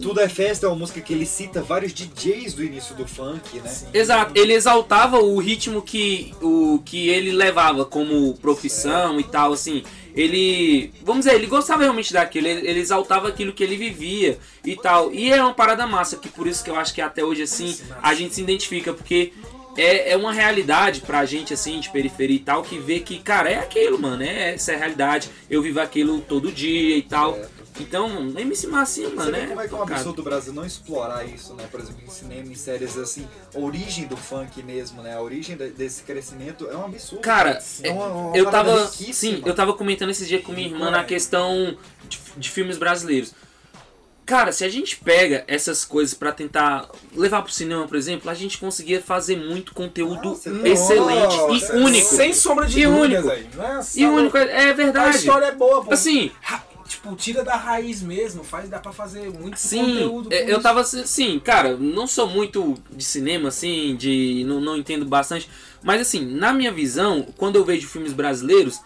Tudo 0.00 0.20
é 0.20 0.28
festa 0.28 0.66
é 0.66 0.68
uma 0.68 0.76
música 0.76 1.00
que 1.00 1.12
ele 1.12 1.24
cita 1.24 1.62
vários 1.62 1.92
DJs 1.94 2.52
do 2.52 2.62
início 2.62 2.94
do 2.94 3.06
funk, 3.06 3.58
né? 3.60 3.74
Exato, 3.94 4.32
ele 4.38 4.52
exaltava 4.52 5.18
o 5.20 5.38
ritmo 5.38 5.80
que, 5.80 6.34
o, 6.42 6.82
que 6.84 7.08
ele 7.08 7.32
levava 7.32 7.84
como 7.84 8.34
profissão 8.34 9.18
e 9.18 9.24
tal, 9.24 9.54
assim. 9.54 9.82
Ele, 10.16 10.92
vamos 11.02 11.26
dizer, 11.26 11.36
ele 11.36 11.46
gostava 11.46 11.82
realmente 11.82 12.12
daquilo, 12.12 12.46
ele, 12.46 12.66
ele 12.66 12.80
exaltava 12.80 13.28
aquilo 13.28 13.52
que 13.52 13.62
ele 13.62 13.76
vivia 13.76 14.38
e 14.64 14.74
tal. 14.74 15.12
E 15.12 15.30
é 15.30 15.42
uma 15.42 15.52
parada 15.52 15.86
massa, 15.86 16.16
que 16.16 16.28
por 16.28 16.46
isso 16.46 16.64
que 16.64 16.70
eu 16.70 16.76
acho 16.76 16.94
que 16.94 17.02
até 17.02 17.22
hoje, 17.22 17.42
assim, 17.42 17.76
a 18.02 18.14
gente 18.14 18.34
se 18.34 18.40
identifica, 18.40 18.94
porque 18.94 19.32
é, 19.76 20.12
é 20.12 20.16
uma 20.16 20.32
realidade 20.32 21.02
pra 21.02 21.26
gente, 21.26 21.52
assim, 21.52 21.78
de 21.78 21.90
periferia 21.90 22.36
e 22.36 22.40
tal, 22.40 22.62
que 22.62 22.78
vê 22.78 23.00
que, 23.00 23.18
cara, 23.18 23.50
é 23.50 23.58
aquilo, 23.58 23.98
mano, 23.98 24.22
é 24.22 24.54
essa 24.54 24.72
é 24.72 24.74
a 24.74 24.78
realidade. 24.78 25.28
Eu 25.50 25.60
vivo 25.60 25.80
aquilo 25.80 26.20
todo 26.20 26.50
dia 26.50 26.96
e 26.96 27.02
tal. 27.02 27.38
Então, 27.78 28.32
MC 28.38 28.66
Massinho, 28.68 29.10
Você 29.10 29.16
mano, 29.16 29.32
vê 29.32 29.40
é 29.40 29.46
como 29.46 29.60
é 29.60 29.68
que 29.68 29.74
é 29.74 29.76
um 29.76 29.82
absurdo 29.82 30.20
o 30.20 30.24
Brasil 30.24 30.52
não 30.52 30.64
explorar 30.64 31.24
isso, 31.24 31.54
né? 31.54 31.64
Por 31.70 31.80
exemplo, 31.80 32.02
em 32.06 32.10
cinema, 32.10 32.48
em 32.50 32.54
séries 32.54 32.96
assim, 32.96 33.26
a 33.54 33.58
origem 33.58 34.06
do 34.06 34.16
funk 34.16 34.62
mesmo, 34.62 35.02
né? 35.02 35.14
A 35.14 35.20
origem 35.20 35.56
de- 35.56 35.70
desse 35.70 36.02
crescimento 36.02 36.68
é 36.70 36.76
um 36.76 36.84
absurdo. 36.86 37.20
Cara, 37.22 37.62
é 37.82 37.90
uma, 37.90 38.06
uma 38.06 38.36
eu 38.36 38.50
tava. 38.50 38.86
Sim, 38.88 39.42
eu 39.44 39.54
tava 39.54 39.74
comentando 39.74 40.10
esse 40.10 40.24
dia 40.26 40.40
com 40.40 40.52
minha 40.52 40.66
irmã 40.68 40.90
na 40.90 41.04
questão 41.04 41.76
de, 42.08 42.18
de 42.36 42.50
filmes 42.50 42.78
brasileiros. 42.78 43.34
Cara, 44.24 44.50
se 44.50 44.64
a 44.64 44.68
gente 44.68 44.96
pega 44.96 45.44
essas 45.46 45.84
coisas 45.84 46.12
pra 46.12 46.32
tentar 46.32 46.88
levar 47.14 47.42
pro 47.42 47.52
cinema, 47.52 47.86
por 47.86 47.96
exemplo, 47.96 48.28
a 48.28 48.34
gente 48.34 48.58
conseguia 48.58 49.00
fazer 49.00 49.36
muito 49.36 49.72
conteúdo 49.72 50.32
excelente 50.64 51.36
Nossa, 51.36 51.76
e 51.76 51.78
único. 51.80 52.06
Sem 52.08 52.34
sombra 52.34 52.66
de 52.66 52.80
e 52.80 52.86
único. 52.88 53.30
aí. 53.30 53.46
Nossa, 53.54 54.00
E 54.00 54.04
único, 54.04 54.36
é 54.36 54.72
verdade. 54.72 55.16
A 55.16 55.20
história 55.20 55.46
é 55.46 55.52
boa, 55.52 55.84
pô. 55.84 55.94
Assim, 55.94 56.32
Tipo, 57.06 57.16
tira 57.16 57.44
da 57.44 57.54
raiz 57.54 58.02
mesmo, 58.02 58.42
faz, 58.42 58.68
dá 58.68 58.80
pra 58.80 58.92
fazer 58.92 59.30
muito 59.30 59.56
Sim, 59.58 59.78
conteúdo. 59.94 60.32
é, 60.32 60.42
com 60.42 60.48
eu 60.48 60.52
isso. 60.54 60.62
tava 60.62 60.80
assim, 60.80 61.38
cara, 61.38 61.76
não 61.76 62.06
sou 62.06 62.26
muito 62.26 62.74
de 62.90 63.04
cinema, 63.04 63.48
assim, 63.48 63.94
de. 63.94 64.42
Não, 64.44 64.60
não 64.60 64.76
entendo 64.76 65.04
bastante. 65.04 65.48
Mas 65.82 66.00
assim, 66.00 66.24
na 66.24 66.52
minha 66.52 66.72
visão, 66.72 67.26
quando 67.36 67.56
eu 67.56 67.64
vejo 67.64 67.86
filmes 67.86 68.12
brasileiros, 68.12 68.80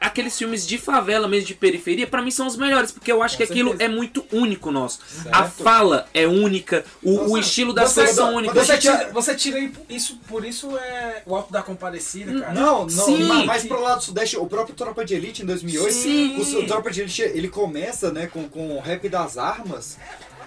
aqueles 0.00 0.36
filmes 0.36 0.66
de 0.66 0.78
favela 0.78 1.28
mesmo, 1.28 1.46
de 1.46 1.54
periferia, 1.54 2.06
pra 2.06 2.22
mim 2.22 2.30
são 2.30 2.46
os 2.46 2.56
melhores, 2.56 2.90
porque 2.92 3.10
eu 3.10 3.22
acho 3.22 3.36
que 3.36 3.42
aquilo 3.42 3.76
é 3.78 3.88
muito 3.88 4.24
único 4.32 4.70
nosso. 4.70 5.00
A 5.32 5.44
fala 5.44 6.06
é 6.14 6.26
única, 6.26 6.84
o, 7.02 7.32
o 7.32 7.38
estilo 7.38 7.72
das 7.72 7.90
Você, 7.90 8.00
coisas 8.00 8.16
são 8.16 8.34
únicos. 8.34 8.56
você 8.66 8.78
tira, 8.78 9.10
você 9.12 9.34
tira 9.34 9.70
isso, 9.88 10.18
por 10.28 10.44
isso 10.44 10.76
é 10.76 11.22
o 11.26 11.34
Alto 11.34 11.52
da 11.52 11.62
Compadecida, 11.62 12.40
cara. 12.40 12.54
Não, 12.54 12.80
não, 12.82 12.88
Sim. 12.88 13.24
mas 13.24 13.44
mais 13.46 13.64
pro 13.64 13.80
lado 13.80 13.98
do 13.98 14.04
Sudeste, 14.04 14.36
o 14.36 14.46
próprio 14.46 14.74
Tropa 14.74 15.04
de 15.04 15.14
Elite 15.14 15.42
em 15.42 15.46
2008, 15.46 15.92
Sim. 15.92 16.36
o, 16.38 16.60
o 16.60 16.66
Tropa 16.66 16.90
de 16.90 17.00
Elite, 17.02 17.22
ele 17.22 17.48
começa, 17.48 18.10
né, 18.12 18.26
com, 18.26 18.48
com 18.48 18.76
o 18.76 18.80
rap 18.80 19.08
das 19.08 19.36
armas, 19.38 19.98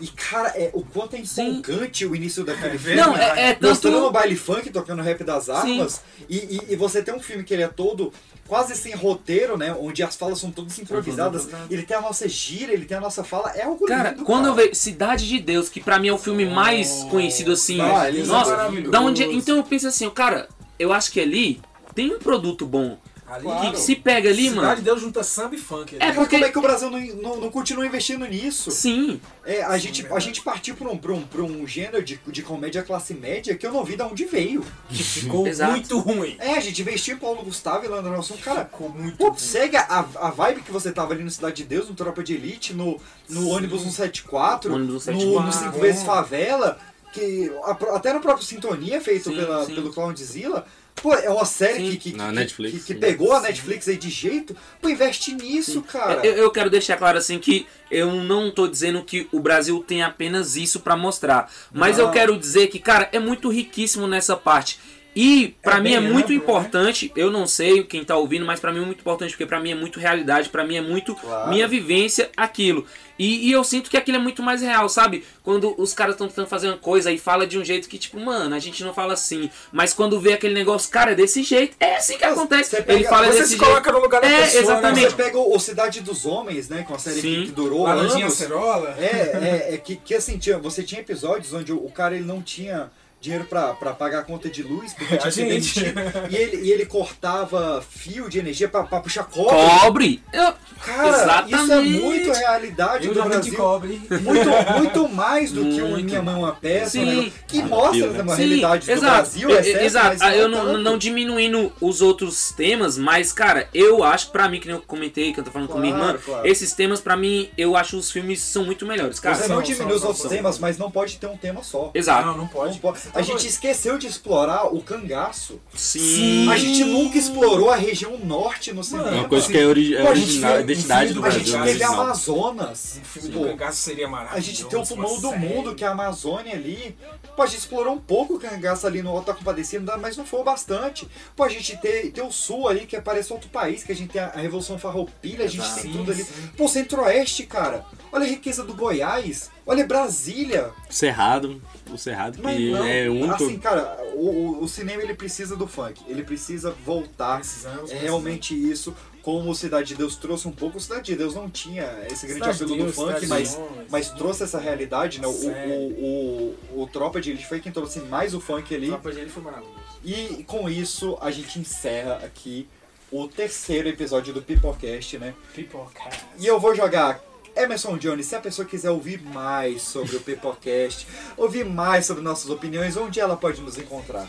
e 0.01 0.07
cara, 0.07 0.49
é, 0.55 0.69
o 0.73 0.81
quanto 0.81 1.15
é 1.17 1.19
empolgante 1.19 2.05
o 2.05 2.15
início 2.15 2.45
daquele 2.45 2.77
filme. 2.77 2.95
Não, 2.95 3.15
é- 3.17 3.49
é 3.49 3.53
tanto- 3.53 3.67
Mostrando 3.69 4.05
o 4.05 4.11
baile 4.11 4.35
funk, 4.35 4.69
tocando 4.69 5.01
rap 5.01 5.23
das 5.25 5.49
armas, 5.49 6.01
e, 6.29 6.37
e, 6.37 6.61
e 6.69 6.75
você 6.77 7.03
tem 7.03 7.13
um 7.13 7.19
filme 7.19 7.43
que 7.43 7.53
ele 7.53 7.63
é 7.63 7.67
todo 7.67 8.13
quase 8.49 8.75
sem 8.75 8.93
roteiro, 8.95 9.55
né, 9.55 9.73
onde 9.79 10.01
as 10.01 10.15
falas 10.15 10.39
são 10.39 10.49
todas 10.51 10.77
improvisadas, 10.79 11.47
ele 11.69 11.83
tem 11.83 11.95
a 11.95 12.01
nossa 12.01 12.27
gira, 12.27 12.73
ele 12.73 12.83
tem 12.85 12.97
a 12.97 12.99
nossa 12.99 13.23
fala, 13.23 13.51
é 13.55 13.63
algo 13.63 13.85
Cara, 13.85 14.09
lindo, 14.09 14.23
quando 14.25 14.45
cara. 14.45 14.51
eu 14.51 14.55
vejo 14.55 14.75
Cidade 14.75 15.27
de 15.27 15.39
Deus, 15.39 15.69
que 15.69 15.79
pra 15.79 15.99
mim 15.99 16.07
é 16.07 16.13
o 16.13 16.17
filme 16.17 16.45
mais 16.45 17.03
conhecido 17.11 17.51
assim. 17.51 17.79
Ah, 17.79 18.09
ele 18.09 18.21
é 18.21 18.25
nossa, 18.25 18.51
maravilhoso. 18.51 18.91
da 18.91 18.99
onde, 19.01 19.23
então 19.23 19.57
eu 19.57 19.63
penso 19.63 19.87
assim, 19.87 20.09
cara, 20.09 20.49
eu 20.79 20.91
acho 20.91 21.11
que 21.11 21.19
ali 21.19 21.61
tem 21.93 22.11
um 22.13 22.17
produto 22.19 22.65
bom. 22.65 22.97
Ali, 23.31 23.71
que 23.71 23.79
se 23.79 23.95
pega 23.95 24.29
ali, 24.29 24.43
Cidade 24.49 24.55
mano. 24.55 24.75
de 24.77 24.81
Deus 24.81 25.01
junta 25.01 25.23
samba 25.23 25.55
e 25.55 25.57
funk. 25.57 25.95
É 25.95 25.99
né? 25.99 26.11
porque- 26.13 26.35
Como 26.37 26.45
é 26.45 26.51
que 26.51 26.57
o 26.57 26.61
Brasil 26.61 26.89
não, 26.89 26.99
não, 26.99 27.37
não 27.41 27.49
continua 27.51 27.85
investindo 27.85 28.25
nisso? 28.25 28.71
Sim. 28.71 29.21
É, 29.45 29.63
a, 29.63 29.77
gente, 29.77 30.05
a 30.11 30.19
gente 30.19 30.41
partiu 30.41 30.75
pra 30.75 30.89
um, 30.89 30.97
pra 30.97 31.13
um, 31.13 31.21
pra 31.21 31.41
um 31.41 31.65
gênero 31.67 32.03
de, 32.03 32.19
de 32.27 32.41
comédia 32.41 32.81
classe 32.83 33.13
média 33.13 33.55
que 33.55 33.65
eu 33.65 33.71
não 33.71 33.83
vi 33.83 33.95
de 33.95 34.03
onde 34.03 34.25
veio. 34.25 34.63
Que 34.89 35.03
ficou 35.03 35.47
Exato. 35.47 35.71
muito 35.71 35.97
ruim. 35.99 36.35
É, 36.39 36.53
a 36.55 36.59
gente 36.59 36.81
investiu 36.81 37.15
em 37.15 37.19
Paulo 37.19 37.43
Gustavo 37.43 37.85
e 37.85 37.87
Leandro 37.87 38.11
Nelson. 38.11 38.37
Cara, 38.43 38.65
Ficou 38.65 38.89
muito 38.89 39.17
pô, 39.17 39.29
ruim. 39.29 39.37
segue 39.37 39.77
a, 39.77 40.05
a 40.19 40.29
vibe 40.31 40.61
que 40.61 40.71
você 40.71 40.91
tava 40.91 41.13
ali 41.13 41.23
no 41.23 41.29
Cidade 41.31 41.57
de 41.57 41.63
Deus, 41.63 41.87
no 41.87 41.95
Tropa 41.95 42.23
de 42.23 42.33
Elite, 42.33 42.73
no, 42.73 42.99
no 43.29 43.49
ônibus 43.49 43.81
174, 43.83 44.73
Ônibus 44.73 44.93
no, 44.93 44.99
174. 45.01 45.45
no 45.45 45.51
Cinco 45.53 45.79
Vezes 45.79 46.03
Favela, 46.03 46.77
que 47.13 47.51
a- 47.63 47.95
até 47.95 48.13
no 48.13 48.19
próprio 48.19 48.45
Sintonia, 48.45 48.99
feito 49.01 49.29
Sim, 49.29 49.35
pela, 49.35 49.65
sim. 49.65 49.75
pelo 49.75 49.93
Clownzilla. 49.93 50.65
Pô, 51.01 51.13
é 51.13 51.29
uma 51.29 51.45
série 51.45 51.85
Sim. 51.85 51.91
que, 51.91 51.97
que, 51.97 52.11
que, 52.11 52.17
Netflix, 52.17 52.71
que, 52.73 52.79
que 52.85 52.93
sim. 52.93 52.99
pegou 52.99 53.33
a 53.33 53.39
Netflix 53.41 53.87
aí 53.87 53.97
de 53.97 54.09
jeito. 54.09 54.55
Pô, 54.81 54.89
investe 54.89 55.33
nisso, 55.33 55.81
cara. 55.81 56.25
Eu, 56.25 56.33
eu 56.33 56.51
quero 56.51 56.69
deixar 56.69 56.97
claro 56.97 57.17
assim 57.17 57.39
que 57.39 57.65
eu 57.89 58.11
não 58.15 58.51
tô 58.51 58.67
dizendo 58.67 59.01
que 59.03 59.27
o 59.31 59.39
Brasil 59.39 59.83
tem 59.85 60.03
apenas 60.03 60.55
isso 60.55 60.79
pra 60.79 60.95
mostrar. 60.95 61.51
Mas 61.71 61.97
eu 61.97 62.05
Não. 62.05 62.11
quero 62.13 62.37
dizer 62.37 62.67
que, 62.67 62.79
cara, 62.79 63.09
é 63.11 63.19
muito 63.19 63.49
riquíssimo 63.49 64.07
nessa 64.07 64.35
parte. 64.35 64.79
E 65.21 65.53
pra 65.61 65.77
É 65.77 65.81
mim 65.81 65.93
é 65.95 65.99
muito 65.99 66.25
amplo, 66.27 66.33
importante, 66.33 67.11
eu 67.13 67.29
não 67.29 67.45
sei 67.45 67.83
quem 67.83 68.05
tá 68.05 68.15
ouvindo, 68.15 68.45
mas 68.45 68.61
pra 68.61 68.71
mim 68.71 68.81
é 68.81 68.85
muito 68.85 69.01
importante 69.01 69.31
porque 69.31 69.45
pra 69.45 69.59
mim 69.59 69.71
é 69.71 69.75
muito 69.75 69.99
realidade, 69.99 70.47
pra 70.47 70.63
mim 70.63 70.77
é 70.77 70.81
muito 70.81 71.13
minha 71.49 71.67
vivência 71.67 72.29
aquilo. 72.37 72.85
E, 73.17 73.49
e 73.49 73.51
eu 73.51 73.61
sinto 73.65 73.89
que 73.89 73.97
aquilo 73.97 74.15
é 74.17 74.21
muito 74.21 74.41
mais 74.41 74.61
real, 74.61 74.87
sabe? 74.87 75.25
Quando 75.43 75.75
os 75.77 75.93
caras 75.93 76.15
estão 76.15 76.29
tentando 76.29 76.47
fazer 76.47 76.69
uma 76.69 76.77
coisa 76.77 77.11
e 77.11 77.17
fala 77.17 77.45
de 77.45 77.59
um 77.59 77.65
jeito 77.65 77.89
que, 77.89 77.97
tipo, 77.97 78.17
mano, 78.17 78.55
a 78.55 78.59
gente 78.59 78.81
não 78.81 78.93
fala 78.93 79.11
assim. 79.11 79.49
Mas 79.73 79.93
quando 79.93 80.21
vê 80.21 80.31
aquele 80.31 80.53
negócio, 80.53 80.89
cara, 80.89 81.11
é 81.11 81.15
desse 81.15 81.43
jeito. 81.43 81.75
É 81.81 81.97
assim 81.97 82.17
que 82.17 82.23
acontece. 82.23 82.69
Você 82.69 82.81
pega- 82.81 82.93
Ele 82.97 83.03
fala 83.09 83.25
você 83.27 83.39
desse 83.39 83.43
se 83.43 83.49
jeito. 83.57 83.65
coloca 83.65 83.91
no 83.91 83.99
lugar 83.99 84.21
da 84.21 84.27
é, 84.29 84.43
pessoa, 84.43 84.53
né? 84.63 84.69
exatamente. 84.71 85.09
Você 85.09 85.15
pega 85.17 85.37
o, 85.37 85.59
Cidade 85.59 85.99
dos 85.99 86.25
Homens, 86.25 86.69
né? 86.69 86.85
Com 86.87 86.95
a 86.95 86.97
série 86.99 87.15
que, 87.19 87.21
Sim. 87.35 87.43
que 87.43 87.51
durou 87.51 87.83
Laranjinha 87.83 88.23
anos. 88.27 88.41
Acerola. 88.41 88.95
É, 88.97 89.67
é, 89.69 89.73
é 89.73 89.77
que, 89.77 89.97
que 89.97 90.15
assim, 90.15 90.37
tinha, 90.37 90.57
você 90.57 90.81
tinha 90.81 91.01
episódios 91.01 91.51
onde 91.53 91.73
o, 91.73 91.77
o 91.85 91.91
cara 91.91 92.15
ele 92.15 92.23
não 92.23 92.41
tinha 92.41 92.89
dinheiro 93.21 93.43
pra, 93.45 93.73
pra 93.73 93.91
pagar 93.93 94.19
a 94.19 94.23
conta 94.23 94.49
de 94.49 94.63
luz, 94.63 94.93
porque 94.93 95.15
A 95.15 95.17
tinha 95.29 95.31
gente. 95.31 95.79
demitido. 95.79 95.99
E 96.29 96.35
ele, 96.35 96.57
e 96.67 96.71
ele 96.71 96.85
cortava 96.85 97.83
fio 97.89 98.29
de 98.29 98.39
energia 98.39 98.67
pra, 98.69 98.83
pra 98.83 98.99
puxar 99.01 99.23
cobre. 99.25 99.57
Cobre? 99.81 100.23
Eu- 100.31 100.53
Cara, 100.85 101.09
Exatamente. 101.09 101.55
isso 101.61 101.73
é 101.73 101.81
muito 101.81 102.31
realidade 102.31 103.07
Eu 103.07 103.13
do 103.13 103.21
Brasil. 103.23 103.53
cobre. 103.55 104.01
Muito, 104.09 104.79
muito 104.79 105.09
mais 105.09 105.51
do 105.51 105.61
que 105.65 105.81
o. 105.81 105.97
Minha 105.97 106.21
Mãe 106.21 106.35
é 106.35 106.37
uma 106.37 106.51
Peça, 106.55 106.91
Sim. 106.91 107.05
negócio 107.05 107.33
que 107.47 107.61
mostra 107.63 108.07
uma 108.23 108.35
Sim, 108.35 108.41
realidade 108.47 108.85
do 108.85 108.91
exato. 108.93 109.13
Brasil. 109.13 109.49
E- 109.49 109.53
É 109.53 109.63
certo, 109.63 109.83
exato. 109.83 110.07
mas 110.07 110.21
Ah, 110.21 110.35
eu 110.37 110.47
não 110.47 110.59
não, 110.63 110.77
não 110.77 110.97
diminuindo 110.97 111.71
os 111.81 112.01
outros 112.01 112.53
temas, 112.53 112.97
mas, 112.97 113.33
cara, 113.33 113.67
eu 113.73 114.03
acho, 114.05 114.31
pra 114.31 114.47
mim, 114.47 114.59
que 114.61 114.67
nem 114.67 114.75
eu 114.77 114.81
comentei, 114.81 115.33
que 115.33 115.39
eu 115.41 115.43
tô 115.43 115.51
falando 115.51 115.67
com 115.67 115.77
minha 115.79 115.93
Claro, 115.93 116.07
irmã, 116.13 116.19
claro. 116.25 116.47
esses 116.47 116.73
temas, 116.73 117.01
pra 117.01 117.17
mim, 117.17 117.49
eu 117.57 117.75
acho 117.75 117.97
os 117.97 118.09
filmes 118.09 118.39
são 118.39 118.63
muito 118.63 118.85
melhores, 118.85 119.19
cara. 119.19 119.35
Você 119.35 119.47
não 119.49 119.61
diminui 119.61 119.93
os 119.95 120.03
outros 120.05 120.25
temas, 120.29 120.57
mas 120.59 120.77
não 120.77 120.89
pode 120.89 121.17
ter 121.17 121.27
um 121.27 121.35
tema 121.35 121.61
só. 121.61 121.91
Exato. 121.93 122.25
Não, 122.25 122.37
não 122.37 122.47
pode. 122.47 122.79
A 123.13 123.21
gente 123.21 123.47
esqueceu 123.47 123.97
de 123.97 124.07
explorar 124.07 124.73
o 124.73 124.81
cangaço. 124.81 125.59
Sim. 125.73 126.49
A 126.51 126.57
gente 126.57 126.83
nunca 126.83 127.17
explorou 127.17 127.69
a 127.69 127.75
região 127.75 128.17
norte 128.19 128.71
no 128.73 128.83
cinema. 128.83 129.11
Uma 129.11 129.27
coisa 129.29 129.47
que 129.47 129.57
é 129.57 129.65
ori- 129.65 129.95
é 129.95 130.03
original, 130.09 130.55
a 130.55 130.61
identidade 130.61 131.13
do 131.13 131.25
A 131.25 131.29
gente 131.29 131.51
Brasil, 131.51 131.65
teve 131.65 131.83
original. 131.85 132.01
Amazonas. 132.01 132.99
Um 133.01 133.03
filme 133.03 133.29
Pô, 133.29 133.39
do 133.39 133.45
cangaço 133.49 133.77
seria 133.77 134.07
maravilhoso. 134.07 134.37
a 134.37 134.41
gente 134.41 134.65
tem 134.65 134.79
o 134.79 134.85
pulmão 134.85 135.19
do 135.19 135.29
série. 135.29 135.39
mundo, 135.47 135.75
que 135.75 135.83
é 135.83 135.87
a 135.87 135.91
Amazônia 135.91 136.53
ali. 136.53 136.95
Pô, 137.35 137.43
a 137.43 137.45
gente 137.47 137.59
explorou 137.59 137.93
um 137.93 137.99
pouco 137.99 138.35
o 138.35 138.39
cangaço 138.39 138.85
ali 138.85 139.01
no 139.01 139.09
Alto 139.09 139.27
da 139.27 139.33
Compadecida, 139.33 139.97
mas 139.97 140.15
não 140.17 140.25
foi 140.25 140.41
o 140.41 140.43
bastante. 140.43 141.07
Pô, 141.35 141.43
a 141.43 141.49
gente 141.49 141.77
tem, 141.77 142.11
tem 142.11 142.23
o 142.23 142.31
sul 142.31 142.67
ali, 142.67 142.85
que 142.85 142.99
parece 143.01 143.31
outro 143.33 143.49
país, 143.49 143.83
que 143.83 143.91
a 143.91 143.95
gente 143.95 144.11
tem 144.11 144.21
a, 144.21 144.29
Revolução 144.29 144.77
Farroupilha, 144.79 145.45
a 145.45 145.47
gente 145.47 145.63
Exato. 145.65 145.81
tem 145.81 145.91
tudo 145.91 146.11
ali. 146.11 146.25
Pô, 146.57 146.67
Centro-Oeste, 146.67 147.43
cara. 147.45 147.85
Olha 148.11 148.25
a 148.25 148.27
riqueza 148.29 148.63
do 148.63 148.73
Goiás. 148.73 149.49
Olha 149.65 149.85
Brasília. 149.85 150.71
Cerrado, 150.89 151.61
o 151.93 151.97
Cerrado 151.97 152.39
Mas 152.41 152.57
que 152.57 152.71
não, 152.71 152.83
é 152.85 153.09
o 153.09 153.13
único. 153.13 153.33
Assim, 153.43 153.57
cara, 153.59 153.97
o, 154.13 154.63
o- 154.63 154.67
cinema 154.67 155.01
ele 155.01 155.13
precisa 155.13 155.55
do 155.55 155.67
funk. 155.67 156.01
Ele 156.07 156.23
precisa 156.23 156.71
voltar. 156.85 157.37
Precisamos, 157.39 157.91
é 157.91 157.97
realmente 157.97 158.53
isso. 158.53 158.95
Como 159.21 159.51
o 159.51 159.55
Cidade 159.55 159.89
de 159.89 159.95
Deus 159.95 160.15
trouxe 160.15 160.47
um 160.47 160.51
pouco, 160.51 160.77
o 160.77 160.81
Cidade 160.81 161.03
de 161.03 161.15
Deus 161.15 161.35
não 161.35 161.49
tinha 161.49 161.85
esse 162.09 162.25
grande 162.25 162.49
apelo 162.49 162.75
do 162.85 162.93
funk, 162.93 163.19
Cidade 163.19 163.27
mas, 163.27 163.59
mas 163.89 164.09
trouxe 164.09 164.43
essa 164.43 164.57
realidade, 164.57 165.19
né? 165.19 165.27
O, 165.27 165.31
o, 165.31 166.55
o, 166.73 166.83
o 166.83 166.87
Tropa 166.87 167.19
de 167.19 167.31
Elite 167.31 167.45
foi 167.45 167.59
quem 167.59 167.71
trouxe 167.71 167.99
mais 167.99 168.33
o 168.33 168.39
funk 168.39 168.73
ali. 168.73 168.87
Tropa 168.87 169.11
de 169.11 169.19
Elite 169.19 169.33
foi 169.33 169.43
maravilhoso. 169.43 169.75
E 170.03 170.43
com 170.47 170.69
isso 170.69 171.17
a 171.21 171.29
gente 171.31 171.59
encerra 171.59 172.21
aqui 172.23 172.67
o 173.11 173.27
terceiro 173.27 173.89
episódio 173.89 174.33
do 174.33 174.41
Pipocast, 174.41 175.17
né? 175.17 175.33
Pipoca. 175.53 176.09
E 176.39 176.45
eu 176.45 176.59
vou 176.59 176.73
jogar 176.73 177.21
Emerson 177.55 177.97
Jones, 177.97 178.25
se 178.25 178.35
a 178.35 178.39
pessoa 178.39 178.67
quiser 178.67 178.89
ouvir 178.91 179.21
mais 179.21 179.81
sobre 179.81 180.15
o 180.15 180.19
Pipocast, 180.19 181.07
ouvir 181.37 181.65
mais 181.65 182.05
sobre 182.05 182.23
nossas 182.23 182.49
opiniões, 182.49 182.95
onde 182.97 183.19
ela 183.19 183.35
pode 183.37 183.61
nos 183.61 183.77
encontrar? 183.77 184.27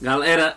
Galera, 0.00 0.56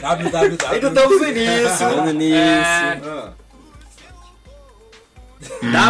www. 0.00 0.58
Ainda 0.70 0.88
estamos 0.88 1.20
no 1.20 1.28
início. 1.28 1.96
Lá 1.96 2.04
no 2.04 2.10
início. 2.10 2.38
É. 2.38 3.00
Ah, 3.04 3.32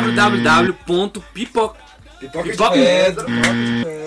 www.pipoca... 0.02 1.86
Pipoca 2.18 2.44
de 2.44 2.50
Pipoca- 2.52 2.70
pedra. 2.72 3.26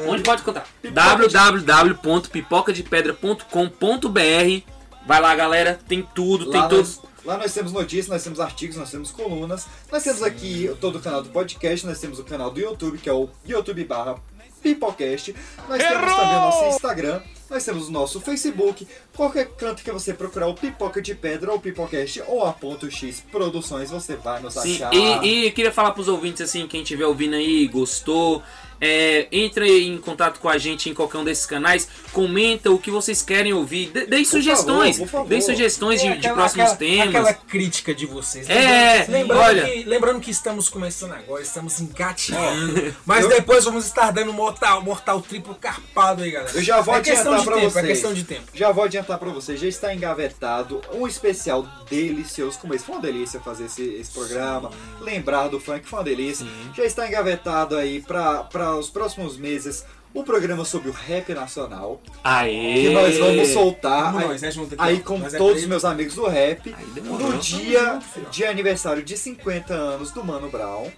Onde 0.08 0.24
pode 0.24 0.42
contar? 0.42 0.66
Pipoca 0.82 1.28
de- 1.28 1.34
www.pipocadepedra.com.br 1.66 4.64
Vai 5.08 5.22
lá, 5.22 5.36
galera. 5.36 5.80
Tem 5.88 6.02
tudo, 6.14 6.50
tem 6.52 6.60
Lá 6.60 6.68
tudo. 6.68 6.90
Lá 7.30 7.38
nós 7.38 7.54
temos 7.54 7.72
notícias, 7.72 8.08
nós 8.08 8.24
temos 8.24 8.40
artigos, 8.40 8.76
nós 8.76 8.90
temos 8.90 9.12
colunas, 9.12 9.68
nós 9.92 10.04
temos 10.04 10.24
aqui 10.24 10.76
todo 10.82 10.98
o 10.98 11.00
canal 11.00 11.22
do 11.22 11.30
podcast, 11.30 11.86
nós 11.86 12.00
temos 12.00 12.18
o 12.18 12.24
canal 12.24 12.50
do 12.50 12.60
YouTube, 12.60 12.98
que 12.98 13.08
é 13.08 13.14
o 13.14 13.30
YouTube 13.46 13.84
barra 13.86 14.16
Pipocast. 14.64 15.36
Nós 15.70 15.78
temos 15.78 16.16
também 16.16 16.36
o 16.36 16.40
nosso 16.42 16.66
Instagram, 16.66 17.22
nós 17.48 17.64
temos 17.64 17.88
o 17.88 17.92
nosso 17.92 18.20
Facebook. 18.20 18.88
Qualquer 19.16 19.48
canto 19.50 19.84
que 19.84 19.92
você 19.92 20.12
procurar 20.12 20.48
o 20.48 20.56
Pipoca 20.56 21.02
de 21.02 21.14
Pedra 21.14 21.52
ou 21.52 21.60
Pipocast 21.60 22.24
ou 22.28 22.44
a 22.44 22.52
ponto 22.52 22.90
X 22.90 23.24
Produções, 23.32 23.92
você 23.92 24.16
vai 24.16 24.42
nos 24.42 24.56
Sim, 24.56 24.76
achar. 24.76 24.94
e, 24.94 25.46
e 25.46 25.52
queria 25.52 25.72
falar 25.72 25.92
pros 25.92 26.08
ouvintes 26.08 26.42
assim, 26.42 26.68
quem 26.68 26.82
estiver 26.82 27.06
ouvindo 27.06 27.36
aí, 27.36 27.68
gostou, 27.68 28.42
é, 28.82 29.28
entre 29.32 29.86
em 29.88 29.98
contato 29.98 30.40
com 30.40 30.50
a 30.50 30.58
gente 30.58 30.90
em 30.90 30.94
qualquer 30.94 31.18
um 31.18 31.24
desses 31.24 31.46
canais, 31.46 31.88
comenta 32.14 32.72
o 32.72 32.78
que 32.80 32.90
vocês 32.92 33.22
querem 33.22 33.54
ouvir, 33.54 33.90
dê, 33.92 34.06
deem 34.06 34.26
sugestões, 34.26 34.96
favor, 34.98 35.08
por 35.08 35.12
favor. 35.12 35.28
deem 35.30 35.42
sugestões 35.42 36.02
de, 36.02 36.08
É, 36.08 36.12
de 36.12 36.18
aquela- 36.20 36.36
próximos 36.36 36.72
aquela- 36.72 36.78
temas. 36.78 37.08
Aquela 37.08 37.34
crítica 37.34 37.94
de 37.94 38.06
vocês. 38.06 38.50
É, 38.50 39.06
lembrando, 39.10 39.40
olha. 39.42 39.66
que, 39.70 39.84
lembrando 39.84 40.20
que 40.20 40.32
estamos 40.32 40.70
começando 40.70 41.14
agora, 41.14 41.42
estamos 41.42 41.80
engateando. 41.80 42.94
Mas 43.06 43.24
eu- 43.24 43.30
depois 43.30 43.66
vamos 43.66 43.86
estar 43.86 44.12
dando 44.12 44.34
mortal, 44.34 44.82
mortal 44.84 45.22
triplo 45.22 45.56
carpado 45.56 46.24
aí, 46.24 46.32
galera. 46.32 46.52
Eu 46.54 46.62
já 46.62 46.82
vou 46.82 46.96
é 46.96 46.98
adiantar 46.98 47.44
pra 47.44 47.56
tempo, 47.56 47.70
vocês. 47.70 47.86
É 47.86 47.88
questão 47.88 48.14
de 48.14 48.24
tempo. 48.24 48.44
Já 48.54 48.72
vou 48.72 48.84
adiantar 48.84 49.18
pra 49.18 49.30
vocês. 49.30 49.60
Já 49.60 49.68
está 49.68 49.94
engavetado 49.94 50.82
um 50.94 51.08
especial 51.08 51.66
delicioso 51.90 52.58
como 52.60 52.74
esse. 52.74 52.86
Foi 52.86 52.96
uma 52.96 53.02
delícia 53.02 53.40
fazer 53.40 53.66
esse, 53.66 53.84
esse 53.84 54.12
programa. 54.12 54.72
Lembrar 55.02 55.48
do 55.48 55.60
funk 55.60 55.88
foi 55.88 56.00
uma 56.00 56.06
delícia. 56.06 56.46
Já 56.76 56.84
está 56.86 57.08
engavetado 57.08 57.76
aí 57.76 58.02
para 58.02 58.44
os 58.76 58.90
próximos 58.90 59.38
meses 59.38 59.86
o 60.14 60.24
programa 60.24 60.66
sobre 60.66 60.90
o 60.90 60.92
rap 60.92 61.34
nacional. 61.34 62.02
Aê! 62.24 62.82
Que 62.82 62.90
nós 62.90 63.18
vamos 63.18 63.48
soltar 63.50 64.06
Vamos 64.06 64.22
aí, 64.22 64.28
nós, 64.28 64.42
né, 64.42 64.52
junto 64.52 64.74
aqui, 64.74 64.84
aí 64.84 65.00
com 65.02 65.18
Nós 65.20 65.34
é 65.34 65.38
todos 65.38 65.62
os 65.62 65.68
meus 65.68 65.86
amigos 65.86 66.16
do 66.16 66.28
rap. 66.28 66.76
No 66.96 67.38
dia 67.38 68.00
de 68.32 68.46
aniversário 68.46 69.04
de 69.04 69.16
50 69.16 69.74
anos 69.74 70.12
do 70.12 70.24
Mano 70.24 70.50
Brown. 70.50 70.90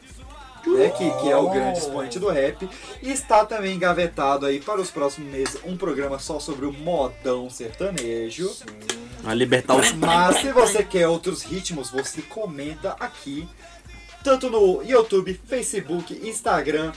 Né, 0.66 0.90
que, 0.90 1.10
que 1.22 1.30
é 1.32 1.36
o 1.36 1.50
grande 1.50 1.80
expoente 1.80 2.20
do 2.20 2.30
rap. 2.30 2.70
E 3.02 3.12
está 3.12 3.44
também 3.44 3.76
engavetado 3.76 4.46
aí 4.46 4.60
para 4.60 4.80
os 4.80 4.92
próximos 4.92 5.32
meses 5.32 5.58
um 5.66 5.76
programa 5.76 6.20
só 6.20 6.40
sobre 6.40 6.68
o 6.68 6.72
modão 6.72 7.50
sertanejo. 7.50 8.56
A 9.24 9.34
libertar 9.34 9.76
os. 9.76 9.92
Mas 9.94 10.38
se 10.38 10.52
você 10.52 10.84
quer 10.84 11.08
outros 11.08 11.42
ritmos, 11.42 11.90
você 11.90 12.22
comenta 12.22 12.96
aqui. 13.00 13.48
Tanto 14.24 14.52
no 14.52 14.84
YouTube, 14.84 15.40
Facebook, 15.48 16.14
Instagram, 16.28 16.92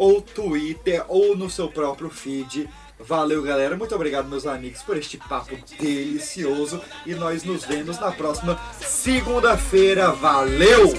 ou 0.00 0.22
Twitter, 0.22 1.04
ou 1.08 1.36
no 1.36 1.50
seu 1.50 1.68
próprio 1.68 2.08
feed. 2.08 2.66
Valeu, 2.98 3.42
galera. 3.42 3.76
Muito 3.76 3.94
obrigado, 3.94 4.28
meus 4.28 4.46
amigos, 4.46 4.80
por 4.80 4.96
este 4.96 5.18
papo 5.18 5.54
delicioso. 5.78 6.80
E 7.04 7.14
nós 7.14 7.44
nos 7.44 7.66
vemos 7.66 8.00
na 8.00 8.10
próxima 8.10 8.58
segunda-feira. 8.80 10.10
Valeu! 10.12 10.94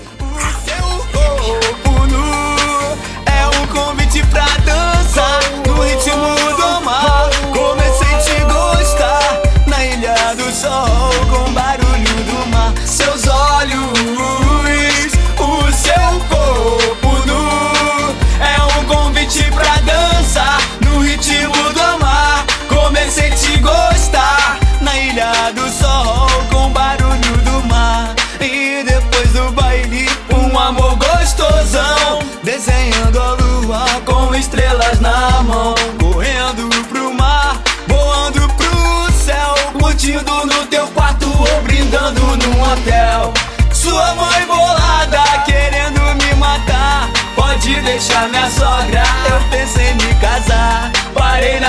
é 3.25 3.67
convite 3.73 4.23
pra 4.27 4.45
dança 4.65 5.39
no 5.65 5.81
ritmo 5.81 6.55
do 6.55 6.85
mar. 6.85 7.29
Comecei 7.53 8.35
te 8.35 8.43
gostar 8.45 8.80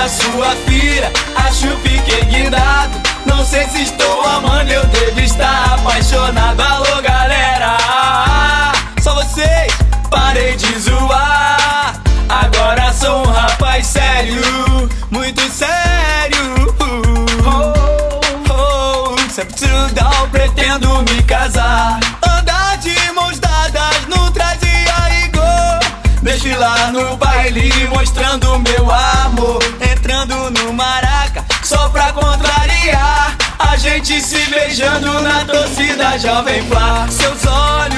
sua 0.08 0.50
filha 0.66 1.10
acho 1.36 1.68
fiquei 1.78 2.24
guindado. 2.24 3.00
Não 3.26 3.44
sei 3.44 3.66
se 3.68 3.82
estou 3.82 4.22
amando, 4.26 4.70
eu 4.72 4.84
devo 4.86 5.20
estar 5.20 5.74
apaixonado. 5.74 6.60
Alô, 6.60 7.02
galera, 7.02 7.76
só 9.00 9.14
vocês, 9.14 9.72
parei 10.10 10.56
de 10.56 10.78
zoar. 10.78 12.00
Agora 12.28 12.92
sou 12.92 13.26
um 13.26 13.30
rapaz 13.30 13.86
sério, 13.86 14.42
muito 15.10 15.42
sério. 15.50 16.74
Oh, 17.44 17.72
oh, 18.50 19.14
oh. 19.14 19.30
Sempre 19.30 19.62
pretendo 20.30 21.02
me 21.02 21.22
casar. 21.24 22.00
Andar 22.26 22.78
de 22.78 22.94
mãos 23.12 23.38
dadas, 23.38 24.06
não 24.08 24.30
trazia 24.32 24.94
rigor. 25.10 25.80
Desfilar 26.22 26.92
no 26.92 27.16
baile, 27.16 27.70
mostrando 27.88 28.58
meu 28.58 28.90
amor. 28.90 29.51
Beijando 34.72 35.20
na 35.20 35.44
torcida 35.44 36.18
Jovem 36.18 36.62
Flá. 36.62 37.06
Seus 37.10 37.44
olhos, 37.44 37.91